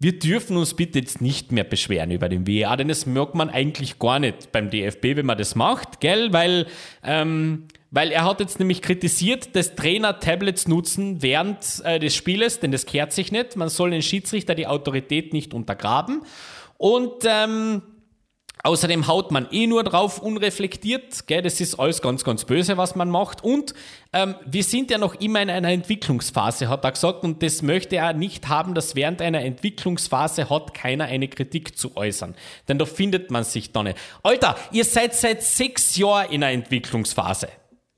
wir 0.00 0.18
dürfen 0.18 0.56
uns 0.56 0.74
bitte 0.74 0.98
jetzt 0.98 1.20
nicht 1.20 1.52
mehr 1.52 1.62
beschweren 1.62 2.10
über 2.10 2.28
den 2.28 2.48
VAR, 2.48 2.76
denn 2.76 2.88
das 2.88 3.06
merkt 3.06 3.36
man 3.36 3.50
eigentlich 3.50 4.00
gar 4.00 4.18
nicht 4.18 4.50
beim 4.50 4.68
DFB, 4.68 5.14
wenn 5.14 5.26
man 5.26 5.38
das 5.38 5.54
macht, 5.54 6.00
gell? 6.00 6.32
Weil, 6.32 6.66
ähm, 7.04 7.68
weil 7.90 8.12
er 8.12 8.24
hat 8.24 8.40
jetzt 8.40 8.58
nämlich 8.58 8.82
kritisiert, 8.82 9.54
dass 9.56 9.74
Trainer 9.74 10.20
Tablets 10.20 10.68
nutzen 10.68 11.22
während 11.22 11.82
äh, 11.84 11.98
des 11.98 12.14
Spieles, 12.14 12.60
denn 12.60 12.72
das 12.72 12.86
kehrt 12.86 13.12
sich 13.12 13.32
nicht. 13.32 13.56
Man 13.56 13.68
soll 13.68 13.90
den 13.90 14.02
Schiedsrichter 14.02 14.54
die 14.54 14.66
Autorität 14.66 15.32
nicht 15.32 15.54
untergraben. 15.54 16.22
Und 16.78 17.24
ähm, 17.24 17.82
Außerdem 18.62 19.06
haut 19.06 19.30
man 19.30 19.48
eh 19.50 19.66
nur 19.66 19.84
drauf 19.84 20.20
unreflektiert. 20.20 21.26
Gell? 21.26 21.40
Das 21.42 21.60
ist 21.60 21.78
alles 21.80 22.02
ganz, 22.02 22.24
ganz 22.24 22.44
böse, 22.44 22.76
was 22.76 22.94
man 22.94 23.08
macht. 23.08 23.42
Und 23.42 23.74
ähm, 24.12 24.34
wir 24.44 24.62
sind 24.64 24.90
ja 24.90 24.98
noch 24.98 25.14
immer 25.14 25.40
in 25.40 25.48
einer 25.48 25.70
Entwicklungsphase, 25.70 26.68
hat 26.68 26.84
er 26.84 26.92
gesagt. 26.92 27.24
Und 27.24 27.42
das 27.42 27.62
möchte 27.62 27.96
er 27.96 28.12
nicht 28.12 28.48
haben, 28.48 28.74
dass 28.74 28.94
während 28.94 29.22
einer 29.22 29.40
Entwicklungsphase 29.42 30.50
hat 30.50 30.74
keiner 30.74 31.04
eine 31.04 31.28
Kritik 31.28 31.78
zu 31.78 31.96
äußern. 31.96 32.34
Denn 32.68 32.78
da 32.78 32.84
findet 32.84 33.30
man 33.30 33.44
sich 33.44 33.72
da 33.72 33.82
nicht. 33.82 33.96
Alter, 34.22 34.56
ihr 34.72 34.84
seid 34.84 35.14
seit 35.14 35.42
sechs 35.42 35.96
Jahren 35.96 36.30
in 36.30 36.42
einer 36.42 36.52
Entwicklungsphase. 36.52 37.48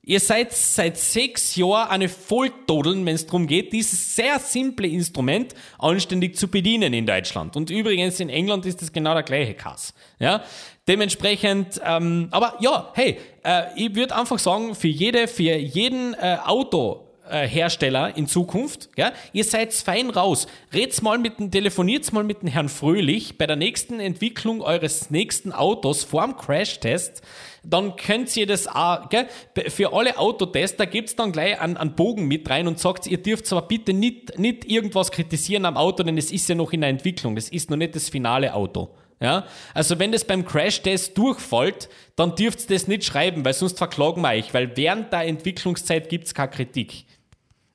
Ihr 0.04 0.18
seid 0.18 0.52
seit 0.52 0.98
sechs 0.98 1.54
Jahren 1.54 1.88
eine 1.88 2.08
Volltodeln, 2.08 3.06
wenn 3.06 3.14
es 3.14 3.26
darum 3.26 3.46
geht, 3.46 3.72
dieses 3.72 4.16
sehr 4.16 4.40
simple 4.40 4.88
Instrument 4.88 5.54
anständig 5.78 6.36
zu 6.36 6.48
bedienen 6.48 6.92
in 6.92 7.06
Deutschland. 7.06 7.56
Und 7.56 7.70
übrigens 7.70 8.18
in 8.18 8.28
England 8.28 8.66
ist 8.66 8.82
das 8.82 8.92
genau 8.92 9.14
der 9.14 9.22
gleiche 9.22 9.54
Kass. 9.54 9.94
Ja? 10.18 10.42
Dementsprechend, 10.88 11.80
ähm, 11.86 12.26
aber 12.32 12.56
ja, 12.58 12.90
hey, 12.94 13.16
äh, 13.44 13.66
ich 13.76 13.94
würde 13.94 14.16
einfach 14.16 14.40
sagen, 14.40 14.74
für 14.74 14.88
jede, 14.88 15.28
für 15.28 15.54
jeden 15.54 16.14
äh, 16.14 16.38
Auto, 16.44 17.08
Hersteller 17.30 18.14
in 18.16 18.26
Zukunft. 18.26 18.90
Ja? 18.96 19.12
Ihr 19.32 19.44
seid 19.44 19.72
fein 19.72 20.10
raus. 20.10 20.48
Red's 20.74 21.00
mal 21.00 21.16
mit 21.18 21.38
dem, 21.38 21.50
telefoniert's 21.50 22.12
mal 22.12 22.24
mit 22.24 22.42
dem 22.42 22.48
Herrn 22.48 22.68
Fröhlich 22.68 23.38
bei 23.38 23.46
der 23.46 23.56
nächsten 23.56 24.00
Entwicklung 24.00 24.60
eures 24.60 25.08
nächsten 25.08 25.52
Autos 25.52 26.02
vorm 26.02 26.36
Crashtest. 26.36 27.22
Dann 27.64 27.96
könnt 27.96 28.36
ihr 28.36 28.46
das 28.46 28.66
auch, 28.66 29.08
gell? 29.08 29.28
für 29.68 29.92
alle 29.92 30.18
Autotester 30.18 30.86
gibt's 30.86 31.14
dann 31.14 31.30
gleich 31.30 31.60
einen, 31.60 31.76
einen 31.76 31.94
Bogen 31.94 32.26
mit 32.26 32.50
rein 32.50 32.66
und 32.66 32.78
sagt, 32.78 33.06
ihr 33.06 33.18
dürft 33.18 33.50
aber 33.52 33.62
bitte 33.62 33.92
nicht, 33.92 34.38
nicht 34.38 34.64
irgendwas 34.64 35.10
kritisieren 35.12 35.64
am 35.64 35.76
Auto, 35.76 36.02
denn 36.02 36.18
es 36.18 36.32
ist 36.32 36.48
ja 36.48 36.54
noch 36.54 36.72
in 36.72 36.80
der 36.80 36.90
Entwicklung. 36.90 37.36
Das 37.36 37.48
ist 37.48 37.70
noch 37.70 37.76
nicht 37.76 37.94
das 37.94 38.08
finale 38.08 38.52
Auto. 38.54 38.90
Ja? 39.20 39.46
Also 39.74 39.98
wenn 40.00 40.10
das 40.10 40.24
beim 40.24 40.44
Crash-Test 40.44 41.16
durchfällt, 41.16 41.88
dann 42.16 42.34
dürft 42.34 42.62
ihr 42.62 42.76
das 42.76 42.88
nicht 42.88 43.04
schreiben, 43.04 43.44
weil 43.44 43.54
sonst 43.54 43.78
verklagen 43.78 44.22
wir 44.22 44.30
euch, 44.30 44.52
weil 44.52 44.76
während 44.76 45.12
der 45.12 45.26
Entwicklungszeit 45.26 46.08
gibt's 46.08 46.34
keine 46.34 46.50
Kritik. 46.50 47.04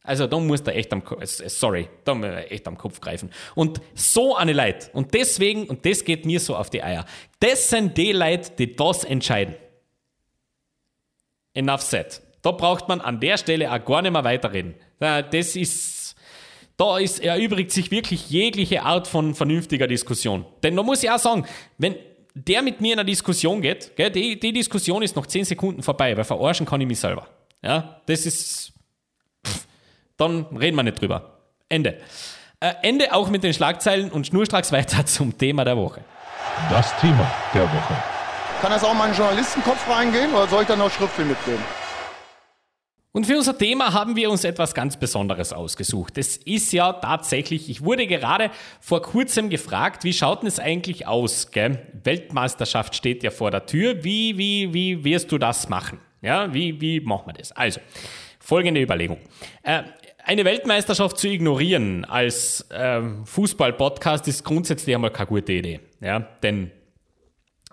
Also 0.03 0.25
da 0.25 0.39
muss 0.39 0.63
da 0.63 0.71
echt 0.71 0.93
am 0.93 1.03
sorry, 1.25 1.89
da 2.05 2.15
muss 2.15 2.27
er 2.27 2.51
echt 2.51 2.67
am 2.67 2.77
Kopf 2.77 3.01
greifen. 3.01 3.29
Und 3.55 3.81
so 3.93 4.35
eine 4.35 4.53
Leid. 4.53 4.89
Und 4.93 5.13
deswegen, 5.13 5.65
und 5.65 5.85
das 5.85 6.03
geht 6.03 6.25
mir 6.25 6.39
so 6.39 6.55
auf 6.55 6.69
die 6.69 6.81
Eier, 6.81 7.05
das 7.39 7.69
sind 7.69 7.97
die 7.97 8.13
Leute, 8.13 8.51
die 8.57 8.73
das 8.73 9.03
entscheiden. 9.03 9.55
Enough 11.57 11.81
said. 11.81 12.21
Da 12.41 12.51
braucht 12.51 12.87
man 12.87 13.01
an 13.01 13.19
der 13.19 13.37
Stelle 13.37 13.71
auch 13.71 13.83
gar 13.83 14.01
nicht 14.01 14.11
mehr 14.11 14.23
weiterreden. 14.23 14.75
Das 14.99 15.55
ist, 15.55 16.15
da 16.77 16.97
ist, 16.97 17.19
erübrigt 17.19 17.71
sich 17.71 17.91
wirklich 17.91 18.29
jegliche 18.29 18.83
Art 18.83 19.07
von 19.07 19.35
vernünftiger 19.35 19.87
Diskussion. 19.87 20.45
Denn 20.63 20.75
da 20.75 20.83
muss 20.83 21.03
ich 21.03 21.09
auch 21.09 21.19
sagen, 21.19 21.45
wenn 21.77 21.95
der 22.35 22.61
mit 22.61 22.79
mir 22.81 22.93
in 22.93 22.99
eine 22.99 23.09
Diskussion 23.09 23.61
geht, 23.61 23.95
gell, 23.95 24.11
die, 24.11 24.39
die 24.39 24.53
Diskussion 24.53 25.01
ist 25.01 25.15
noch 25.15 25.25
10 25.25 25.45
Sekunden 25.45 25.81
vorbei, 25.81 26.15
weil 26.15 26.23
verarschen 26.23 26.65
kann 26.65 26.79
ich 26.79 26.87
mich 26.87 26.99
selber. 26.99 27.27
Ja, 27.63 28.01
das 28.05 28.25
ist, 28.27 28.73
dann 30.17 30.45
reden 30.55 30.75
wir 30.75 30.83
nicht 30.83 31.01
drüber. 31.01 31.39
Ende. 31.67 31.97
Äh, 32.59 32.73
Ende 32.83 33.13
auch 33.13 33.29
mit 33.29 33.43
den 33.43 33.53
Schlagzeilen 33.53 34.11
und 34.11 34.27
schnurstracks 34.27 34.71
weiter 34.71 35.05
zum 35.07 35.37
Thema 35.37 35.65
der 35.65 35.77
Woche. 35.77 36.01
Das 36.69 36.95
Thema 36.99 37.31
der 37.53 37.63
Woche. 37.63 38.16
Kann 38.61 38.71
das 38.71 38.83
auch 38.83 38.93
mal 38.95 39.05
in 39.05 39.11
den 39.11 39.17
Journalistenkopf 39.19 39.87
reingehen 39.87 40.33
oder 40.33 40.47
soll 40.47 40.63
ich 40.63 40.67
da 40.67 40.75
noch 40.75 40.89
Schriftfühl 40.89 41.25
mitnehmen? 41.25 41.63
Und 43.11 43.25
für 43.25 43.37
unser 43.37 43.55
Thema 43.55 43.93
haben 43.93 44.15
wir 44.15 44.31
uns 44.31 44.43
etwas 44.43 44.73
ganz 44.73 44.97
Besonderes 44.97 45.53
ausgesucht. 45.53 46.17
Es 46.17 46.37
ist 46.37 46.73
ja 46.73 46.93
tatsächlich, 46.93 47.69
ich 47.69 47.83
wurde 47.83 48.07
gerade 48.07 48.49
vor 48.79 49.03
kurzem 49.03 49.49
gefragt, 49.49 50.03
wie 50.03 50.13
schaut 50.13 50.41
denn 50.41 50.47
es 50.47 50.59
eigentlich 50.59 51.05
aus? 51.05 51.51
Gell? 51.51 51.81
Weltmeisterschaft 52.03 52.95
steht 52.95 53.21
ja 53.21 53.29
vor 53.29 53.51
der 53.51 53.67
Tür. 53.67 54.03
Wie, 54.03 54.37
wie, 54.39 54.73
wie 54.73 55.03
wirst 55.03 55.31
du 55.31 55.37
das 55.37 55.69
machen? 55.69 55.99
Ja, 56.21 56.51
wie, 56.51 56.81
wie 56.81 56.99
machen 56.99 57.27
wir 57.27 57.33
das? 57.33 57.51
Also, 57.51 57.79
folgende 58.39 58.81
Überlegung. 58.81 59.19
Äh, 59.61 59.83
eine 60.23 60.45
Weltmeisterschaft 60.45 61.17
zu 61.17 61.27
ignorieren 61.27 62.05
als 62.05 62.67
ähm, 62.71 63.25
Fußball-Podcast 63.25 64.27
ist 64.27 64.43
grundsätzlich 64.43 64.95
einmal 64.95 65.11
keine 65.11 65.27
gute 65.27 65.53
Idee. 65.53 65.79
Ja? 66.01 66.19
Denn 66.41 66.71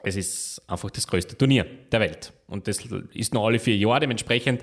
es 0.06 0.16
ist 0.16 0.62
einfach 0.68 0.90
das 0.90 1.06
größte 1.06 1.36
Turnier 1.36 1.66
der 1.90 2.00
Welt. 2.00 2.32
Und 2.46 2.68
das 2.68 2.78
ist 3.12 3.34
nur 3.34 3.46
alle 3.46 3.58
vier 3.58 3.76
Jahre. 3.76 4.00
Dementsprechend, 4.00 4.62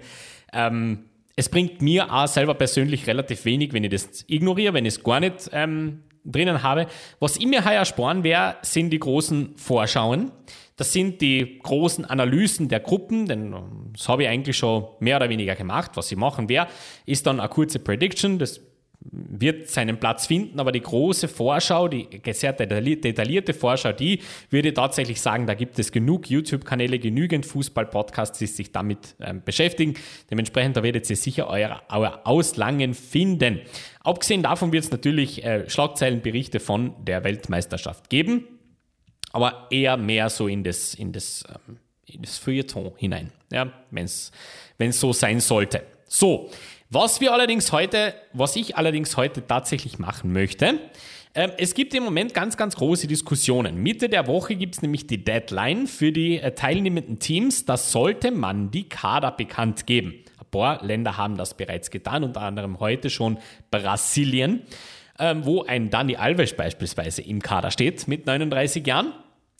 ähm, 0.53 1.05
es 1.35 1.49
bringt 1.49 1.81
mir 1.81 2.11
auch 2.13 2.27
selber 2.27 2.53
persönlich 2.53 3.07
relativ 3.07 3.45
wenig, 3.45 3.73
wenn 3.73 3.83
ich 3.83 3.91
das 3.91 4.25
ignoriere, 4.27 4.73
wenn 4.73 4.85
ich 4.85 4.95
es 4.95 5.03
gar 5.03 5.19
nicht 5.19 5.49
ähm, 5.53 6.03
drinnen 6.25 6.61
habe. 6.63 6.87
Was 7.19 7.37
ich 7.37 7.47
mir 7.47 7.65
heuer 7.65 7.85
sparen 7.85 8.23
wäre, 8.23 8.57
sind 8.61 8.91
die 8.91 8.99
großen 8.99 9.55
Vorschauen. 9.55 10.31
Das 10.75 10.93
sind 10.93 11.21
die 11.21 11.59
großen 11.61 12.05
Analysen 12.05 12.67
der 12.67 12.79
Gruppen, 12.79 13.27
denn 13.27 13.55
das 13.93 14.09
habe 14.09 14.23
ich 14.23 14.29
eigentlich 14.29 14.57
schon 14.57 14.87
mehr 14.99 15.17
oder 15.17 15.29
weniger 15.29 15.55
gemacht. 15.55 15.91
Was 15.95 16.11
ich 16.11 16.17
machen 16.17 16.49
werde, 16.49 16.71
ist 17.05 17.27
dann 17.27 17.39
eine 17.39 17.49
kurze 17.49 17.79
Prediction. 17.79 18.39
Das 18.39 18.61
wird 19.09 19.67
seinen 19.67 19.99
Platz 19.99 20.27
finden, 20.27 20.59
aber 20.59 20.71
die 20.71 20.81
große 20.81 21.27
Vorschau, 21.27 21.87
die 21.87 22.07
sehr 22.31 22.53
detaillierte 22.53 23.53
Vorschau, 23.53 23.91
die 23.93 24.19
würde 24.49 24.73
tatsächlich 24.73 25.19
sagen, 25.19 25.47
da 25.47 25.55
gibt 25.55 25.79
es 25.79 25.91
genug 25.91 26.29
YouTube-Kanäle, 26.29 26.99
genügend 26.99 27.45
Fußball-Podcasts, 27.45 28.37
die 28.37 28.45
sich 28.45 28.71
damit 28.71 29.15
ähm, 29.19 29.41
beschäftigen. 29.43 29.95
Dementsprechend, 30.29 30.77
da 30.77 30.83
werdet 30.83 31.09
ihr 31.09 31.15
sicher 31.15 31.47
euer, 31.47 31.81
euer 31.89 32.21
Auslangen 32.25 32.93
finden. 32.93 33.61
Abgesehen 34.01 34.43
davon 34.43 34.71
wird 34.71 34.83
es 34.83 34.91
natürlich 34.91 35.43
äh, 35.43 35.67
Schlagzeilenberichte 35.69 36.59
von 36.59 36.93
der 37.03 37.23
Weltmeisterschaft 37.23 38.09
geben, 38.09 38.47
aber 39.31 39.67
eher 39.71 39.97
mehr 39.97 40.29
so 40.29 40.47
in 40.47 40.63
das, 40.63 40.93
in 40.93 41.11
das, 41.11 41.43
ähm, 41.49 41.77
in 42.05 42.21
das 42.21 42.37
Feuilleton 42.37 42.91
hinein, 42.97 43.31
ja, 43.51 43.71
wenn 43.89 44.05
es 44.05 44.31
so 44.91 45.11
sein 45.11 45.39
sollte. 45.39 45.83
So, 46.13 46.51
was 46.91 47.21
wir 47.21 47.33
allerdings 47.33 47.71
heute, 47.71 48.13
was 48.33 48.55
ich 48.55 48.75
allerdings 48.75 49.17
heute 49.17 49.47
tatsächlich 49.47 49.97
machen 49.97 50.33
möchte, 50.33 50.79
äh, 51.33 51.49
es 51.57 51.73
gibt 51.73 51.93
im 51.93 52.03
Moment 52.03 52.33
ganz, 52.33 52.57
ganz 52.57 52.75
große 52.75 53.07
Diskussionen. 53.07 53.81
Mitte 53.81 54.09
der 54.09 54.27
Woche 54.27 54.55
gibt 54.55 54.75
es 54.75 54.81
nämlich 54.81 55.07
die 55.07 55.23
Deadline 55.23 55.87
für 55.87 56.11
die 56.11 56.37
äh, 56.37 56.51
teilnehmenden 56.51 57.19
Teams. 57.19 57.65
Da 57.65 57.77
sollte 57.77 58.31
man 58.31 58.71
die 58.71 58.89
Kader 58.89 59.31
bekannt 59.31 59.87
geben. 59.87 60.15
Ein 60.37 60.51
paar 60.51 60.83
Länder 60.83 61.15
haben 61.15 61.37
das 61.37 61.55
bereits 61.55 61.89
getan, 61.89 62.25
unter 62.25 62.41
anderem 62.41 62.79
heute 62.81 63.09
schon 63.09 63.39
Brasilien. 63.71 64.63
ähm, 65.19 65.45
wo 65.45 65.63
ein 65.63 65.89
Dani 65.89 66.15
Alves 66.15 66.53
beispielsweise 66.55 67.21
im 67.21 67.41
Kader 67.41 67.71
steht 67.71 68.07
mit 68.07 68.25
39 68.25 68.85
Jahren. 68.85 69.13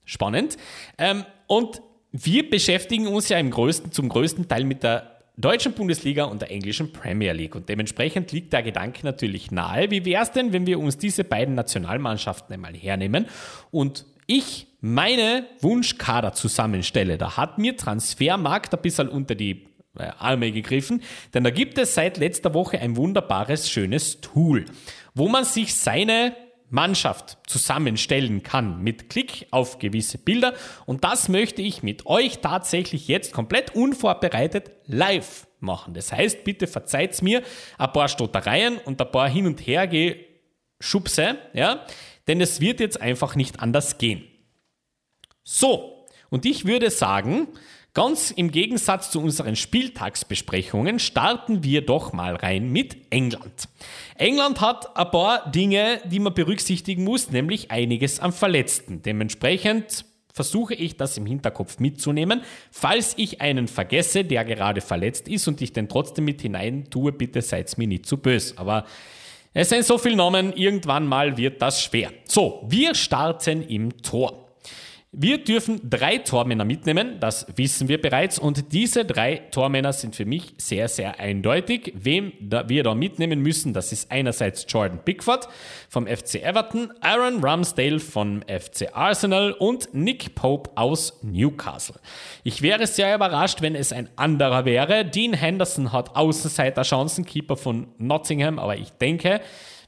Spannend. 0.05 0.57
Ähm, 0.97 1.23
und 1.47 1.81
wir 2.11 2.49
beschäftigen 2.49 3.07
uns 3.07 3.29
ja 3.29 3.37
im 3.37 3.51
größten, 3.51 3.91
zum 3.91 4.09
größten 4.09 4.47
Teil 4.47 4.65
mit 4.65 4.83
der 4.83 5.10
deutschen 5.37 5.73
Bundesliga 5.73 6.25
und 6.25 6.41
der 6.41 6.51
englischen 6.51 6.91
Premier 6.93 7.33
League. 7.33 7.55
Und 7.55 7.69
dementsprechend 7.69 8.31
liegt 8.31 8.53
der 8.53 8.63
Gedanke 8.63 9.05
natürlich 9.05 9.51
nahe. 9.51 9.89
Wie 9.91 10.05
wäre 10.05 10.23
es 10.23 10.31
denn, 10.31 10.53
wenn 10.53 10.65
wir 10.65 10.79
uns 10.79 10.97
diese 10.97 11.23
beiden 11.23 11.55
Nationalmannschaften 11.55 12.53
einmal 12.53 12.73
hernehmen 12.73 13.27
und 13.71 14.05
ich 14.27 14.67
meine 14.81 15.45
Wunschkader 15.61 16.33
zusammenstelle? 16.33 17.17
Da 17.17 17.37
hat 17.37 17.57
mir 17.57 17.77
Transfermarkt 17.77 18.73
ein 18.73 18.81
bisschen 18.81 19.09
unter 19.09 19.35
die 19.35 19.67
äh, 19.97 20.03
Arme 20.19 20.51
gegriffen, 20.51 21.01
denn 21.33 21.43
da 21.43 21.49
gibt 21.49 21.77
es 21.77 21.95
seit 21.95 22.17
letzter 22.17 22.53
Woche 22.53 22.79
ein 22.79 22.95
wunderbares, 22.95 23.69
schönes 23.69 24.21
Tool, 24.21 24.65
wo 25.13 25.27
man 25.27 25.43
sich 25.43 25.75
seine 25.75 26.35
Mannschaft 26.71 27.37
zusammenstellen 27.47 28.43
kann 28.43 28.81
mit 28.81 29.09
Klick 29.09 29.47
auf 29.51 29.77
gewisse 29.77 30.17
Bilder. 30.17 30.53
Und 30.85 31.03
das 31.03 31.29
möchte 31.29 31.61
ich 31.61 31.83
mit 31.83 32.05
euch 32.05 32.39
tatsächlich 32.39 33.07
jetzt 33.07 33.33
komplett 33.33 33.75
unvorbereitet 33.75 34.71
live 34.85 35.47
machen. 35.59 35.93
Das 35.93 36.11
heißt, 36.11 36.43
bitte 36.43 36.67
verzeiht 36.67 37.21
mir 37.21 37.43
ein 37.77 37.91
paar 37.91 38.07
Stottereien 38.07 38.77
und 38.79 38.99
ein 38.99 39.11
paar 39.11 39.29
Hin- 39.29 39.47
und 39.47 39.59
Hergeschubse, 39.65 41.37
ja, 41.53 41.85
denn 42.27 42.41
es 42.41 42.61
wird 42.61 42.79
jetzt 42.79 43.01
einfach 43.01 43.35
nicht 43.35 43.59
anders 43.59 43.97
gehen. 43.97 44.23
So, 45.43 46.07
und 46.29 46.45
ich 46.45 46.65
würde 46.65 46.89
sagen, 46.89 47.47
Ganz 47.93 48.31
im 48.31 48.51
Gegensatz 48.51 49.11
zu 49.11 49.19
unseren 49.19 49.57
Spieltagsbesprechungen 49.57 50.97
starten 50.97 51.61
wir 51.65 51.85
doch 51.85 52.13
mal 52.13 52.37
rein 52.37 52.71
mit 52.71 52.95
England. 53.09 53.67
England 54.15 54.61
hat 54.61 54.95
ein 54.95 55.11
paar 55.11 55.51
Dinge, 55.51 55.99
die 56.05 56.19
man 56.19 56.33
berücksichtigen 56.33 57.03
muss, 57.03 57.31
nämlich 57.31 57.69
einiges 57.69 58.21
an 58.21 58.31
Verletzten. 58.31 59.01
Dementsprechend 59.01 60.05
versuche 60.33 60.73
ich 60.73 60.95
das 60.95 61.17
im 61.17 61.25
Hinterkopf 61.25 61.79
mitzunehmen. 61.79 62.43
Falls 62.71 63.13
ich 63.17 63.41
einen 63.41 63.67
vergesse, 63.67 64.23
der 64.23 64.45
gerade 64.45 64.79
verletzt 64.79 65.27
ist 65.27 65.49
und 65.49 65.59
ich 65.61 65.73
den 65.73 65.89
trotzdem 65.89 66.23
mit 66.23 66.41
hinein 66.41 66.89
tue, 66.89 67.11
bitte 67.11 67.41
seid 67.41 67.77
mir 67.77 67.87
nicht 67.87 68.05
zu 68.05 68.15
böse. 68.15 68.57
Aber 68.57 68.85
es 69.53 69.67
sind 69.67 69.83
so 69.83 69.97
viele 69.97 70.15
Namen, 70.15 70.53
irgendwann 70.53 71.05
mal 71.05 71.35
wird 71.35 71.61
das 71.61 71.83
schwer. 71.83 72.13
So, 72.23 72.63
wir 72.69 72.95
starten 72.95 73.61
im 73.63 74.01
Tor. 74.01 74.50
Wir 75.13 75.43
dürfen 75.43 75.89
drei 75.89 76.19
Tormänner 76.19 76.63
mitnehmen, 76.63 77.19
das 77.19 77.45
wissen 77.57 77.89
wir 77.89 78.01
bereits. 78.01 78.39
Und 78.39 78.71
diese 78.71 79.03
drei 79.03 79.39
Tormänner 79.51 79.91
sind 79.91 80.15
für 80.15 80.23
mich 80.23 80.53
sehr, 80.57 80.87
sehr 80.87 81.19
eindeutig. 81.19 81.91
Wem 81.97 82.31
da 82.39 82.69
wir 82.69 82.83
da 82.83 82.95
mitnehmen 82.95 83.41
müssen, 83.41 83.73
das 83.73 83.91
ist 83.91 84.09
einerseits 84.09 84.65
Jordan 84.69 85.03
Pickford 85.03 85.49
vom 85.89 86.07
FC 86.07 86.35
Everton, 86.35 86.93
Aaron 87.01 87.43
Ramsdale 87.43 87.99
vom 87.99 88.41
FC 88.43 88.87
Arsenal 88.93 89.51
und 89.51 89.93
Nick 89.93 90.33
Pope 90.33 90.69
aus 90.75 91.19
Newcastle. 91.23 91.99
Ich 92.45 92.61
wäre 92.61 92.87
sehr 92.87 93.13
überrascht, 93.13 93.61
wenn 93.61 93.75
es 93.75 93.91
ein 93.91 94.07
anderer 94.15 94.63
wäre. 94.63 95.03
Dean 95.03 95.33
Henderson 95.33 95.91
hat 95.91 96.15
Außenseiter 96.15 96.85
Chancenkeeper 96.85 97.57
von 97.57 97.89
Nottingham, 97.97 98.59
aber 98.59 98.77
ich 98.77 98.91
denke, 98.91 99.41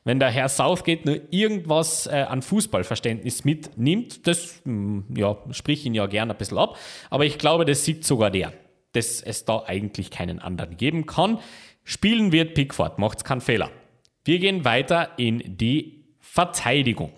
wenn 0.04 0.20
der 0.20 0.30
Herr 0.30 0.50
Southgate 0.50 1.06
nur 1.06 1.22
irgendwas 1.32 2.08
äh, 2.08 2.26
an 2.28 2.42
Fußballverständnis 2.42 3.46
mitnimmt, 3.46 4.28
das 4.28 4.62
hm, 4.66 5.06
ja, 5.16 5.38
sprich 5.52 5.86
ihn 5.86 5.94
ja 5.94 6.06
gerne 6.08 6.34
ein 6.34 6.38
bisschen 6.38 6.58
ab, 6.58 6.78
aber 7.10 7.26
ich 7.26 7.38
glaube, 7.38 7.66
das 7.66 7.86
sieht 7.86 8.06
sogar 8.06 8.32
der, 8.32 8.54
dass 8.92 9.22
es 9.22 9.46
da 9.46 9.64
eigentlich 9.66 10.12
keinen 10.12 10.40
anderen 10.40 10.78
geben 10.78 11.06
kann. 11.06 11.40
Spielen 11.84 12.32
wird 12.32 12.54
Pickford, 12.54 13.00
macht's 13.00 13.24
keinen 13.24 13.42
Fehler. 13.42 13.72
Wir 14.26 14.40
gehen 14.40 14.66
weiter 14.66 15.10
in 15.18 15.58
die 15.58 16.06
Verteidigung. 16.20 17.12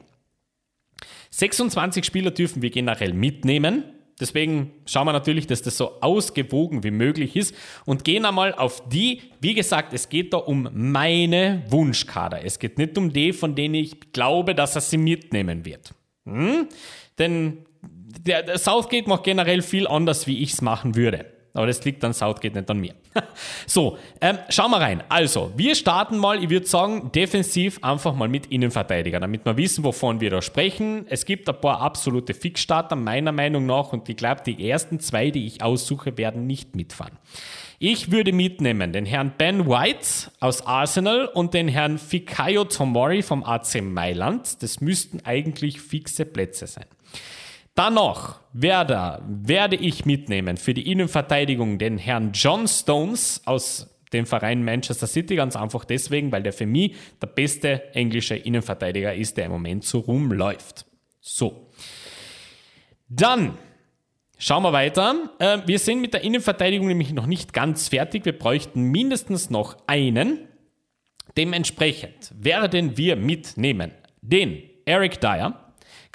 26 1.32 2.06
Spieler 2.06 2.32
dürfen 2.32 2.62
wir 2.62 2.70
generell 2.70 3.14
mitnehmen. 3.14 3.84
Deswegen 4.20 4.72
schauen 4.86 5.08
wir 5.08 5.14
natürlich, 5.14 5.46
dass 5.46 5.62
das 5.62 5.78
so 5.78 6.00
ausgewogen 6.02 6.84
wie 6.84 6.92
möglich 6.92 7.36
ist 7.36 7.54
und 7.86 8.06
gehen 8.06 8.26
einmal 8.26 8.54
auf 8.54 8.88
die, 8.88 9.24
wie 9.42 9.54
gesagt, 9.54 9.94
es 9.94 10.08
geht 10.08 10.34
da 10.34 10.38
um 10.38 10.70
meine 10.72 11.64
Wunschkader. 11.68 12.44
Es 12.46 12.60
geht 12.60 12.78
nicht 12.78 12.98
um 12.98 13.12
die, 13.12 13.34
von 13.34 13.56
denen 13.56 13.76
ich 13.76 14.14
glaube, 14.14 14.56
dass 14.56 14.76
er 14.76 14.82
sie 14.82 14.98
mitnehmen 14.98 15.66
wird. 15.66 15.94
Hm? 16.26 16.68
Denn 17.20 17.66
der, 17.82 18.58
Southgate 18.58 19.08
macht 19.08 19.24
generell 19.24 19.62
viel 19.62 19.88
anders, 19.88 20.28
wie 20.28 20.42
ich 20.42 20.54
es 20.54 20.62
machen 20.62 20.96
würde. 20.96 21.35
Aber 21.56 21.68
das 21.68 21.84
liegt 21.86 22.04
an 22.04 22.14
Southgate, 22.14 22.54
nicht 22.54 22.70
an 22.70 22.80
mir. 22.80 22.94
so, 23.66 23.98
ähm, 24.22 24.38
schauen 24.50 24.72
wir 24.72 24.82
rein. 24.82 25.04
Also, 25.10 25.52
wir 25.56 25.74
starten 25.74 26.18
mal, 26.18 26.44
ich 26.44 26.50
würde 26.50 26.68
sagen, 26.68 27.12
defensiv 27.14 27.80
einfach 27.82 28.14
mal 28.14 28.28
mit 28.28 28.48
Innenverteidiger, 28.48 29.20
damit 29.20 29.46
wir 29.46 29.56
wissen, 29.58 29.84
wovon 29.84 30.20
wir 30.20 30.30
da 30.30 30.42
sprechen. 30.42 31.06
Es 31.10 31.26
gibt 31.26 31.50
ein 31.50 31.60
paar 31.60 31.82
absolute 31.82 32.34
Fixstarter, 32.34 32.96
meiner 32.96 33.32
Meinung 33.32 33.66
nach, 33.66 33.94
und 33.94 34.08
ich 34.10 34.18
glaube, 34.18 34.42
die 34.46 34.70
ersten 34.70 35.00
zwei, 35.00 35.32
die 35.32 35.48
ich 35.48 35.64
aussuche, 35.64 36.18
werden 36.18 36.46
nicht 36.46 36.76
mitfahren. 36.76 37.18
Ich 37.80 38.12
würde 38.12 38.32
mitnehmen 38.32 38.94
den 38.94 39.06
Herrn 39.06 39.34
Ben 39.38 39.68
White 39.68 40.32
aus 40.40 40.66
Arsenal 40.66 41.26
und 41.26 41.54
den 41.54 41.68
Herrn 41.68 41.98
Fikayo 41.98 42.64
Tomori 42.66 43.22
vom 43.22 43.44
AC 43.44 43.82
Mailand. 43.82 44.62
Das 44.64 44.80
müssten 44.80 45.20
eigentlich 45.26 45.82
fixe 45.82 46.26
Plätze 46.26 46.68
sein. 46.68 46.86
Danach 47.76 48.40
werde, 48.54 49.22
werde 49.28 49.76
ich 49.76 50.06
mitnehmen 50.06 50.56
für 50.56 50.74
die 50.74 50.90
Innenverteidigung 50.90 51.78
den 51.78 51.98
Herrn 51.98 52.32
John 52.34 52.70
Stones 52.70 53.42
aus 53.46 53.96
dem 54.14 54.26
Verein 54.26 54.64
Manchester 54.64 55.08
City, 55.08 55.36
ganz 55.36 55.58
einfach 55.58 55.84
deswegen, 55.84 56.32
weil 56.32 56.42
der 56.42 56.54
für 56.54 56.66
mich 56.66 56.96
der 57.22 57.28
beste 57.28 57.94
englische 57.94 58.36
Innenverteidiger 58.36 59.14
ist, 59.14 59.36
der 59.36 59.46
im 59.46 59.52
Moment 59.52 59.84
so 59.84 60.00
rumläuft. 60.00 60.86
So. 61.20 61.70
Dann 63.10 63.58
schauen 64.38 64.64
wir 64.64 64.72
weiter. 64.72 65.32
Äh, 65.40 65.60
wir 65.66 65.80
sind 65.80 66.00
mit 66.00 66.14
der 66.14 66.24
Innenverteidigung 66.24 66.88
nämlich 66.88 67.12
noch 67.12 67.26
nicht 67.26 67.52
ganz 67.52 67.90
fertig. 67.90 68.24
Wir 68.24 68.38
bräuchten 68.38 68.84
mindestens 68.84 69.50
noch 69.50 69.76
einen. 69.86 70.48
Dementsprechend 71.36 72.32
werden 72.38 72.96
wir 72.96 73.18
mitnehmen 73.18 73.92
den 74.22 74.64
Eric 74.86 75.20
Dyer, 75.20 75.65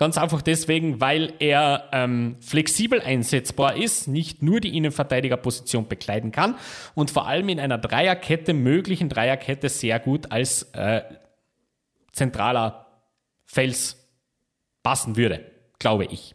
Ganz 0.01 0.17
einfach 0.17 0.41
deswegen, 0.41 0.99
weil 1.03 1.35
er 1.41 1.91
ähm, 1.93 2.37
flexibel 2.41 3.03
einsetzbar 3.03 3.77
ist, 3.77 4.09
nicht 4.09 4.43
nur 4.43 4.59
die 4.59 4.75
Innenverteidigerposition 4.75 5.89
bekleiden 5.89 6.33
kann 6.33 6.55
und 6.95 7.11
vor 7.11 7.27
allem 7.27 7.51
in 7.51 7.61
einer 7.61 7.77
Dreierkette, 7.77 8.55
möglichen 8.55 9.11
Dreierkette, 9.11 9.69
sehr 9.69 10.01
gut 10.01 10.33
als 10.33 10.63
äh, 10.73 11.03
zentraler 12.13 12.87
Fels 13.45 14.09
passen 14.83 15.19
würde, 15.19 15.45
glaube 15.79 16.07
ich. 16.07 16.35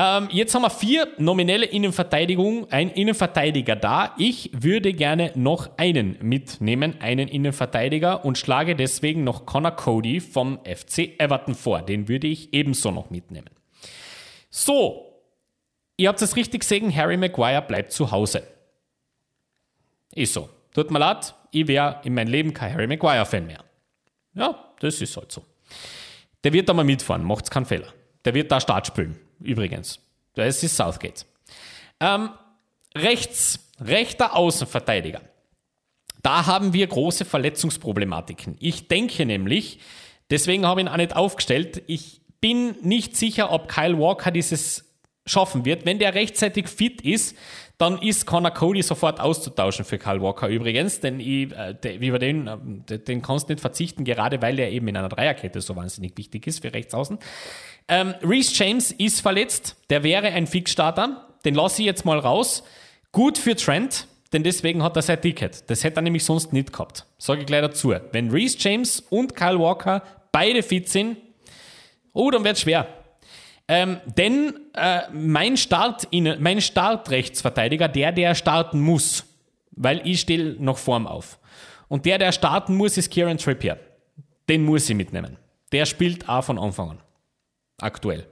Ähm, 0.00 0.28
jetzt 0.30 0.54
haben 0.54 0.62
wir 0.62 0.70
vier 0.70 1.08
nominelle 1.18 1.66
Innenverteidigung, 1.66 2.70
ein 2.70 2.88
Innenverteidiger 2.88 3.74
da. 3.74 4.14
Ich 4.16 4.48
würde 4.54 4.92
gerne 4.92 5.32
noch 5.34 5.76
einen 5.76 6.16
mitnehmen, 6.22 7.00
einen 7.00 7.26
Innenverteidiger 7.26 8.24
und 8.24 8.38
schlage 8.38 8.76
deswegen 8.76 9.24
noch 9.24 9.44
Connor 9.44 9.72
Cody 9.72 10.20
vom 10.20 10.60
FC 10.64 11.18
Everton 11.18 11.56
vor. 11.56 11.82
Den 11.82 12.06
würde 12.06 12.28
ich 12.28 12.54
ebenso 12.54 12.92
noch 12.92 13.10
mitnehmen. 13.10 13.50
So, 14.50 15.20
ihr 15.96 16.10
habt 16.10 16.22
es 16.22 16.36
richtig 16.36 16.60
gesehen, 16.60 16.94
Harry 16.94 17.16
Maguire 17.16 17.62
bleibt 17.62 17.90
zu 17.90 18.12
Hause. 18.12 18.44
Ist 20.14 20.32
so. 20.32 20.48
Tut 20.74 20.92
mir 20.92 21.00
leid, 21.00 21.34
ich 21.50 21.66
wäre 21.66 22.02
in 22.04 22.14
meinem 22.14 22.28
Leben 22.28 22.54
kein 22.54 22.72
Harry 22.72 22.86
Maguire-Fan 22.86 23.48
mehr. 23.48 23.64
Ja, 24.34 24.72
das 24.78 25.00
ist 25.00 25.16
halt 25.16 25.32
so. 25.32 25.42
Der 26.44 26.52
wird 26.52 26.68
da 26.68 26.72
mal 26.72 26.84
mitfahren, 26.84 27.24
macht's 27.24 27.50
keinen 27.50 27.66
Fehler. 27.66 27.92
Der 28.24 28.34
wird 28.34 28.52
da 28.52 28.60
Start 28.60 28.86
spielen 28.86 29.18
übrigens. 29.40 30.00
Das 30.34 30.62
ist 30.62 30.76
Southgate. 30.76 31.26
Ähm, 32.00 32.30
rechts, 32.94 33.58
rechter 33.80 34.36
Außenverteidiger. 34.36 35.20
Da 36.22 36.46
haben 36.46 36.72
wir 36.72 36.86
große 36.86 37.24
Verletzungsproblematiken. 37.24 38.56
Ich 38.60 38.88
denke 38.88 39.24
nämlich, 39.24 39.80
deswegen 40.30 40.66
habe 40.66 40.80
ich 40.80 40.86
ihn 40.86 40.92
auch 40.92 40.96
nicht 40.96 41.16
aufgestellt, 41.16 41.82
ich 41.86 42.20
bin 42.40 42.76
nicht 42.82 43.16
sicher, 43.16 43.50
ob 43.50 43.68
Kyle 43.68 43.98
Walker 43.98 44.30
dieses 44.30 44.84
schaffen 45.28 45.64
wird. 45.64 45.84
Wenn 45.84 45.98
der 45.98 46.14
rechtzeitig 46.14 46.68
fit 46.68 47.02
ist, 47.02 47.36
dann 47.76 48.02
ist 48.02 48.26
Connor 48.26 48.50
Cody 48.50 48.82
sofort 48.82 49.20
auszutauschen 49.20 49.84
für 49.84 49.98
Kyle 49.98 50.20
Walker 50.20 50.48
übrigens, 50.48 51.00
denn 51.00 51.20
ich, 51.20 51.52
äh, 51.52 51.96
über 51.96 52.18
den, 52.18 52.46
äh, 52.88 52.98
den 52.98 53.22
kannst 53.22 53.48
du 53.48 53.52
nicht 53.52 53.60
verzichten, 53.60 54.04
gerade 54.04 54.42
weil 54.42 54.58
er 54.58 54.70
eben 54.70 54.88
in 54.88 54.96
einer 54.96 55.08
Dreierkette 55.08 55.60
so 55.60 55.76
wahnsinnig 55.76 56.16
wichtig 56.16 56.46
ist 56.46 56.62
für 56.62 56.72
Rechtsaußen. 56.72 57.18
Ähm, 57.88 58.14
Reese 58.22 58.52
James 58.54 58.92
ist 58.92 59.20
verletzt. 59.20 59.76
Der 59.90 60.02
wäre 60.02 60.28
ein 60.28 60.46
Fixstarter. 60.46 61.26
Den 61.44 61.54
lasse 61.54 61.82
ich 61.82 61.86
jetzt 61.86 62.04
mal 62.04 62.18
raus. 62.18 62.62
Gut 63.12 63.38
für 63.38 63.56
Trent, 63.56 64.06
denn 64.32 64.42
deswegen 64.42 64.82
hat 64.82 64.96
er 64.96 65.02
sein 65.02 65.20
Ticket. 65.20 65.68
Das 65.70 65.82
hätte 65.82 66.00
er 66.00 66.02
nämlich 66.02 66.24
sonst 66.24 66.52
nicht 66.52 66.72
gehabt. 66.72 67.06
Sage 67.16 67.40
ich 67.40 67.46
gleich 67.46 67.62
dazu. 67.62 67.94
Wenn 68.12 68.30
Reese 68.30 68.56
James 68.58 69.00
und 69.08 69.34
Kyle 69.34 69.58
Walker 69.58 70.02
beide 70.30 70.62
fit 70.62 70.88
sind, 70.88 71.16
oh, 72.12 72.30
dann 72.30 72.44
wird 72.44 72.56
es 72.56 72.62
schwer. 72.62 72.86
Ähm, 73.66 74.00
denn 74.16 74.54
äh, 74.74 75.02
mein, 75.12 75.56
Start 75.56 76.06
in, 76.10 76.36
mein 76.40 76.60
Startrechtsverteidiger, 76.60 77.88
der, 77.88 78.12
der 78.12 78.34
starten 78.34 78.80
muss, 78.80 79.24
weil 79.72 80.00
ich 80.06 80.20
stehe 80.20 80.56
noch 80.58 80.78
vorm 80.78 81.06
auf. 81.06 81.38
Und 81.88 82.04
der, 82.04 82.18
der 82.18 82.32
starten 82.32 82.76
muss, 82.76 82.96
ist 82.96 83.10
Kieran 83.10 83.38
Trippier. 83.38 83.78
den 84.48 84.64
muss 84.64 84.88
ich 84.88 84.96
mitnehmen. 84.96 85.36
Der 85.72 85.84
spielt 85.86 86.28
auch 86.28 86.44
von 86.44 86.58
Anfang 86.58 86.90
an. 86.90 86.98
Aktuell. 87.80 88.26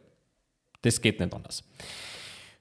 Das 0.82 1.00
geht 1.00 1.20
nicht 1.20 1.32
anders. 1.32 1.64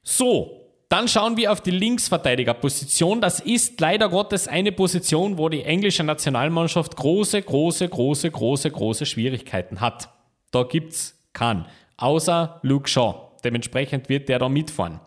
So, 0.03 0.65
dann 0.89 1.07
schauen 1.07 1.35
wir 1.35 1.51
auf 1.51 1.61
die 1.61 1.71
Linksverteidigerposition. 1.71 3.19
Das 3.19 3.39
ist 3.39 3.79
leider 3.81 4.09
Gottes 4.09 4.47
eine 4.47 4.71
Position, 4.71 5.37
wo 5.37 5.49
die 5.49 5.63
englische 5.63 6.03
Nationalmannschaft 6.03 6.95
große, 6.95 7.41
große, 7.41 7.89
große, 7.89 8.31
große, 8.31 8.71
große 8.71 9.05
Schwierigkeiten 9.05 9.81
hat. 9.81 10.09
Da 10.51 10.63
gibt's 10.63 11.19
keinen. 11.33 11.65
Außer 11.97 12.59
Luke 12.61 12.87
Shaw. 12.87 13.31
Dementsprechend 13.43 14.09
wird 14.09 14.29
der 14.29 14.39
da 14.39 14.47
mitfahren. 14.47 14.99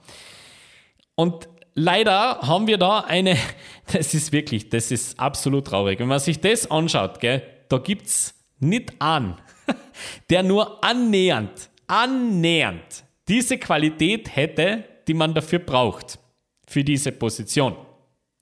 Und 1.14 1.49
leider 1.74 2.41
haben 2.41 2.66
wir 2.66 2.79
da 2.79 3.01
eine, 3.01 3.37
das 3.93 4.14
ist 4.14 4.33
wirklich, 4.33 4.68
das 4.68 4.91
ist 4.91 5.18
absolut 5.18 5.68
traurig. 5.68 6.01
Wenn 6.01 6.09
man 6.09 6.20
sich 6.20 6.41
das 6.41 6.70
anschaut, 6.70 7.20
gell, 7.20 7.43
da 7.68 7.79
gibt's 7.79 8.35
nicht 8.59 8.93
einen, 9.01 9.37
der 10.31 10.43
nur 10.43 10.85
annähernd, 10.85 11.68
annähernd 11.89 13.05
diese 13.28 13.59
Qualität 13.59 14.34
hätte, 14.34 14.84
die 15.07 15.14
man 15.14 15.34
dafür 15.34 15.59
braucht, 15.59 16.18
für 16.66 16.82
diese 16.82 17.12
Position. 17.12 17.76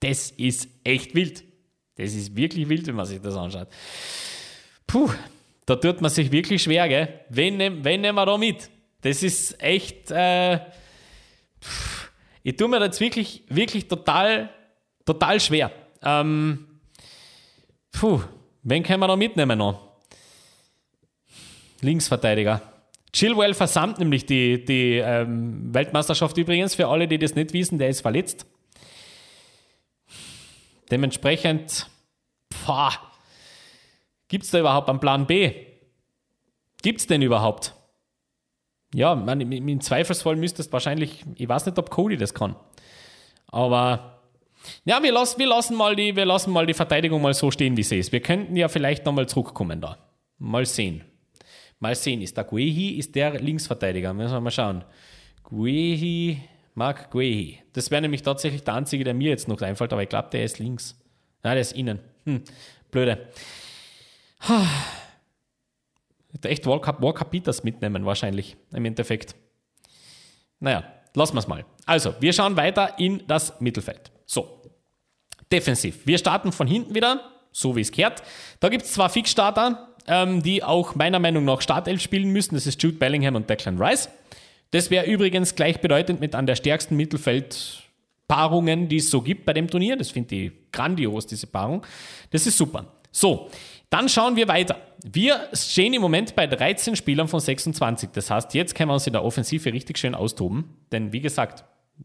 Das 0.01 0.31
ist 0.33 0.69
echt 0.85 1.15
wild. 1.15 1.43
Das 1.97 2.15
ist 2.15 2.37
wirklich 2.37 2.69
wild, 2.69 2.87
wenn 2.87 2.95
man 2.95 3.07
sich 3.07 3.21
das 3.21 3.35
anschaut. 3.37 3.69
Puh, 4.87 5.11
da 5.65 5.77
tut 5.77 6.01
man 6.01 6.11
sich 6.11 6.31
wirklich 6.31 6.63
schwer, 6.63 6.89
gell? 6.89 7.21
Wen, 7.31 7.59
wen 7.85 8.01
nehmen 8.01 8.17
wir 8.17 8.27
da 8.27 8.37
mit? 8.37 8.71
Das 9.01 9.23
ist 9.23 9.61
echt. 9.63 10.11
Äh, 10.11 10.61
ich 12.43 12.57
tue 12.57 12.69
mir 12.69 12.79
das 12.79 13.01
wirklich, 13.01 13.43
wirklich 13.49 13.89
total, 13.89 14.51
total 15.05 15.41
schwer. 15.41 15.73
Ähm, 16.03 16.67
puh, 17.91 18.21
wen 18.63 18.83
können 18.83 19.01
wir 19.01 19.09
da 19.09 19.17
mitnehmen 19.17 19.59
noch? 19.59 19.81
Linksverteidiger. 21.81 22.61
Chilwell 23.17 23.55
versammelt 23.55 23.99
nämlich 23.99 24.27
die, 24.27 24.63
die 24.63 24.99
ähm, 24.99 25.73
Weltmeisterschaft 25.73 26.37
übrigens. 26.37 26.75
Für 26.75 26.89
alle, 26.89 27.09
die 27.09 27.19
das 27.19 27.35
nicht 27.35 27.55
wissen, 27.55 27.79
der 27.79 27.89
ist 27.89 28.03
verletzt. 28.03 28.45
Dementsprechend, 30.91 31.89
gibt 34.29 34.45
es 34.45 34.51
da 34.51 34.61
überhaupt 34.61 34.91
einen 34.91 35.01
Plan 35.01 35.27
B? 35.27 35.55
Gibt 36.83 37.01
es 37.01 37.07
den 37.07 37.23
überhaupt? 37.23 37.73
Ja, 38.95 39.15
man, 39.15 39.41
im 39.41 39.81
Zweifelsfall 39.81 40.37
müsstest 40.37 40.71
wahrscheinlich, 40.75 41.25
ich 41.37 41.49
weiß 41.49 41.65
nicht, 41.65 41.79
ob 41.79 41.89
Cody 41.89 42.19
das 42.19 42.35
kann. 42.35 42.55
Aber 43.47 44.21
ja, 44.85 45.03
wir, 45.03 45.13
lassen, 45.13 45.39
wir, 45.39 45.47
lassen 45.47 45.75
mal 45.75 45.97
die, 45.97 46.17
wir 46.17 46.27
lassen 46.27 46.53
mal 46.53 46.67
die 46.67 46.75
Verteidigung 46.75 47.23
mal 47.23 47.33
so 47.33 47.51
stehen, 47.51 47.79
wie 47.79 47.83
sie 47.83 47.99
ist. 47.99 48.13
Wir 48.13 48.21
könnten 48.21 48.57
ja 48.57 48.69
vielleicht 48.69 49.07
nochmal 49.07 49.27
zurückkommen 49.27 49.81
da. 49.81 49.97
Mal 50.37 50.67
sehen. 50.67 51.03
Mal 51.79 51.95
sehen, 51.95 52.23
ist 52.23 52.37
der 52.37 52.45
Guehi, 52.45 52.99
ist 52.99 53.15
der 53.15 53.39
Linksverteidiger? 53.39 54.15
Müssen 54.15 54.33
wir 54.33 54.41
mal 54.41 54.51
schauen. 54.51 54.85
Guehi, 55.43 56.41
Mark 56.75 57.11
Guehi. 57.11 57.63
Das 57.73 57.91
wäre 57.91 58.03
nämlich 58.03 58.23
tatsächlich 58.23 58.63
der 58.63 58.75
einzige, 58.75 59.05
der 59.05 59.15
mir 59.15 59.31
jetzt 59.31 59.49
noch 59.49 59.61
einfällt, 59.61 59.93
aber 59.93 60.03
ich 60.03 60.09
glaube, 60.09 60.29
der 60.33 60.45
ist 60.45 60.59
links. 60.59 60.99
Nein, 61.43 61.55
der 61.55 61.61
ist 61.61 61.73
innen. 61.73 62.01
Hm, 62.25 62.43
blöde. 62.91 63.29
Hätte 66.33 66.49
echt 66.49 66.67
Walker, 66.67 67.01
Walker 67.01 67.25
Peters 67.25 67.63
mitnehmen, 67.63 68.05
wahrscheinlich, 68.05 68.57
im 68.73 68.85
Endeffekt. 68.85 69.35
Naja, 70.61 70.85
lassen 71.15 71.35
wir 71.35 71.41
es 71.41 71.49
mal. 71.49 71.65
Also, 71.85 72.15
wir 72.21 72.33
schauen 72.33 72.57
weiter 72.57 72.99
in 72.99 73.23
das 73.27 73.61
Mittelfeld. 73.61 74.11
So, 74.27 74.63
defensiv. 75.51 76.07
Wir 76.07 76.19
starten 76.19 76.53
von 76.53 76.67
hinten 76.67 76.95
wieder, 76.95 77.31
so 77.53 77.77
wie 77.77 77.81
es 77.81 77.93
kehrt. 77.93 78.23
Da 78.61 78.69
gibt 78.69 78.85
es 78.85 78.93
zwei 78.93 79.09
Fixstarter, 79.09 79.96
ähm, 80.09 80.43
die 80.43 80.63
auch 80.63 80.95
meiner 80.95 81.19
Meinung 81.19 81.45
nach 81.45 81.61
Startelf 81.61 82.01
spielen 82.01 82.31
müssen. 82.31 82.55
Das 82.55 82.67
ist 82.67 82.83
Jude 82.83 82.97
Bellingham 82.97 83.35
und 83.35 83.49
Declan 83.49 83.81
Rice. 83.81 84.09
Das 84.71 84.91
wäre 84.91 85.07
übrigens 85.07 85.55
gleichbedeutend 85.55 86.21
mit 86.21 86.35
an 86.35 86.47
der 86.47 86.57
stärksten 86.57 86.97
Mittelfeldpaarungen, 86.97 88.89
die 88.89 88.97
es 88.97 89.11
so 89.11 89.23
gibt 89.23 89.45
bei 89.47 89.53
dem 89.53 89.69
Turnier. 89.69 89.97
Das 89.97 90.11
finde 90.11 90.35
ich 90.35 90.53
grandios, 90.73 91.27
diese 91.27 91.47
Paarung. 91.47 91.87
Das 92.31 92.47
ist 92.47 92.59
super. 92.59 92.87
So, 93.13 93.51
dann 93.89 94.09
schauen 94.09 94.37
wir 94.37 94.49
weiter. 94.49 94.77
Wir 95.05 95.49
stehen 95.53 95.95
im 95.95 96.03
Moment 96.03 96.35
bei 96.35 96.47
13 96.47 96.97
Spielern 96.97 97.29
von 97.29 97.41
26. 97.41 98.11
Das 98.13 98.31
heißt, 98.31 98.55
jetzt 98.55 98.75
können 98.75 98.91
wir 98.91 98.95
uns 98.95 99.07
in 99.07 99.13
der 99.13 99.25
Offensive 99.25 99.73
richtig 99.73 99.99
schön 99.99 100.15
austoben. 100.15 100.65
Denn 100.91 101.13
wie 101.13 101.21
gesagt, 101.21 101.65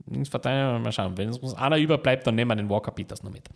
Linksverteidiger, 0.09 0.79
mal 0.79 0.91
schauen, 0.91 1.17
wenn 1.17 1.29
uns 1.29 1.53
einer 1.55 1.77
überbleibt, 1.77 2.25
dann 2.27 2.35
nehmen 2.35 2.51
wir 2.51 2.55
den 2.55 2.69
Walker 2.69 2.91
Peters 2.91 3.23
noch 3.23 3.31
mit. 3.31 3.49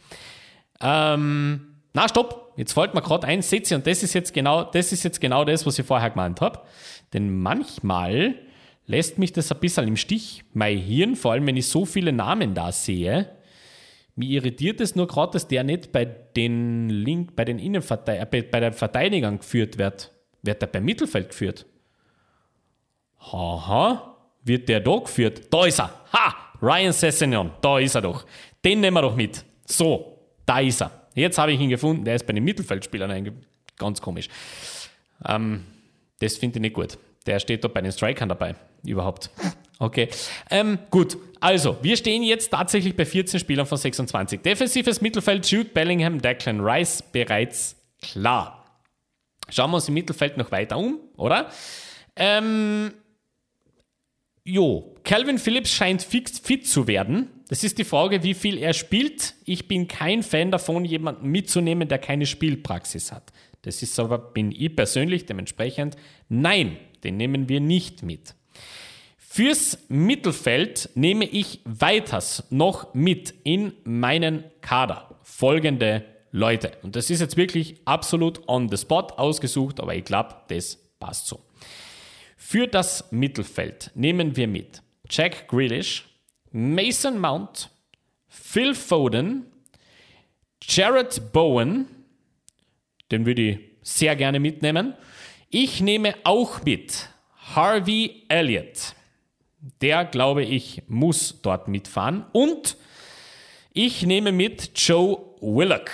Ähm, 0.81 1.74
na, 1.95 2.09
stopp, 2.09 2.53
jetzt 2.57 2.73
fällt 2.73 2.93
mir 2.93 3.01
gerade 3.01 3.25
ein, 3.25 3.41
ihr, 3.41 3.75
und 3.77 3.87
das 3.87 4.03
ist 4.03 4.13
jetzt 4.13 4.33
genau, 4.33 4.65
das 4.65 4.91
ist 4.91 5.03
jetzt 5.03 5.21
genau 5.21 5.45
das, 5.45 5.65
was 5.65 5.79
ich 5.79 5.85
vorher 5.85 6.09
gemeint 6.09 6.41
habe. 6.41 6.59
Denn 7.13 7.41
manchmal 7.41 8.35
lässt 8.85 9.17
mich 9.17 9.31
das 9.31 9.49
ein 9.49 9.61
bisschen 9.61 9.87
im 9.87 9.95
Stich, 9.95 10.43
mein 10.53 10.77
Hirn, 10.77 11.15
vor 11.15 11.31
allem 11.31 11.47
wenn 11.47 11.55
ich 11.55 11.67
so 11.67 11.85
viele 11.85 12.11
Namen 12.11 12.53
da 12.53 12.73
sehe. 12.73 13.29
Mir 14.15 14.29
irritiert 14.29 14.81
es 14.81 14.95
nur 14.95 15.07
gerade, 15.07 15.31
dass 15.31 15.47
der 15.47 15.63
nicht 15.63 15.93
bei 15.93 16.03
den 16.03 16.89
Link, 16.89 17.33
bei 17.33 17.45
den 17.45 17.59
Innenverteidigern, 17.59 18.27
äh, 18.29 18.41
bei, 18.41 18.59
den 18.59 18.73
Verteidigern 18.73 19.37
geführt 19.37 19.77
wird. 19.77 20.11
Wird 20.41 20.61
der 20.61 20.67
beim 20.67 20.83
Mittelfeld 20.83 21.29
geführt? 21.29 21.65
Haha, 23.19 24.17
wird 24.43 24.67
der 24.67 24.81
da 24.81 24.97
geführt? 24.97 25.43
Da 25.49 25.65
ist 25.65 25.79
er. 25.79 25.91
Ha! 26.11 26.35
Ryan 26.61 26.91
Sessegnon, 26.91 27.51
da 27.61 27.79
ist 27.79 27.95
er 27.95 28.01
doch. 28.01 28.25
Den 28.63 28.81
nehmen 28.81 28.95
wir 28.95 29.01
doch 29.01 29.15
mit. 29.15 29.45
So, 29.65 30.19
da 30.45 30.59
ist 30.59 30.81
er. 30.81 31.04
Jetzt 31.15 31.37
habe 31.37 31.53
ich 31.53 31.59
ihn 31.59 31.69
gefunden, 31.69 32.05
der 32.05 32.15
ist 32.15 32.27
bei 32.27 32.33
den 32.33 32.43
Mittelfeldspielern 32.43 33.31
ganz 33.77 34.01
komisch. 34.01 34.29
Ähm, 35.27 35.65
das 36.19 36.37
finde 36.37 36.59
ich 36.59 36.61
nicht 36.61 36.75
gut. 36.75 36.97
Der 37.25 37.39
steht 37.39 37.63
da 37.63 37.67
bei 37.67 37.81
den 37.81 37.91
Strikern 37.91 38.29
dabei. 38.29 38.55
Überhaupt. 38.85 39.31
Okay. 39.79 40.09
Ähm, 40.51 40.77
gut, 40.89 41.17
also, 41.39 41.77
wir 41.81 41.97
stehen 41.97 42.23
jetzt 42.23 42.51
tatsächlich 42.51 42.95
bei 42.95 43.05
14 43.05 43.39
Spielern 43.39 43.65
von 43.65 43.77
26. 43.77 44.41
Defensives 44.41 45.01
Mittelfeld, 45.01 45.45
Jude 45.47 45.69
Bellingham, 45.69 46.21
Declan 46.21 46.61
Rice, 46.61 47.01
bereits 47.01 47.75
klar. 48.01 48.65
Schauen 49.49 49.71
wir 49.71 49.75
uns 49.75 49.87
im 49.87 49.93
Mittelfeld 49.93 50.37
noch 50.37 50.51
weiter 50.51 50.77
um, 50.77 50.99
oder? 51.17 51.49
Ähm, 52.15 52.93
jo, 54.45 54.95
Calvin 55.03 55.37
Phillips 55.37 55.71
scheint 55.71 56.01
fix 56.01 56.39
fit 56.39 56.65
zu 56.67 56.87
werden. 56.87 57.29
Das 57.49 57.63
ist 57.63 57.77
die 57.77 57.83
Frage, 57.83 58.23
wie 58.23 58.33
viel 58.33 58.57
er 58.57 58.73
spielt. 58.73 59.35
Ich 59.45 59.67
bin 59.67 59.87
kein 59.87 60.23
Fan 60.23 60.51
davon, 60.51 60.85
jemanden 60.85 61.27
mitzunehmen, 61.27 61.87
der 61.87 61.99
keine 61.99 62.25
Spielpraxis 62.25 63.11
hat. 63.11 63.31
Das 63.63 63.81
ist 63.81 63.99
aber, 63.99 64.17
bin 64.17 64.51
ich 64.51 64.75
persönlich 64.75 65.25
dementsprechend, 65.25 65.95
nein, 66.29 66.77
den 67.03 67.17
nehmen 67.17 67.49
wir 67.49 67.59
nicht 67.59 68.03
mit. 68.03 68.35
Fürs 69.17 69.79
Mittelfeld 69.89 70.89
nehme 70.95 71.25
ich 71.25 71.59
weiters 71.65 72.45
noch 72.51 72.93
mit 72.93 73.33
in 73.43 73.73
meinen 73.83 74.45
Kader 74.61 75.19
folgende 75.23 76.05
Leute. 76.31 76.71
Und 76.83 76.95
das 76.95 77.09
ist 77.09 77.19
jetzt 77.19 77.37
wirklich 77.37 77.75
absolut 77.85 78.47
on 78.47 78.69
the 78.69 78.77
spot 78.77 79.07
ausgesucht, 79.17 79.79
aber 79.79 79.95
ich 79.95 80.05
glaube, 80.05 80.35
das 80.47 80.77
passt 80.99 81.27
so. 81.27 81.44
Für 82.47 82.67
das 82.67 83.11
Mittelfeld 83.11 83.89
nehmen 83.95 84.35
wir 84.35 84.47
mit 84.47 84.83
Jack 85.09 85.47
Grealish, 85.47 86.05
Mason 86.51 87.17
Mount, 87.17 87.71
Phil 88.27 88.75
Foden, 88.75 89.47
Jared 90.61 91.33
Bowen, 91.33 91.87
den 93.11 93.25
würde 93.25 93.41
ich 93.41 93.59
sehr 93.81 94.15
gerne 94.15 94.39
mitnehmen. 94.39 94.93
Ich 95.49 95.81
nehme 95.81 96.13
auch 96.23 96.63
mit 96.63 97.09
Harvey 97.35 98.25
Elliott. 98.27 98.93
Der, 99.81 100.05
glaube 100.05 100.43
ich, 100.43 100.83
muss 100.87 101.41
dort 101.41 101.67
mitfahren. 101.67 102.27
Und 102.31 102.77
ich 103.73 104.03
nehme 104.03 104.31
mit 104.31 104.69
Joe 104.75 105.17
Willock. 105.41 105.89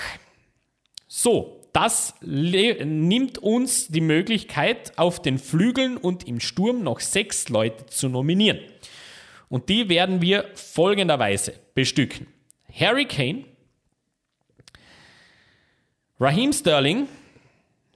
So, 1.08 1.61
das 1.74 2.16
nimmt 2.22 3.38
uns 3.38 3.88
die 3.88 4.02
Möglichkeit, 4.02 4.98
auf 4.98 5.22
den 5.22 5.38
Flügeln 5.38 5.98
und 5.98 6.28
im 6.28 6.40
Sturm 6.40 6.84
noch 6.84 7.00
sechs 7.00 7.50
Leute 7.50 7.86
zu 7.86 8.10
nominieren. 8.10 8.60
Und 9.48 9.70
die 9.70 9.90
werden 9.90 10.22
wir 10.22 10.46
folgenderweise 10.56 11.54
bestücken. 11.74 12.28
Harry 12.74 13.06
Kane, 13.06 13.46
Raheem 16.20 16.54
Sterling, 16.54 17.08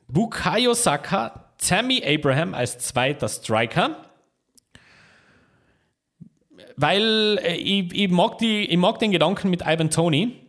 Bukayo 0.07 0.73
Saka, 0.73 1.53
Tammy 1.57 2.03
Abraham 2.05 2.53
als 2.53 2.77
zweiter 2.79 3.27
Striker. 3.29 4.05
Weil 6.75 7.39
äh, 7.41 7.55
ich, 7.55 7.93
ich, 7.93 8.09
mag 8.09 8.37
die, 8.37 8.65
ich 8.65 8.77
mag 8.77 8.99
den 8.99 9.11
Gedanken 9.11 9.49
mit 9.49 9.61
Ivan 9.61 9.89
Tony, 9.89 10.41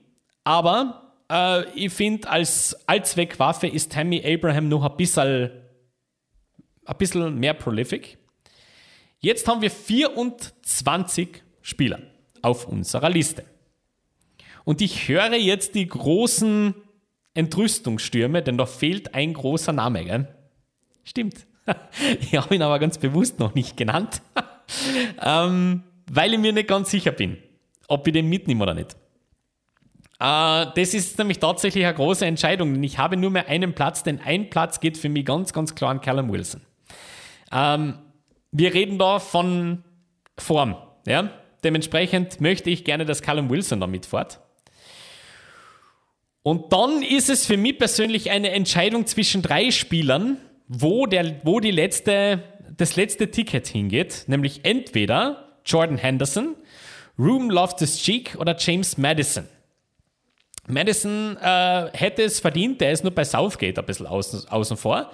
aber 0.44 1.05
äh, 1.30 1.68
ich 1.74 1.92
finde, 1.92 2.28
als 2.28 2.76
Allzweckwaffe 2.88 3.66
ist 3.66 3.92
Tammy 3.92 4.22
Abraham 4.24 4.68
noch 4.68 4.84
ein 4.84 4.96
bisschen, 4.96 5.50
ein 6.84 6.96
bisschen 6.98 7.38
mehr 7.38 7.54
prolific. 7.54 8.18
Jetzt 9.18 9.48
haben 9.48 9.62
wir 9.62 9.70
24 9.70 11.42
Spieler 11.62 12.00
auf 12.42 12.68
unserer 12.68 13.10
Liste. 13.10 13.44
Und 14.64 14.80
ich 14.80 15.08
höre 15.08 15.34
jetzt 15.34 15.74
die 15.74 15.86
großen 15.86 16.74
Entrüstungsstürme, 17.34 18.42
denn 18.42 18.58
da 18.58 18.66
fehlt 18.66 19.14
ein 19.14 19.34
großer 19.34 19.72
Name, 19.72 20.04
gell? 20.04 20.28
Stimmt. 21.04 21.46
Ich 22.20 22.36
habe 22.36 22.54
ihn 22.54 22.62
aber 22.62 22.78
ganz 22.78 22.96
bewusst 22.98 23.40
noch 23.40 23.56
nicht 23.56 23.76
genannt, 23.76 24.22
ähm, 25.20 25.82
weil 26.08 26.32
ich 26.32 26.38
mir 26.38 26.52
nicht 26.52 26.68
ganz 26.68 26.92
sicher 26.92 27.10
bin, 27.10 27.38
ob 27.88 28.06
ich 28.06 28.12
den 28.12 28.28
mitnehme 28.28 28.62
oder 28.62 28.74
nicht. 28.74 28.96
Äh, 30.18 30.66
das 30.74 30.94
ist 30.94 31.18
nämlich 31.18 31.38
tatsächlich 31.38 31.84
eine 31.84 31.94
große 31.94 32.24
Entscheidung, 32.24 32.82
ich 32.82 32.98
habe 32.98 33.16
nur 33.16 33.30
mehr 33.30 33.48
einen 33.48 33.74
Platz, 33.74 34.02
denn 34.02 34.20
ein 34.24 34.50
Platz 34.50 34.80
geht 34.80 34.96
für 34.96 35.08
mich 35.08 35.24
ganz, 35.24 35.52
ganz 35.52 35.74
klar 35.74 35.90
an 35.90 36.00
Callum 36.00 36.32
Wilson. 36.32 36.62
Ähm, 37.52 37.98
wir 38.52 38.74
reden 38.74 38.98
da 38.98 39.18
von 39.18 39.84
Form. 40.38 40.76
Ja? 41.06 41.30
Dementsprechend 41.64 42.40
möchte 42.40 42.70
ich 42.70 42.84
gerne, 42.84 43.04
dass 43.04 43.22
Callum 43.22 43.50
Wilson 43.50 43.80
da 43.80 43.86
mitfährt. 43.86 44.40
Und 46.42 46.72
dann 46.72 47.02
ist 47.02 47.28
es 47.28 47.44
für 47.44 47.56
mich 47.56 47.76
persönlich 47.76 48.30
eine 48.30 48.52
Entscheidung 48.52 49.06
zwischen 49.06 49.42
drei 49.42 49.72
Spielern, 49.72 50.38
wo, 50.68 51.06
der, 51.06 51.40
wo 51.42 51.58
die 51.60 51.72
letzte, 51.72 52.42
das 52.76 52.96
letzte 52.96 53.30
Ticket 53.30 53.66
hingeht, 53.66 54.24
nämlich 54.28 54.64
entweder 54.64 55.58
Jordan 55.64 55.98
Henderson, 55.98 56.54
Room 57.18 57.50
Loftus 57.50 57.98
Cheek 57.98 58.36
oder 58.38 58.56
James 58.58 58.96
Madison. 58.96 59.48
Madison 60.68 61.36
äh, 61.36 61.90
hätte 61.92 62.22
es 62.22 62.40
verdient, 62.40 62.80
der 62.80 62.92
ist 62.92 63.04
nur 63.04 63.14
bei 63.14 63.24
Southgate 63.24 63.78
ein 63.78 63.86
bisschen 63.86 64.06
außen, 64.06 64.48
außen 64.48 64.76
vor. 64.76 65.10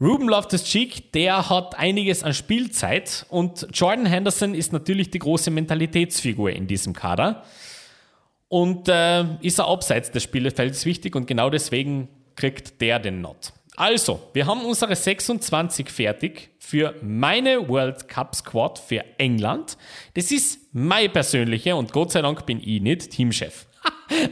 Ruben 0.00 0.28
Loftus-Cheek, 0.28 1.12
der 1.12 1.50
hat 1.50 1.76
einiges 1.76 2.22
an 2.22 2.32
Spielzeit 2.32 3.26
und 3.30 3.66
Jordan 3.72 4.06
Henderson 4.06 4.54
ist 4.54 4.72
natürlich 4.72 5.10
die 5.10 5.18
große 5.18 5.50
Mentalitätsfigur 5.50 6.50
in 6.50 6.68
diesem 6.68 6.92
Kader 6.92 7.42
und 8.48 8.88
äh, 8.88 9.24
ist 9.40 9.58
er 9.58 9.68
abseits 9.68 10.10
des 10.10 10.22
Spielfelds 10.22 10.84
wichtig 10.86 11.16
und 11.16 11.26
genau 11.26 11.50
deswegen 11.50 12.08
kriegt 12.36 12.80
der 12.80 12.98
den 13.00 13.20
Not. 13.20 13.52
Also, 13.76 14.20
wir 14.32 14.46
haben 14.46 14.64
unsere 14.64 14.96
26 14.96 15.88
fertig 15.88 16.50
für 16.58 16.96
meine 17.00 17.68
World 17.68 18.08
Cup 18.08 18.34
Squad 18.34 18.78
für 18.78 19.04
England. 19.18 19.78
Das 20.14 20.32
ist 20.32 20.60
meine 20.72 21.08
persönliche 21.08 21.76
und 21.76 21.92
Gott 21.92 22.10
sei 22.10 22.22
Dank 22.22 22.44
bin 22.44 22.60
ich 22.60 22.80
nicht 22.80 23.10
Teamchef. 23.10 23.67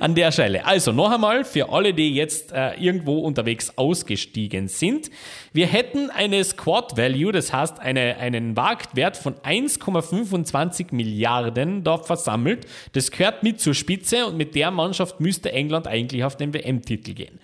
An 0.00 0.14
der 0.14 0.32
Stelle. 0.32 0.64
Also 0.64 0.92
noch 0.92 1.10
einmal 1.10 1.44
für 1.44 1.70
alle, 1.70 1.92
die 1.92 2.14
jetzt 2.14 2.52
äh, 2.52 2.74
irgendwo 2.74 3.18
unterwegs 3.18 3.76
ausgestiegen 3.76 4.68
sind. 4.68 5.10
Wir 5.52 5.66
hätten 5.66 6.10
eine 6.10 6.42
Squad 6.44 6.96
Value, 6.96 7.32
das 7.32 7.52
heißt 7.52 7.80
eine, 7.80 8.16
einen 8.16 8.54
Marktwert 8.54 9.16
von 9.16 9.34
1,25 9.34 10.94
Milliarden 10.94 11.84
da 11.84 11.98
versammelt. 11.98 12.66
Das 12.92 13.10
gehört 13.10 13.42
mit 13.42 13.60
zur 13.60 13.74
Spitze 13.74 14.26
und 14.26 14.36
mit 14.36 14.54
der 14.54 14.70
Mannschaft 14.70 15.20
müsste 15.20 15.52
England 15.52 15.86
eigentlich 15.86 16.24
auf 16.24 16.36
den 16.36 16.54
WM-Titel 16.54 17.12
gehen. 17.12 17.38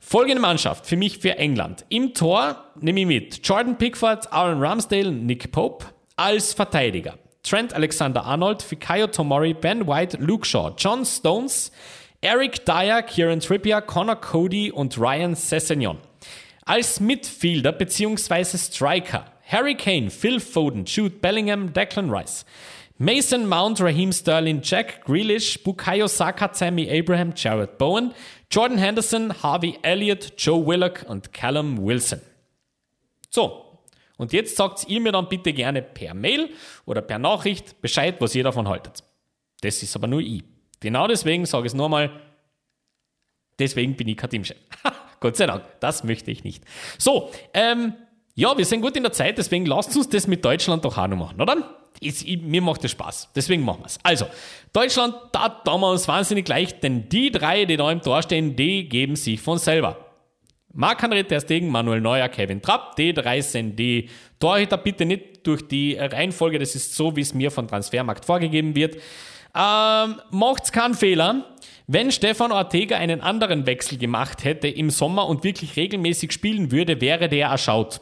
Folgende 0.00 0.40
Mannschaft 0.40 0.86
für 0.86 0.96
mich 0.96 1.18
für 1.18 1.36
England. 1.36 1.84
Im 1.90 2.14
Tor 2.14 2.64
nehme 2.80 3.00
ich 3.00 3.06
mit 3.06 3.46
Jordan 3.46 3.76
Pickford, 3.76 4.32
Aaron 4.32 4.58
Ramsdale, 4.62 5.12
Nick 5.12 5.52
Pope 5.52 5.84
als 6.16 6.54
Verteidiger. 6.54 7.18
Trent 7.48 7.72
Alexander-Arnold, 7.72 8.62
Fikayo 8.62 9.06
Tomori, 9.06 9.54
Ben 9.54 9.86
White, 9.86 10.18
Luke 10.20 10.44
Shaw, 10.44 10.70
John 10.76 11.04
Stones, 11.04 11.70
Eric 12.20 12.64
Dyer, 12.66 13.02
Kieran 13.02 13.40
Trippier, 13.40 13.80
Connor 13.80 14.16
Cody 14.16 14.70
und 14.70 14.98
Ryan 14.98 15.34
Sessegnon. 15.34 15.98
Als 16.66 17.00
Midfielder 17.00 17.72
bzw. 17.72 18.58
Striker 18.58 19.24
Harry 19.48 19.74
Kane, 19.74 20.10
Phil 20.10 20.40
Foden, 20.40 20.84
Jude 20.84 21.20
Bellingham, 21.22 21.72
Declan 21.72 22.10
Rice. 22.10 22.44
Mason 22.98 23.46
Mount, 23.46 23.80
Raheem 23.80 24.12
Sterling, 24.12 24.60
Jack 24.60 25.06
Grealish, 25.06 25.62
Bukayo 25.62 26.06
Saka, 26.06 26.50
Sammy 26.52 26.88
Abraham, 26.88 27.32
Jared 27.32 27.78
Bowen, 27.78 28.12
Jordan 28.50 28.76
Henderson, 28.76 29.30
Harvey 29.30 29.78
Elliott, 29.82 30.34
Joe 30.36 30.66
Willock 30.66 31.06
und 31.08 31.32
Callum 31.32 31.78
Wilson. 31.78 32.20
So, 33.30 33.67
und 34.18 34.32
jetzt 34.32 34.56
sagt 34.56 34.86
ihr 34.88 35.00
mir 35.00 35.12
dann 35.12 35.28
bitte 35.28 35.52
gerne 35.54 35.80
per 35.80 36.12
Mail 36.12 36.50
oder 36.84 37.00
per 37.00 37.18
Nachricht 37.18 37.80
Bescheid, 37.80 38.16
was 38.18 38.34
ihr 38.34 38.44
davon 38.44 38.68
haltet. 38.68 39.02
Das 39.62 39.82
ist 39.82 39.96
aber 39.96 40.08
nur 40.08 40.20
ich. 40.20 40.44
Genau 40.80 41.06
deswegen 41.06 41.46
sage 41.46 41.66
ich 41.66 41.72
es 41.72 41.76
nochmal. 41.76 42.10
Deswegen 43.58 43.96
bin 43.96 44.08
ich 44.08 44.16
kein 44.16 44.30
Teamchef. 44.30 44.56
Gott 45.20 45.36
sei 45.36 45.46
Dank, 45.46 45.64
das 45.80 46.04
möchte 46.04 46.30
ich 46.30 46.44
nicht. 46.44 46.64
So, 46.98 47.30
ähm, 47.54 47.94
ja, 48.34 48.56
wir 48.56 48.64
sind 48.64 48.82
gut 48.82 48.96
in 48.96 49.02
der 49.02 49.12
Zeit, 49.12 49.38
deswegen 49.38 49.66
lasst 49.66 49.96
uns 49.96 50.08
das 50.08 50.26
mit 50.26 50.44
Deutschland 50.44 50.84
doch 50.84 50.96
auch 50.96 51.08
noch 51.08 51.16
machen, 51.16 51.40
oder? 51.40 51.56
Ist, 52.00 52.22
ich, 52.22 52.40
mir 52.40 52.62
macht 52.62 52.84
das 52.84 52.92
Spaß, 52.92 53.30
deswegen 53.34 53.64
machen 53.64 53.80
wir 53.80 53.86
es. 53.86 53.98
Also, 54.04 54.26
Deutschland, 54.72 55.14
da 55.32 55.48
tun 55.48 55.80
wir 55.80 55.90
uns 55.90 56.06
wahnsinnig 56.06 56.46
leicht, 56.46 56.82
denn 56.84 57.08
die 57.08 57.32
drei, 57.32 57.64
die 57.64 57.76
da 57.76 57.90
im 57.90 58.00
Tor 58.00 58.22
stehen, 58.22 58.54
die 58.54 58.88
geben 58.88 59.16
sich 59.16 59.40
von 59.40 59.58
selber. 59.58 60.07
Marc-André 60.74 61.24
Ter 61.24 61.40
Stegen, 61.40 61.68
Manuel 61.68 62.00
Neuer, 62.00 62.28
Kevin 62.28 62.60
Trapp, 62.60 62.96
die 62.96 63.12
drei 63.12 63.40
sind 63.40 63.76
die 63.78 64.08
Torhüter. 64.38 64.76
Bitte 64.76 65.06
nicht 65.06 65.46
durch 65.46 65.66
die 65.66 65.94
Reihenfolge, 65.94 66.58
das 66.58 66.74
ist 66.74 66.94
so, 66.94 67.16
wie 67.16 67.22
es 67.22 67.34
mir 67.34 67.50
von 67.50 67.66
Transfermarkt 67.66 68.24
vorgegeben 68.24 68.74
wird. 68.74 68.96
Ähm, 69.54 70.20
macht's 70.30 70.70
keinen 70.70 70.94
Fehler. 70.94 71.46
Wenn 71.86 72.12
Stefan 72.12 72.52
Ortega 72.52 72.98
einen 72.98 73.22
anderen 73.22 73.66
Wechsel 73.66 73.96
gemacht 73.96 74.44
hätte 74.44 74.68
im 74.68 74.90
Sommer 74.90 75.26
und 75.26 75.42
wirklich 75.42 75.74
regelmäßig 75.76 76.32
spielen 76.32 76.70
würde, 76.70 77.00
wäre 77.00 77.28
der 77.28 77.48
erschaut. 77.48 78.00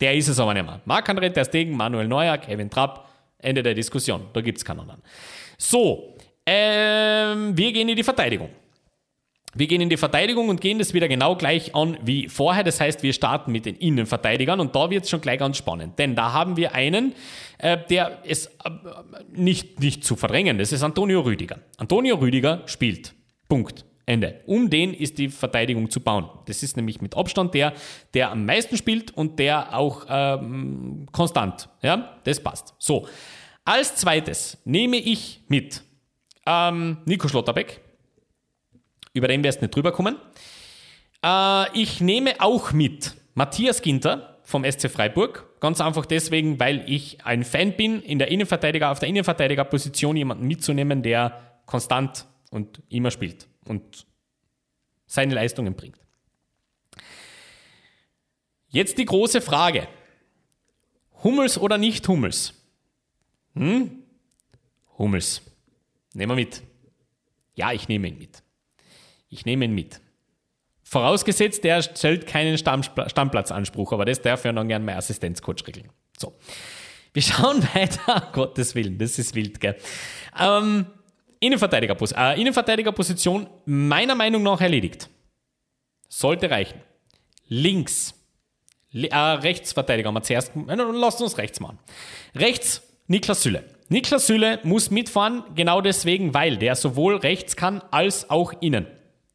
Der 0.00 0.14
ist 0.14 0.28
es 0.28 0.40
aber 0.40 0.54
nicht 0.54 0.64
mehr. 0.64 0.80
Marc-André 0.86 1.30
Ter 1.30 1.44
Stegen, 1.44 1.76
Manuel 1.76 2.08
Neuer, 2.08 2.38
Kevin 2.38 2.70
Trapp, 2.70 3.06
Ende 3.38 3.62
der 3.62 3.74
Diskussion. 3.74 4.28
Da 4.32 4.40
gibt's 4.40 4.64
keinen 4.64 4.80
anderen. 4.80 5.02
So, 5.58 6.16
ähm, 6.46 7.56
wir 7.56 7.72
gehen 7.72 7.88
in 7.88 7.96
die 7.96 8.02
Verteidigung. 8.02 8.48
Wir 9.54 9.66
gehen 9.66 9.80
in 9.80 9.88
die 9.88 9.96
Verteidigung 9.96 10.48
und 10.48 10.60
gehen 10.60 10.78
das 10.78 10.92
wieder 10.94 11.08
genau 11.08 11.34
gleich 11.34 11.74
an 11.74 11.96
wie 12.02 12.28
vorher. 12.28 12.64
Das 12.64 12.80
heißt, 12.80 13.02
wir 13.02 13.12
starten 13.12 13.50
mit 13.50 13.66
den 13.66 13.76
Innenverteidigern 13.76 14.60
und 14.60 14.74
da 14.74 14.90
wird 14.90 15.04
es 15.04 15.10
schon 15.10 15.20
gleich 15.20 15.38
ganz 15.38 15.56
spannend. 15.56 15.98
Denn 15.98 16.14
da 16.14 16.32
haben 16.32 16.56
wir 16.56 16.74
einen, 16.74 17.14
äh, 17.58 17.78
der 17.88 18.24
ist 18.24 18.46
äh, 18.64 18.70
nicht, 19.32 19.80
nicht 19.80 20.04
zu 20.04 20.16
verdrängen. 20.16 20.58
Das 20.58 20.72
ist 20.72 20.82
Antonio 20.82 21.20
Rüdiger. 21.20 21.60
Antonio 21.78 22.16
Rüdiger 22.16 22.62
spielt. 22.66 23.14
Punkt. 23.48 23.84
Ende. 24.08 24.40
Um 24.46 24.70
den 24.70 24.94
ist 24.94 25.18
die 25.18 25.28
Verteidigung 25.28 25.90
zu 25.90 26.00
bauen. 26.00 26.30
Das 26.46 26.62
ist 26.62 26.76
nämlich 26.76 27.02
mit 27.02 27.14
Abstand 27.14 27.52
der, 27.52 27.74
der 28.14 28.30
am 28.30 28.46
meisten 28.46 28.76
spielt 28.78 29.14
und 29.14 29.38
der 29.38 29.76
auch 29.76 30.06
ähm, 30.08 31.06
konstant. 31.12 31.68
Ja, 31.82 32.16
das 32.24 32.40
passt. 32.40 32.74
So. 32.78 33.06
Als 33.66 33.96
zweites 33.96 34.56
nehme 34.64 34.96
ich 34.96 35.42
mit 35.48 35.82
ähm, 36.46 36.96
Nico 37.04 37.28
Schlotterbeck 37.28 37.82
über 39.18 39.28
den 39.28 39.44
wirst 39.44 39.60
du 39.60 39.64
nicht 39.64 39.74
drüber 39.74 39.92
kommen. 39.92 40.16
Äh, 41.24 41.78
ich 41.78 42.00
nehme 42.00 42.40
auch 42.40 42.72
mit 42.72 43.14
Matthias 43.34 43.82
Ginter 43.82 44.38
vom 44.42 44.64
SC 44.64 44.90
Freiburg. 44.90 45.60
Ganz 45.60 45.80
einfach 45.80 46.06
deswegen, 46.06 46.58
weil 46.58 46.84
ich 46.86 47.24
ein 47.24 47.44
Fan 47.44 47.76
bin, 47.76 48.00
in 48.00 48.18
der 48.18 48.28
Innenverteidiger, 48.28 48.90
auf 48.90 48.98
der 48.98 49.08
Innenverteidigerposition 49.08 50.16
jemanden 50.16 50.46
mitzunehmen, 50.46 51.02
der 51.02 51.60
konstant 51.66 52.26
und 52.50 52.82
immer 52.88 53.10
spielt 53.10 53.46
und 53.66 54.06
seine 55.06 55.34
Leistungen 55.34 55.74
bringt. 55.74 55.98
Jetzt 58.68 58.98
die 58.98 59.04
große 59.04 59.40
Frage. 59.40 59.88
Hummels 61.24 61.58
oder 61.58 61.78
nicht 61.78 62.06
Hummels? 62.06 62.54
Hm? 63.54 64.02
Hummels. 64.96 65.42
Nehmen 66.14 66.32
wir 66.32 66.36
mit. 66.36 66.62
Ja, 67.54 67.72
ich 67.72 67.88
nehme 67.88 68.08
ihn 68.08 68.18
mit. 68.18 68.42
Ich 69.28 69.44
nehme 69.44 69.66
ihn 69.66 69.74
mit. 69.74 70.00
Vorausgesetzt, 70.82 71.64
der 71.64 71.82
stellt 71.82 72.26
keinen 72.26 72.56
Stammplatzanspruch, 72.56 73.92
aber 73.92 74.06
das 74.06 74.22
darf 74.22 74.44
ja 74.44 74.52
dann 74.52 74.68
gerne 74.68 74.84
mein 74.84 74.96
Assistenzcoach 74.96 75.66
regeln. 75.66 75.90
So. 76.18 76.34
Wir 77.12 77.22
schauen 77.22 77.62
weiter. 77.74 78.30
Gottes 78.32 78.74
Willen, 78.74 78.96
das 78.98 79.18
ist 79.18 79.34
wild, 79.34 79.60
gell? 79.60 79.76
Ähm, 80.38 80.86
Innenverteidigerpos 81.40 82.12
äh, 82.12 82.40
Innenverteidigerposition 82.40 83.48
meiner 83.66 84.14
Meinung 84.14 84.42
nach 84.42 84.60
erledigt. 84.60 85.08
Sollte 86.08 86.50
reichen. 86.50 86.80
Links. 87.48 88.14
äh, 88.92 89.14
Rechtsverteidiger 89.14 90.08
haben 90.08 90.14
wir 90.14 90.22
zuerst. 90.22 90.52
Äh, 90.56 90.74
lasst 90.74 91.20
uns 91.20 91.38
rechts 91.38 91.60
machen. 91.60 91.78
Rechts 92.34 92.82
Niklas 93.08 93.42
Süle. 93.42 93.64
Niklas 93.88 94.26
Süle 94.26 94.60
muss 94.64 94.90
mitfahren, 94.90 95.44
genau 95.54 95.80
deswegen, 95.80 96.34
weil 96.34 96.58
der 96.58 96.76
sowohl 96.76 97.16
rechts 97.16 97.56
kann 97.56 97.82
als 97.90 98.28
auch 98.28 98.52
innen. 98.60 98.86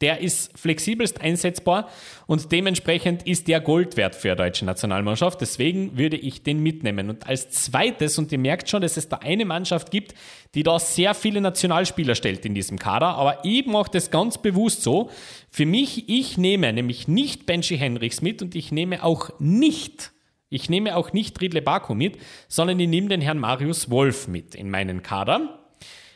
Der 0.04 0.20
ist 0.20 0.52
flexibelst 0.60 1.22
einsetzbar 1.22 1.90
und 2.28 2.52
dementsprechend 2.52 3.24
ist 3.26 3.48
der 3.48 3.62
Gold 3.62 3.96
wert 3.96 4.16
für 4.16 4.32
eine 4.32 4.36
deutsche 4.36 4.66
Nationalmannschaft. 4.66 5.40
Deswegen 5.40 5.98
würde 5.98 6.18
ich 6.18 6.44
den 6.44 6.60
mitnehmen. 6.60 7.10
Und 7.10 7.26
als 7.26 7.50
zweites, 7.52 8.18
und 8.18 8.30
ihr 8.34 8.38
merkt 8.38 8.70
schon, 8.70 8.82
dass 8.82 8.98
es 8.98 9.08
da 9.08 9.20
eine 9.20 9.46
Mannschaft 9.46 9.92
gibt, 9.92 10.14
die 10.56 10.64
da 10.64 10.78
sehr 10.78 11.14
viele 11.14 11.40
Nationalspieler 11.40 12.16
stellt 12.16 12.46
in 12.46 12.54
diesem 12.54 12.78
Kader, 12.78 13.16
aber 13.16 13.46
ich 13.46 13.66
mache 13.66 13.92
das 13.92 14.12
ganz 14.12 14.38
bewusst 14.42 14.84
so. 14.84 15.10
Für 15.50 15.66
mich, 15.66 16.10
ich 16.10 16.38
nehme 16.38 16.74
nämlich 16.74 17.08
nicht 17.08 17.46
Benji 17.46 17.78
Henrichs 17.78 18.22
mit 18.22 18.42
und 18.42 18.56
ich 18.56 18.74
nehme 18.74 19.06
auch 19.06 19.30
nicht 19.40 20.12
ich 20.50 20.70
nehme 20.70 20.98
auch 20.98 21.14
nicht 21.14 21.42
Riedle 21.42 21.64
Baku 21.64 21.96
mit, 21.96 22.20
sondern 22.48 22.80
ich 22.80 22.88
nehme 22.88 23.08
den 23.08 23.22
Herrn 23.22 23.40
Marius 23.40 23.90
Wolf 23.90 24.28
mit 24.28 24.54
in 24.54 24.70
meinen 24.70 25.02
Kader. 25.02 25.66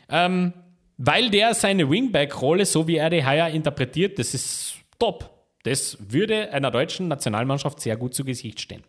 Ähm, 0.08 0.52
weil 0.98 1.30
der 1.30 1.54
seine 1.54 1.88
Wingback-Rolle, 1.88 2.66
so 2.66 2.86
wie 2.88 2.96
er 2.96 3.08
die 3.08 3.24
Heuer 3.24 3.48
interpretiert, 3.48 4.18
das 4.18 4.34
ist 4.34 4.74
top. 4.98 5.30
Das 5.62 5.96
würde 6.00 6.52
einer 6.52 6.70
deutschen 6.70 7.08
Nationalmannschaft 7.08 7.80
sehr 7.80 7.96
gut 7.96 8.14
zu 8.14 8.24
Gesicht 8.24 8.60
stehen. 8.60 8.82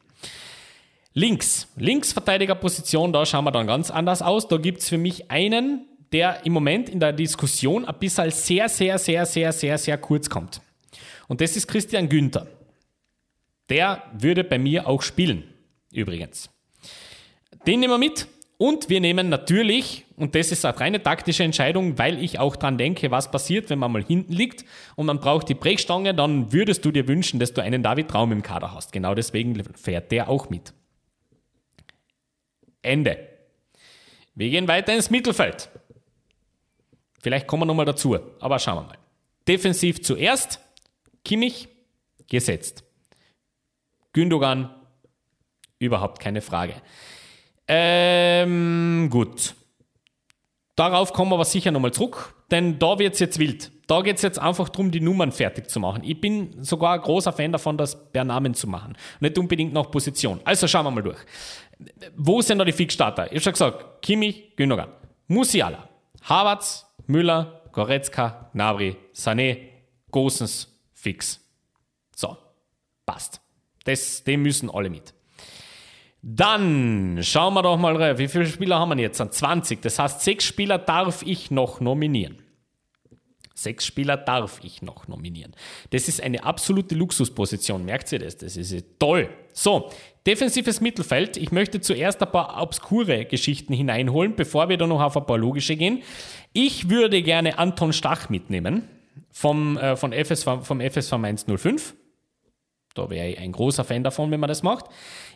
Links, 1.14 1.68
Linksverteidigerposition, 1.76 3.14
da 3.14 3.26
schauen 3.26 3.46
wir 3.46 3.52
dann 3.52 3.68
ganz 3.68 3.92
anders 3.92 4.22
aus. 4.22 4.48
Da 4.48 4.58
gibt 4.58 4.80
es 4.80 4.90
für 4.90 4.98
mich 4.98 5.30
einen, 5.30 5.86
der 6.12 6.46
im 6.46 6.54
Moment 6.54 6.90
in 6.90 7.00
der 7.00 7.14
Diskussion 7.14 7.86
ein 7.86 7.96
bisschen 8.00 8.32
sehr, 8.32 8.70
sehr, 8.70 8.98
sehr, 8.98 9.26
sehr, 9.26 9.52
sehr, 9.52 9.78
sehr 9.78 9.98
kurz 9.98 10.30
kommt. 10.30 10.62
Und 11.28 11.42
das 11.42 11.56
ist 11.56 11.68
Christian 11.68 12.10
Günther. 12.10 12.48
Der 13.70 14.04
würde 14.14 14.44
bei 14.44 14.58
mir 14.58 14.88
auch 14.88 15.04
spielen, 15.04 15.44
übrigens. 15.92 16.50
Den 17.68 17.82
nehmen 17.82 17.94
wir 17.94 17.98
mit. 18.00 18.28
Und 18.58 18.90
wir 18.90 19.00
nehmen 19.00 19.30
natürlich, 19.30 20.06
und 20.20 20.36
das 20.36 20.52
ist 20.52 20.66
eine 20.66 20.80
reine 20.80 21.02
taktische 21.02 21.44
Entscheidung, 21.44 21.98
weil 21.98 22.22
ich 22.24 22.40
auch 22.40 22.56
dran 22.56 22.78
denke, 22.78 23.10
was 23.12 23.32
passiert, 23.32 23.70
wenn 23.70 23.80
man 23.80 23.92
mal 23.92 24.04
hinten 24.04 24.34
liegt 24.34 24.66
und 24.96 25.06
man 25.06 25.20
braucht 25.20 25.50
die 25.50 25.54
Brechstange, 25.54 26.14
dann 26.14 26.52
würdest 26.52 26.84
du 26.86 26.92
dir 26.92 27.08
wünschen, 27.08 27.40
dass 27.40 27.54
du 27.54 27.62
einen 27.62 27.82
David 27.82 28.10
Traum 28.10 28.32
im 28.32 28.42
Kader 28.42 28.74
hast. 28.74 28.92
Genau 28.92 29.16
deswegen 29.16 29.64
fährt 29.76 30.12
der 30.12 30.30
auch 30.30 30.50
mit. 30.50 30.74
Ende. 32.82 33.18
Wir 34.36 34.50
gehen 34.50 34.68
weiter 34.68 34.94
ins 34.94 35.10
Mittelfeld. 35.10 35.70
Vielleicht 37.22 37.48
kommen 37.48 37.64
wir 37.64 37.66
nochmal 37.66 37.86
dazu, 37.86 38.18
aber 38.40 38.60
schauen 38.60 38.84
wir 38.84 38.88
mal. 38.88 38.98
Defensiv 39.48 40.02
zuerst, 40.02 40.60
Kimmich, 41.26 41.68
gesetzt. 42.28 42.84
Gündogan, 44.14 44.70
überhaupt 45.80 46.20
keine 46.20 46.42
Frage. 46.42 46.76
Ähm, 47.68 49.10
gut. 49.12 49.56
Darauf 50.80 51.12
kommen 51.12 51.30
wir 51.30 51.36
aber 51.36 51.44
sicher 51.44 51.72
nochmal 51.72 51.92
zurück, 51.92 52.34
denn 52.52 52.80
da 52.80 52.98
wird 53.00 53.14
es 53.14 53.20
jetzt 53.20 53.38
wild. 53.38 53.70
Da 53.88 54.00
geht 54.00 54.16
es 54.16 54.22
jetzt 54.22 54.40
einfach 54.40 54.70
darum, 54.70 54.92
die 54.92 55.02
Nummern 55.02 55.34
fertig 55.34 55.70
zu 55.70 55.78
machen. 55.78 56.06
Ich 56.06 56.22
bin 56.22 56.64
sogar 56.64 56.94
ein 56.94 57.02
großer 57.02 57.34
Fan 57.34 57.52
davon, 57.52 57.78
das 57.78 58.10
per 58.14 58.24
Namen 58.24 58.54
zu 58.54 58.66
machen. 58.66 58.96
Nicht 59.20 59.38
unbedingt 59.38 59.74
nach 59.74 59.92
Position. 59.92 60.40
Also 60.46 60.70
schauen 60.70 60.86
wir 60.86 60.92
mal 60.92 61.02
durch. 61.04 61.18
Wo 62.16 62.42
sind 62.42 62.60
da 62.60 62.64
die 62.64 62.72
Fixstarter? 62.72 63.26
Ich 63.26 63.32
habe 63.32 63.42
schon 63.42 63.52
gesagt, 63.52 64.02
Kimmich, 64.02 64.56
Gündogan, 64.56 64.88
Musiala, 65.28 65.90
Havertz, 66.24 66.86
Müller, 67.08 67.62
Goretzka, 67.74 68.50
Gnabry, 68.54 68.96
Sané, 69.14 69.58
Gosens, 70.12 70.74
Fix. 70.94 71.42
So, 72.16 72.38
passt. 73.06 73.42
Das, 73.84 74.24
die 74.24 74.38
müssen 74.38 74.70
alle 74.70 74.90
mit. 74.90 75.14
Dann 76.22 77.20
schauen 77.22 77.54
wir 77.54 77.64
doch 77.64 77.78
mal 77.78 77.96
rein. 77.96 78.18
Wie 78.18 78.28
viele 78.28 78.46
Spieler 78.46 78.80
haben 78.80 78.90
wir 78.90 79.02
jetzt? 79.02 79.18
20. 79.18 79.82
Das 79.82 80.00
heißt, 80.00 80.22
sechs 80.22 80.44
Spieler 80.46 80.78
darf 80.78 81.24
ich 81.24 81.50
noch 81.50 81.80
nominieren. 81.80 82.40
Sechs 83.54 83.86
Spieler 83.86 84.16
darf 84.16 84.62
ich 84.64 84.82
noch 84.82 85.08
nominieren. 85.10 85.54
Das 85.90 86.08
ist 86.08 86.22
eine 86.22 86.46
absolute 86.46 86.96
Luxusposition. 86.96 87.84
Merkt 87.84 88.12
ihr 88.12 88.20
das? 88.20 88.38
Das 88.38 88.56
ist 88.56 88.86
toll. 89.00 89.30
So, 89.52 89.92
defensives 90.26 90.80
Mittelfeld. 90.80 91.36
Ich 91.36 91.52
möchte 91.52 91.82
zuerst 91.82 92.22
ein 92.22 92.32
paar 92.32 92.62
obskure 92.62 93.26
Geschichten 93.26 93.74
hineinholen, 93.74 94.36
bevor 94.36 94.70
wir 94.70 94.78
dann 94.78 94.90
noch 94.90 95.02
auf 95.02 95.18
ein 95.18 95.26
paar 95.26 95.38
logische 95.38 95.76
gehen. 95.76 96.04
Ich 96.54 96.90
würde 96.90 97.22
gerne 97.22 97.60
Anton 97.60 97.92
Stach 97.92 98.30
mitnehmen 98.30 98.88
vom, 99.32 99.78
äh, 99.78 99.98
von 99.98 100.14
FSV, 100.14 100.64
vom 100.64 100.80
FSV 100.80 101.18
Mainz 101.18 101.46
05. 101.46 101.96
Da 102.96 103.10
wäre 103.10 103.28
ich 103.28 103.40
ein 103.40 103.52
großer 103.52 103.84
Fan 103.84 104.04
davon, 104.04 104.32
wenn 104.32 104.40
man 104.40 104.48
das 104.48 104.64
macht. 104.64 104.86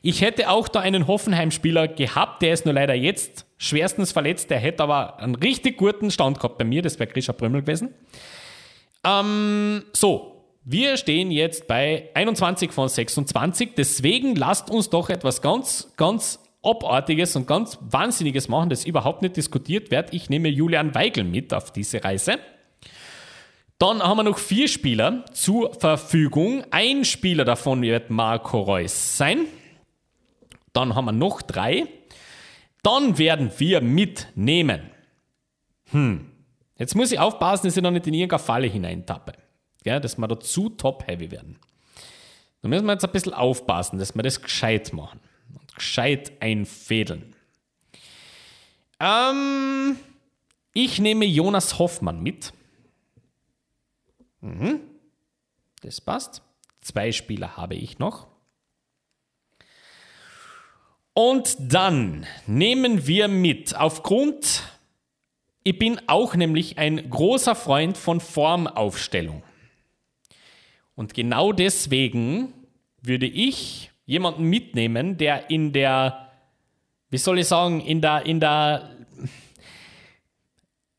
Ich 0.01 0.21
hätte 0.21 0.49
auch 0.49 0.67
da 0.67 0.79
einen 0.79 1.07
Hoffenheim-Spieler 1.07 1.87
gehabt, 1.87 2.41
der 2.41 2.53
ist 2.53 2.65
nur 2.65 2.73
leider 2.73 2.93
jetzt 2.93 3.45
schwerstens 3.57 4.11
verletzt. 4.11 4.49
Der 4.49 4.59
hätte 4.59 4.83
aber 4.83 5.19
einen 5.19 5.35
richtig 5.35 5.77
guten 5.77 6.11
Stand 6.11 6.39
gehabt 6.39 6.57
bei 6.57 6.65
mir, 6.65 6.81
das 6.81 6.99
wäre 6.99 7.11
Grisha 7.11 7.31
Brömmel 7.31 7.61
gewesen. 7.61 7.93
Ähm, 9.05 9.83
so, 9.93 10.45
wir 10.65 10.97
stehen 10.97 11.29
jetzt 11.31 11.67
bei 11.67 12.09
21 12.13 12.71
von 12.71 12.87
26, 12.87 13.71
deswegen 13.75 14.35
lasst 14.35 14.69
uns 14.69 14.89
doch 14.89 15.09
etwas 15.09 15.41
ganz, 15.41 15.93
ganz 15.97 16.39
Abartiges 16.63 17.35
und 17.35 17.45
ganz 17.45 17.77
Wahnsinniges 17.81 18.47
machen, 18.47 18.69
das 18.69 18.85
überhaupt 18.85 19.21
nicht 19.21 19.35
diskutiert 19.35 19.91
wird. 19.91 20.13
Ich 20.13 20.29
nehme 20.29 20.47
Julian 20.47 20.95
Weigel 20.95 21.25
mit 21.25 21.53
auf 21.53 21.71
diese 21.71 22.03
Reise. 22.03 22.39
Dann 23.79 24.01
haben 24.01 24.17
wir 24.17 24.23
noch 24.23 24.37
vier 24.37 24.67
Spieler 24.67 25.25
zur 25.33 25.73
Verfügung. 25.73 26.63
Ein 26.71 27.05
Spieler 27.05 27.43
davon 27.43 27.81
wird 27.81 28.09
Marco 28.09 28.61
Reus 28.61 29.17
sein. 29.17 29.45
Dann 30.71 30.95
haben 30.95 31.05
wir 31.05 31.11
noch 31.11 31.41
drei. 31.41 31.87
Dann 32.81 33.17
werden 33.17 33.51
wir 33.57 33.81
mitnehmen. 33.81 34.89
Hm. 35.91 36.29
Jetzt 36.77 36.95
muss 36.95 37.11
ich 37.11 37.19
aufpassen, 37.19 37.67
dass 37.67 37.77
ich 37.77 37.83
noch 37.83 37.91
nicht 37.91 38.07
in 38.07 38.13
irgendeine 38.13 38.39
Falle 38.39 38.67
hineintappe. 38.67 39.33
Ja, 39.85 39.99
dass 39.99 40.17
wir 40.17 40.27
da 40.27 40.39
zu 40.39 40.69
top-heavy 40.69 41.31
werden. 41.31 41.57
Da 42.61 42.69
müssen 42.69 42.85
wir 42.85 42.93
jetzt 42.93 43.05
ein 43.05 43.11
bisschen 43.11 43.33
aufpassen, 43.33 43.99
dass 43.99 44.15
wir 44.15 44.23
das 44.23 44.41
gescheit 44.41 44.93
machen. 44.93 45.19
Und 45.53 45.75
gescheit 45.75 46.31
einfädeln. 46.39 47.35
Ähm, 48.99 49.97
ich 50.73 50.99
nehme 50.99 51.25
Jonas 51.25 51.77
Hoffmann 51.77 52.23
mit. 52.23 52.53
Mhm. 54.43 54.81
Das 55.81 56.01
passt. 56.01 56.41
Zwei 56.81 57.11
Spieler 57.11 57.55
habe 57.55 57.75
ich 57.75 57.97
noch. 57.97 58.27
Und 61.13 61.55
dann 61.59 62.25
nehmen 62.45 63.07
wir 63.07 63.27
mit, 63.27 63.75
aufgrund, 63.75 64.63
ich 65.63 65.77
bin 65.79 66.01
auch 66.07 66.35
nämlich 66.35 66.77
ein 66.77 67.09
großer 67.09 67.55
Freund 67.55 67.97
von 67.97 68.19
Formaufstellung. 68.19 69.43
Und 70.95 71.13
genau 71.13 71.53
deswegen 71.53 72.53
würde 73.01 73.27
ich 73.27 73.91
jemanden 74.05 74.43
mitnehmen, 74.43 75.17
der 75.17 75.49
in 75.49 75.71
der, 75.71 76.31
wie 77.09 77.17
soll 77.17 77.39
ich 77.39 77.47
sagen, 77.47 77.79
in 77.79 78.01
der, 78.01 78.25
in 78.25 78.39
der 78.39 78.92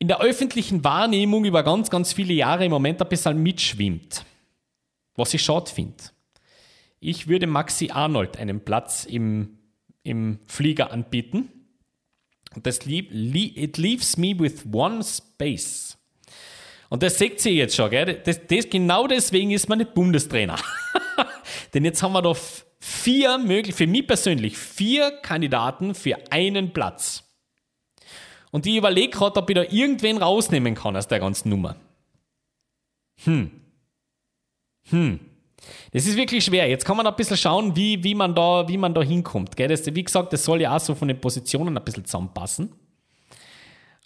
in 0.05 0.09
der 0.09 0.21
öffentlichen 0.21 0.83
Wahrnehmung 0.83 1.45
über 1.45 1.63
ganz, 1.63 1.89
ganz 1.89 2.13
viele 2.13 2.35
Jahre 2.35 2.63
im 2.63 2.69
Moment 2.69 3.01
ein 3.01 3.09
bisschen 3.09 3.41
mitschwimmt. 3.41 4.23
Was 5.15 5.33
ich 5.33 5.41
schade 5.41 5.71
finde. 5.71 5.95
Ich 6.99 7.27
würde 7.27 7.47
Maxi 7.47 7.89
Arnold 7.89 8.37
einen 8.37 8.59
Platz 8.59 9.05
im, 9.05 9.57
im 10.03 10.37
Flieger 10.45 10.91
anbieten. 10.91 11.49
Und 12.53 12.67
das 12.67 12.85
leave, 12.85 13.07
it 13.59 13.79
leaves 13.79 14.15
me 14.15 14.37
with 14.37 14.63
one 14.71 15.03
space. 15.03 15.97
Und 16.89 17.01
das 17.01 17.17
seht 17.17 17.43
ihr 17.43 17.53
jetzt 17.53 17.75
schon, 17.75 17.89
gell? 17.89 18.21
Das, 18.23 18.45
das, 18.45 18.69
genau 18.69 19.07
deswegen 19.07 19.49
ist 19.49 19.67
man 19.67 19.79
nicht 19.79 19.95
Bundestrainer. 19.95 20.57
Denn 21.73 21.83
jetzt 21.83 22.03
haben 22.03 22.13
wir 22.13 22.21
doch 22.21 22.37
vier 22.79 23.39
möglich, 23.39 23.73
für 23.73 23.87
mich 23.87 24.05
persönlich, 24.05 24.55
vier 24.55 25.09
Kandidaten 25.23 25.95
für 25.95 26.15
einen 26.29 26.73
Platz. 26.73 27.23
Und 28.55 28.65
ich 28.65 28.77
überlege 28.77 29.09
gerade, 29.09 29.37
ob 29.37 29.49
ich 29.49 29.55
da 29.57 29.63
irgendwen 29.63 30.17
rausnehmen 30.17 30.75
kann 30.75 30.95
aus 30.95 31.09
der 31.09 31.19
ganzen 31.19 31.49
Nummer. 31.49 31.75
Hm. 33.25 33.51
Hm. 34.91 35.19
Das 35.91 36.07
ist 36.07 36.15
wirklich 36.15 36.45
schwer. 36.45 36.69
Jetzt 36.69 36.85
kann 36.85 36.95
man 36.95 37.05
ein 37.05 37.17
bisschen 37.17 37.35
schauen, 37.35 37.75
wie, 37.75 38.01
wie, 38.01 38.15
man, 38.15 38.33
da, 38.33 38.65
wie 38.69 38.77
man 38.77 38.93
da 38.93 39.01
hinkommt. 39.01 39.57
Gell? 39.57 39.67
Das, 39.67 39.85
wie 39.93 40.01
gesagt, 40.01 40.31
das 40.31 40.45
soll 40.45 40.61
ja 40.61 40.73
auch 40.73 40.79
so 40.79 40.95
von 40.95 41.09
den 41.09 41.19
Positionen 41.19 41.77
ein 41.77 41.83
bisschen 41.83 42.05
zusammenpassen. 42.05 42.71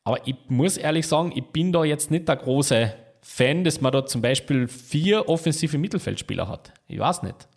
Aber 0.04 0.28
ich 0.28 0.36
muss 0.48 0.78
ehrlich 0.78 1.06
sagen, 1.06 1.32
ich 1.36 1.46
bin 1.46 1.72
da 1.72 1.84
jetzt 1.84 2.10
nicht 2.10 2.28
der 2.28 2.38
große 2.38 2.96
Fan, 3.22 3.64
dass 3.64 3.82
man 3.82 3.92
da 3.92 4.08
zum 4.08 4.24
Beispiel 4.24 4.68
vier 4.68 5.30
offensive 5.30 5.78
Mittelfeldspieler 5.78 6.48
hat. 6.48 6.74
Ich 6.88 6.98
weiß 6.98 7.22
nicht. 7.22 7.48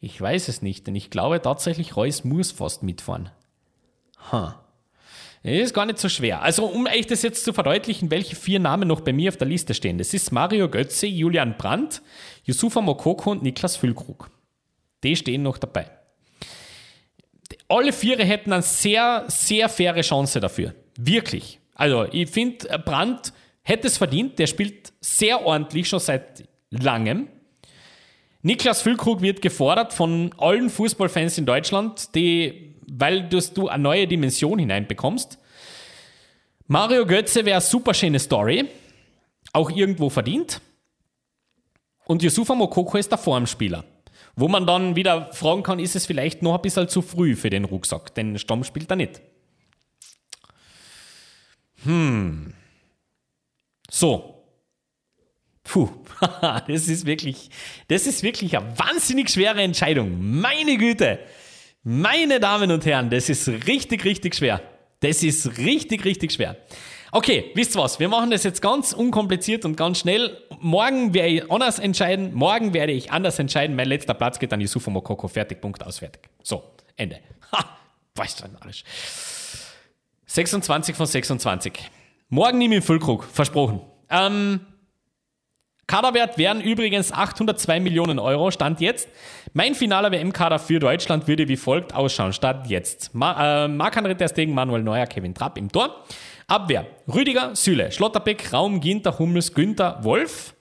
Ich 0.00 0.20
weiß 0.20 0.48
es 0.48 0.62
nicht, 0.62 0.84
denn 0.88 0.96
ich 0.96 1.10
glaube 1.10 1.40
tatsächlich, 1.40 1.94
Reus 1.94 2.24
muss 2.24 2.50
fast 2.50 2.82
mitfahren. 2.82 3.30
Huh. 4.32 4.54
Ist 5.42 5.74
gar 5.74 5.86
nicht 5.86 5.98
so 5.98 6.08
schwer. 6.08 6.40
Also, 6.42 6.66
um 6.66 6.86
euch 6.86 7.06
das 7.06 7.22
jetzt 7.22 7.44
zu 7.44 7.52
verdeutlichen, 7.52 8.10
welche 8.12 8.36
vier 8.36 8.60
Namen 8.60 8.86
noch 8.86 9.00
bei 9.00 9.12
mir 9.12 9.28
auf 9.28 9.36
der 9.36 9.48
Liste 9.48 9.74
stehen. 9.74 9.98
Das 9.98 10.14
ist 10.14 10.30
Mario 10.30 10.68
Götze, 10.68 11.06
Julian 11.06 11.56
Brandt, 11.56 12.00
Yusufa 12.44 12.80
Mokoko 12.80 13.32
und 13.32 13.42
Niklas 13.42 13.76
Füllkrug. 13.76 14.30
Die 15.02 15.16
stehen 15.16 15.42
noch 15.42 15.58
dabei. 15.58 15.90
Alle 17.68 17.92
vier 17.92 18.18
hätten 18.18 18.52
eine 18.52 18.62
sehr, 18.62 19.24
sehr 19.26 19.68
faire 19.68 20.00
Chance 20.02 20.38
dafür. 20.38 20.74
Wirklich. 20.96 21.58
Also, 21.74 22.06
ich 22.12 22.30
finde, 22.30 22.78
Brandt 22.78 23.32
hätte 23.62 23.88
es 23.88 23.98
verdient. 23.98 24.38
Der 24.38 24.46
spielt 24.46 24.92
sehr 25.00 25.44
ordentlich, 25.44 25.88
schon 25.88 25.98
seit 25.98 26.44
langem. 26.70 27.28
Niklas 28.42 28.82
Füllkrug 28.82 29.22
wird 29.22 29.42
gefordert 29.42 29.92
von 29.92 30.32
allen 30.38 30.70
Fußballfans 30.70 31.38
in 31.38 31.46
Deutschland, 31.46 32.14
die 32.14 32.71
weil 32.94 33.28
du 33.28 33.68
eine 33.68 33.82
neue 33.82 34.06
Dimension 34.06 34.58
hineinbekommst. 34.58 35.38
Mario 36.66 37.06
Götze 37.06 37.44
wäre 37.44 37.56
eine 37.56 37.60
super 37.62 37.94
schöne 37.94 38.18
Story, 38.18 38.66
auch 39.52 39.70
irgendwo 39.70 40.10
verdient. 40.10 40.60
Und 42.04 42.22
Yusufa 42.22 42.54
Mokoko 42.54 42.98
ist 42.98 43.10
der 43.10 43.18
Formspieler. 43.18 43.84
Wo 44.34 44.48
man 44.48 44.66
dann 44.66 44.96
wieder 44.96 45.32
fragen 45.32 45.62
kann, 45.62 45.78
ist 45.78 45.96
es 45.96 46.06
vielleicht 46.06 46.42
noch 46.42 46.54
ein 46.54 46.62
bisschen 46.62 46.88
zu 46.88 47.02
früh 47.02 47.36
für 47.36 47.50
den 47.50 47.64
Rucksack, 47.64 48.14
denn 48.14 48.38
Stamm 48.38 48.64
spielt 48.64 48.90
er 48.90 48.96
nicht. 48.96 49.20
Hm. 51.84 52.52
So. 53.90 54.44
Puh, 55.64 55.88
das 56.66 56.88
ist 56.88 57.06
wirklich, 57.06 57.50
das 57.88 58.06
ist 58.06 58.22
wirklich 58.22 58.56
eine 58.56 58.78
wahnsinnig 58.78 59.30
schwere 59.30 59.62
Entscheidung. 59.62 60.40
Meine 60.40 60.76
Güte. 60.76 61.18
Meine 61.84 62.38
Damen 62.38 62.70
und 62.70 62.86
Herren, 62.86 63.10
das 63.10 63.28
ist 63.28 63.48
richtig, 63.48 64.04
richtig 64.04 64.36
schwer. 64.36 64.62
Das 65.00 65.22
ist 65.24 65.58
richtig, 65.58 66.04
richtig 66.04 66.32
schwer. 66.32 66.56
Okay, 67.10 67.50
wisst 67.54 67.76
ihr 67.76 67.82
was? 67.82 67.98
Wir 67.98 68.08
machen 68.08 68.30
das 68.30 68.44
jetzt 68.44 68.62
ganz 68.62 68.92
unkompliziert 68.92 69.64
und 69.64 69.76
ganz 69.76 69.98
schnell. 69.98 70.38
Morgen 70.60 71.12
werde 71.12 71.28
ich 71.28 71.50
anders 71.50 71.80
entscheiden. 71.80 72.32
Morgen 72.34 72.72
werde 72.72 72.92
ich 72.92 73.10
anders 73.10 73.38
entscheiden. 73.38 73.74
Mein 73.74 73.88
letzter 73.88 74.14
Platz 74.14 74.38
geht 74.38 74.52
an 74.52 74.60
Yusufu 74.60 74.90
Mokoko. 74.90 75.26
Fertig, 75.26 75.60
Punkt, 75.60 75.84
aus, 75.84 75.98
fertig. 75.98 76.22
So, 76.42 76.62
Ende. 76.96 77.18
Ha, 77.52 77.64
weißt 78.14 78.40
du, 78.40 78.44
Arsch. 78.60 78.84
26 80.26 80.94
von 80.94 81.06
26. 81.06 81.72
Morgen 82.28 82.58
nehme 82.58 82.76
ich 82.76 82.78
einen 82.78 82.86
Füllkrug, 82.86 83.24
versprochen. 83.24 83.80
Ähm, 84.08 84.60
Kaderwert 85.86 86.38
wären 86.38 86.60
übrigens 86.60 87.12
802 87.12 87.80
Millionen 87.80 88.18
Euro, 88.18 88.50
Stand 88.50 88.80
jetzt. 88.80 89.08
Mein 89.54 89.74
finaler 89.74 90.10
WM-Kader 90.10 90.58
für 90.58 90.78
Deutschland 90.78 91.28
würde 91.28 91.46
wie 91.46 91.58
folgt 91.58 91.94
ausschauen, 91.94 92.32
Stand 92.32 92.68
jetzt. 92.70 93.14
Ma 93.14 93.64
äh, 93.64 93.68
Marc-André 93.68 94.14
Ter 94.14 94.28
Stegen, 94.28 94.54
Manuel 94.54 94.82
Neuer, 94.82 95.06
Kevin 95.06 95.34
Trapp 95.34 95.58
im 95.58 95.70
Tor. 95.70 96.04
Abwehr, 96.46 96.86
Rüdiger, 97.12 97.54
Süle, 97.54 97.92
Schlotterbeck, 97.92 98.50
Raum, 98.54 98.80
Ginter, 98.80 99.18
Hummels, 99.18 99.52
Günther, 99.52 100.02
Wolf. 100.04 100.54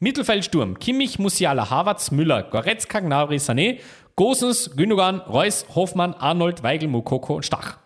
Mittelfeldsturm, 0.00 0.78
Kimmich, 0.78 1.18
Musiala, 1.18 1.68
Havertz, 1.68 2.10
Müller, 2.10 2.42
Goretzka, 2.44 3.00
Gnabry, 3.00 3.36
Sané, 3.36 3.80
Gosens, 4.16 4.74
Gündogan, 4.76 5.20
Reus, 5.20 5.66
Hoffmann, 5.74 6.14
Arnold, 6.14 6.62
Weigel, 6.62 6.88
Mukoko 6.88 7.36
und 7.36 7.44
Stach. 7.44 7.78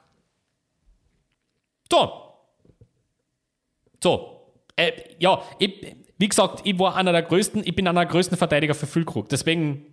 So. 1.91 2.13
So. 4.01 4.53
Äh, 4.77 4.93
ja, 5.19 5.43
ich, 5.59 5.97
wie 6.19 6.29
gesagt, 6.29 6.61
ich 6.65 6.79
war 6.79 6.95
einer 6.95 7.11
der 7.11 7.23
größten, 7.23 7.63
ich 7.65 7.75
bin 7.75 7.89
einer 7.89 8.05
der 8.05 8.11
größten 8.13 8.39
Verteidiger 8.39 8.75
für 8.75 8.87
Füllkrug. 8.87 9.29
Deswegen 9.29 9.91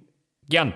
gern. 0.49 0.73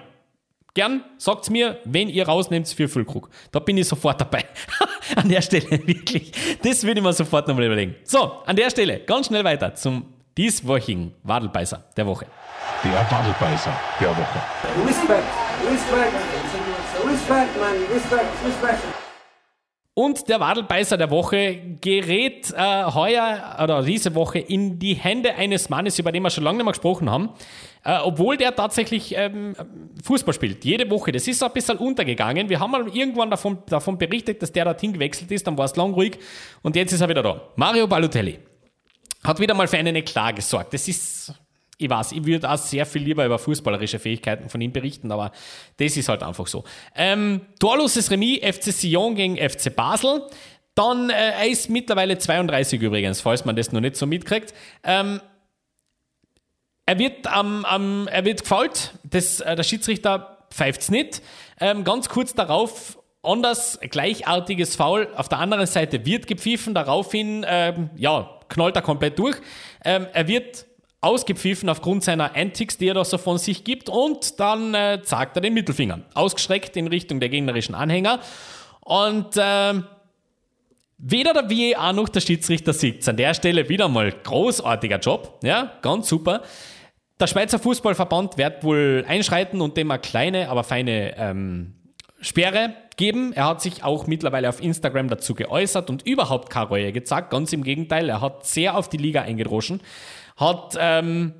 Gern 0.75 1.03
sagt's 1.17 1.51
mir, 1.51 1.79
wenn 1.85 2.09
ihr 2.09 2.27
rausnehmt 2.27 2.67
für 2.67 2.87
Füllkrug. 2.87 3.29
Da 3.51 3.59
bin 3.59 3.77
ich 3.77 3.87
sofort 3.87 4.19
dabei. 4.19 4.45
an 5.15 5.29
der 5.29 5.41
Stelle, 5.41 5.69
wirklich. 5.87 6.31
Das 6.63 6.83
würde 6.83 6.99
ich 6.99 7.05
mir 7.05 7.13
sofort 7.13 7.47
nochmal 7.47 7.65
überlegen. 7.65 7.95
So, 8.03 8.41
an 8.45 8.55
der 8.55 8.69
Stelle, 8.71 8.99
ganz 9.01 9.27
schnell 9.27 9.43
weiter 9.43 9.75
zum 9.75 10.05
dieswöchigen 10.35 11.13
Wadelbeißer 11.23 11.83
der 11.95 12.07
Woche. 12.07 12.25
Der 12.83 12.93
Wadelbeißer 12.93 13.73
der 13.99 14.09
Woche. 14.09 14.41
Respect, 14.87 15.23
respect, 15.69 16.13
respect, 17.05 17.59
man, 17.59 17.95
respect, 17.95 18.25
respect. 18.45 19.02
Und 19.95 20.27
der 20.27 20.39
Wadelbeißer 20.39 20.97
der 20.97 21.11
Woche 21.11 21.77
gerät 21.79 22.51
äh, 22.51 22.83
heuer 22.85 23.57
oder 23.61 23.83
diese 23.83 24.15
Woche 24.15 24.39
in 24.39 24.79
die 24.79 24.95
Hände 24.95 25.35
eines 25.35 25.69
Mannes, 25.69 25.99
über 25.99 26.11
den 26.11 26.23
wir 26.23 26.31
schon 26.31 26.43
lange 26.43 26.57
nicht 26.57 26.65
mehr 26.65 26.71
gesprochen 26.71 27.11
haben, 27.11 27.29
äh, 27.85 27.99
obwohl 27.99 28.35
der 28.35 28.55
tatsächlich 28.55 29.13
ähm, 29.15 29.55
Fußball 30.03 30.33
spielt. 30.33 30.65
Jede 30.65 30.89
Woche. 30.89 31.11
Das 31.11 31.27
ist 31.27 31.37
so 31.37 31.45
ein 31.45 31.51
bisschen 31.51 31.77
untergegangen. 31.77 32.49
Wir 32.49 32.59
haben 32.59 32.71
mal 32.71 32.87
irgendwann 32.87 33.29
davon, 33.29 33.59
davon 33.67 33.99
berichtet, 33.99 34.41
dass 34.41 34.51
der 34.51 34.65
dorthin 34.65 34.93
gewechselt 34.93 35.29
ist, 35.31 35.45
dann 35.45 35.55
war 35.59 35.65
es 35.65 35.75
lang 35.75 35.93
ruhig 35.93 36.17
und 36.63 36.75
jetzt 36.75 36.91
ist 36.91 37.01
er 37.01 37.09
wieder 37.09 37.21
da. 37.21 37.39
Mario 37.55 37.85
Balotelli 37.85 38.39
hat 39.23 39.39
wieder 39.39 39.53
mal 39.53 39.67
für 39.67 39.77
einen 39.77 39.95
Eklat 39.95 40.35
gesorgt. 40.35 40.73
Das 40.73 40.87
ist 40.87 41.33
ich 41.77 41.89
weiß, 41.89 42.11
ich 42.11 42.25
würde 42.25 42.49
auch 42.49 42.57
sehr 42.57 42.85
viel 42.85 43.03
lieber 43.03 43.25
über 43.25 43.39
fußballerische 43.39 43.99
Fähigkeiten 43.99 44.49
von 44.49 44.61
ihm 44.61 44.71
berichten, 44.71 45.11
aber 45.11 45.31
das 45.77 45.97
ist 45.97 46.09
halt 46.09 46.23
einfach 46.23 46.47
so. 46.47 46.63
Ähm, 46.95 47.41
torloses 47.59 48.11
Remis, 48.11 48.39
FC 48.39 48.71
Sion 48.71 49.15
gegen 49.15 49.37
FC 49.37 49.75
Basel. 49.75 50.27
Dann, 50.75 51.09
äh, 51.09 51.13
er 51.13 51.47
ist 51.47 51.69
mittlerweile 51.69 52.17
32 52.17 52.81
übrigens, 52.81 53.21
falls 53.21 53.45
man 53.45 53.55
das 53.55 53.71
noch 53.71 53.81
nicht 53.81 53.95
so 53.95 54.05
mitkriegt. 54.05 54.53
Ähm, 54.83 55.19
er 56.85 56.99
wird, 56.99 57.27
ähm, 57.27 57.65
ähm, 57.71 58.09
er 58.11 58.25
wird 58.25 58.41
gefault, 58.41 58.93
das, 59.03 59.39
äh, 59.39 59.55
der 59.55 59.63
Schiedsrichter 59.63 60.47
pfeift 60.51 60.81
es 60.81 60.91
nicht. 60.91 61.21
Ähm, 61.59 61.83
ganz 61.83 62.09
kurz 62.09 62.33
darauf 62.33 62.99
anders 63.23 63.79
gleichartiges 63.81 64.75
Foul. 64.75 65.07
Auf 65.15 65.29
der 65.29 65.39
anderen 65.39 65.65
Seite 65.65 66.05
wird 66.05 66.27
gepfiffen, 66.27 66.73
daraufhin 66.73 67.45
ähm, 67.47 67.89
ja, 67.95 68.39
knallt 68.49 68.75
er 68.75 68.81
komplett 68.81 69.17
durch. 69.17 69.37
Ähm, 69.85 70.07
er 70.11 70.27
wird 70.27 70.65
ausgepfiffen 71.03 71.69
aufgrund 71.69 72.03
seiner 72.03 72.35
Antics, 72.35 72.77
die 72.77 72.87
er 72.87 72.93
da 72.93 73.05
so 73.05 73.17
von 73.17 73.37
sich 73.37 73.63
gibt 73.63 73.89
und 73.89 74.39
dann 74.39 74.73
äh, 74.73 75.01
zeigt 75.03 75.35
er 75.35 75.41
den 75.41 75.53
Mittelfinger, 75.53 75.99
ausgestreckt 76.13 76.77
in 76.77 76.87
Richtung 76.87 77.19
der 77.19 77.29
gegnerischen 77.29 77.75
Anhänger 77.75 78.19
und 78.81 79.37
äh, 79.37 79.73
weder 80.97 81.33
der 81.33 81.49
VAR 81.49 81.93
noch 81.93 82.09
der 82.09 82.21
Schiedsrichter 82.21 82.73
sieht 82.73 83.07
An 83.07 83.17
der 83.17 83.33
Stelle 83.33 83.67
wieder 83.67 83.89
mal 83.89 84.11
großartiger 84.11 84.99
Job, 84.99 85.39
ja, 85.43 85.73
ganz 85.81 86.07
super. 86.07 86.41
Der 87.19 87.27
Schweizer 87.27 87.59
Fußballverband 87.59 88.37
wird 88.37 88.63
wohl 88.63 89.05
einschreiten 89.07 89.61
und 89.61 89.77
dem 89.77 89.91
eine 89.91 89.99
kleine, 89.99 90.49
aber 90.49 90.63
feine 90.63 91.15
ähm, 91.17 91.73
Sperre 92.19 92.73
geben. 92.97 93.33
Er 93.33 93.47
hat 93.47 93.61
sich 93.61 93.83
auch 93.83 94.07
mittlerweile 94.07 94.49
auf 94.49 94.61
Instagram 94.61 95.09
dazu 95.09 95.35
geäußert 95.35 95.89
und 95.89 96.07
überhaupt 96.07 96.49
keine 96.49 96.67
Reue 96.67 96.91
gezeigt. 96.91 97.29
Ganz 97.29 97.53
im 97.53 97.63
Gegenteil, 97.63 98.09
er 98.09 98.21
hat 98.21 98.45
sehr 98.45 98.77
auf 98.77 98.89
die 98.89 98.97
Liga 98.97 99.21
eingedroschen 99.21 99.81
hat 100.35 100.75
ähm, 100.79 101.33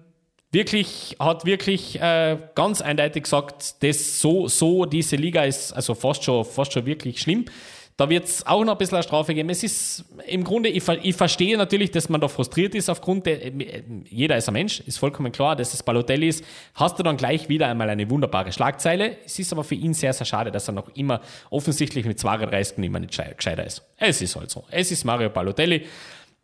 wirklich, 0.52 1.16
hat 1.20 1.46
wirklich 1.46 2.00
äh, 2.00 2.38
ganz 2.56 2.82
eindeutig 2.82 3.24
gesagt, 3.24 3.84
dass 3.84 4.20
so, 4.20 4.48
so 4.48 4.86
diese 4.86 5.16
Liga 5.16 5.44
ist 5.44 5.74
also 5.74 5.96
fast 5.96 6.24
schon, 6.24 6.46
fast 6.46 6.74
schon 6.74 6.86
wirklich 6.86 7.20
schlimm. 7.20 7.46
Da 7.96 8.10
wird 8.10 8.26
es 8.26 8.46
auch 8.48 8.64
noch 8.64 8.72
ein 8.72 8.78
bisschen 8.80 8.96
eine 8.96 9.04
Strafe 9.04 9.36
geben. 9.36 9.50
Es 9.50 9.62
ist 9.62 10.06
im 10.26 10.44
Grunde, 10.44 10.70
ich, 10.70 10.88
ich 10.88 11.16
verstehe 11.16 11.56
natürlich, 11.58 11.92
dass 11.92 12.10
man 12.10 12.20
da 12.20 12.28
frustriert 12.28 12.74
ist 12.74 12.90
aufgrund 12.90 13.28
der, 13.28 13.52
jeder 14.10 14.36
ist 14.36 14.48
ein 14.48 14.54
Mensch, 14.54 14.80
ist 14.80 14.98
vollkommen 14.98 15.32
klar, 15.32 15.56
dass 15.56 15.76
es 15.76 15.84
Balotelli 15.84 16.28
ist. 16.28 16.44
Hast 16.74 16.98
du 16.98 17.04
dann 17.04 17.18
gleich 17.18 17.50
wieder 17.50 17.68
einmal 17.68 17.92
eine 17.92 18.10
wunderbare 18.10 18.52
Schlagzeile. 18.52 19.18
Es 19.26 19.38
ist 19.38 19.54
aber 19.54 19.64
für 19.64 19.76
ihn 19.76 19.94
sehr, 19.94 20.12
sehr 20.12 20.26
schade, 20.26 20.50
dass 20.50 20.68
er 20.68 20.74
noch 20.74 20.90
immer 20.96 21.22
offensichtlich 21.52 22.06
mit 22.06 22.20
32 22.20 22.80
immer 22.80 23.00
nicht 23.00 23.16
gescheiter 23.38 23.64
ist. 23.64 23.84
Es 23.98 24.24
ist 24.24 24.36
halt 24.36 24.50
so. 24.50 24.64
Es 24.72 24.92
ist 24.92 25.04
Mario 25.04 25.30
Balotelli 25.30 25.84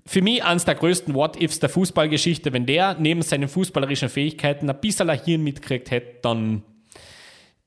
für 0.10 0.23
mich 0.23 0.44
eines 0.44 0.65
der 0.65 0.73
größten 0.73 1.14
What-Ifs 1.14 1.60
der 1.60 1.69
Fußballgeschichte. 1.69 2.52
Wenn 2.52 2.65
der 2.65 2.95
neben 2.98 3.22
seinen 3.22 3.48
fußballerischen 3.48 4.10
Fähigkeiten 4.10 4.68
ein 4.68 4.80
bisschen 4.81 5.07
ein 5.07 5.23
Hirn 5.23 5.44
mitgekriegt 5.44 5.91
hätte, 5.91 6.18
dann 6.23 6.64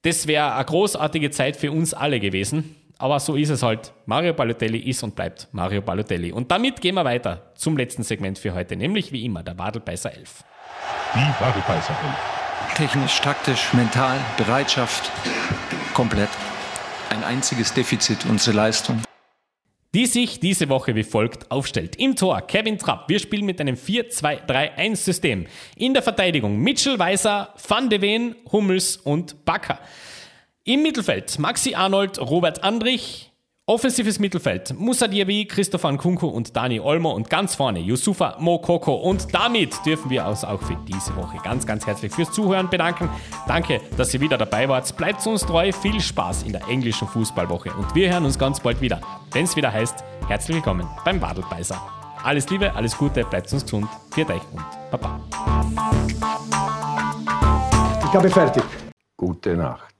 das 0.02 0.26
wäre 0.26 0.52
eine 0.56 0.64
großartige 0.64 1.30
Zeit 1.30 1.56
für 1.56 1.70
uns 1.70 1.94
alle 1.94 2.18
gewesen. 2.18 2.74
Aber 2.98 3.20
so 3.20 3.36
ist 3.36 3.50
es 3.50 3.62
halt. 3.62 3.92
Mario 4.06 4.32
Balotelli 4.34 4.78
ist 4.78 5.04
und 5.04 5.14
bleibt 5.14 5.46
Mario 5.52 5.82
Balotelli. 5.82 6.32
Und 6.32 6.50
damit 6.50 6.80
gehen 6.80 6.96
wir 6.96 7.04
weiter 7.04 7.52
zum 7.54 7.76
letzten 7.76 8.02
Segment 8.02 8.40
für 8.40 8.54
heute, 8.54 8.74
nämlich 8.74 9.12
wie 9.12 9.24
immer 9.24 9.44
der 9.44 9.56
Wadelbeißer 9.56 10.12
11. 10.12 10.44
Die 11.14 11.44
Wadelbeißer 11.44 11.96
11. 12.66 12.76
Technisch, 12.76 13.20
taktisch, 13.20 13.72
mental, 13.72 14.18
Bereitschaft, 14.36 15.12
komplett. 15.94 16.30
Ein 17.10 17.22
einziges 17.22 17.72
Defizit, 17.72 18.26
unsere 18.28 18.56
Leistung 18.56 19.00
die 19.94 20.06
sich 20.06 20.40
diese 20.40 20.68
Woche 20.68 20.94
wie 20.94 21.02
folgt 21.02 21.50
aufstellt. 21.50 21.96
Im 21.96 22.16
Tor 22.16 22.40
Kevin 22.42 22.78
Trapp. 22.78 23.08
Wir 23.08 23.18
spielen 23.18 23.44
mit 23.44 23.60
einem 23.60 23.76
4-2-3-1-System. 23.76 25.46
In 25.76 25.92
der 25.92 26.02
Verteidigung 26.02 26.58
Mitchell 26.58 26.98
Weiser, 26.98 27.54
Van 27.68 27.90
de 27.90 28.00
Ven, 28.00 28.34
Hummels 28.50 28.96
und 28.96 29.44
Bakker. 29.44 29.78
Im 30.64 30.82
Mittelfeld 30.82 31.38
Maxi 31.38 31.74
Arnold, 31.74 32.20
Robert 32.20 32.62
Andrich, 32.62 33.31
Offensives 33.68 34.18
Mittelfeld, 34.18 34.74
Musa 34.76 35.06
Diaby, 35.06 35.46
Christopher 35.46 35.92
Nkunku 35.92 36.26
und 36.26 36.56
Dani 36.56 36.80
Olmo 36.80 37.12
und 37.12 37.30
ganz 37.30 37.54
vorne 37.54 37.78
Yusufa 37.78 38.36
Mokoko. 38.40 38.92
Und 38.92 39.32
damit 39.32 39.72
dürfen 39.86 40.10
wir 40.10 40.26
uns 40.26 40.42
auch 40.42 40.60
für 40.60 40.76
diese 40.88 41.14
Woche 41.14 41.38
ganz, 41.44 41.64
ganz 41.64 41.86
herzlich 41.86 42.12
fürs 42.12 42.32
Zuhören 42.32 42.68
bedanken. 42.68 43.08
Danke, 43.46 43.80
dass 43.96 44.12
ihr 44.14 44.20
wieder 44.20 44.36
dabei 44.36 44.68
wart. 44.68 44.96
Bleibt 44.96 45.24
uns 45.28 45.42
treu. 45.46 45.70
Viel 45.70 46.00
Spaß 46.00 46.42
in 46.42 46.54
der 46.54 46.66
englischen 46.66 47.06
Fußballwoche. 47.06 47.72
Und 47.72 47.94
wir 47.94 48.12
hören 48.12 48.24
uns 48.24 48.36
ganz 48.36 48.58
bald 48.58 48.80
wieder, 48.80 49.00
wenn 49.30 49.44
es 49.44 49.54
wieder 49.54 49.72
heißt, 49.72 50.02
herzlich 50.26 50.56
willkommen 50.56 50.88
beim 51.04 51.22
Wadelbeißer. 51.22 51.80
Alles 52.24 52.50
Liebe, 52.50 52.74
alles 52.74 52.98
Gute, 52.98 53.22
bleibt 53.24 53.52
uns 53.52 53.62
gesund. 53.62 53.86
Viert 54.12 54.28
euch 54.28 54.42
und 54.52 54.90
Baba. 54.90 55.20
Ich 58.08 58.12
habe 58.12 58.28
fertig. 58.28 58.64
Gute 59.16 59.56
Nacht. 59.56 59.91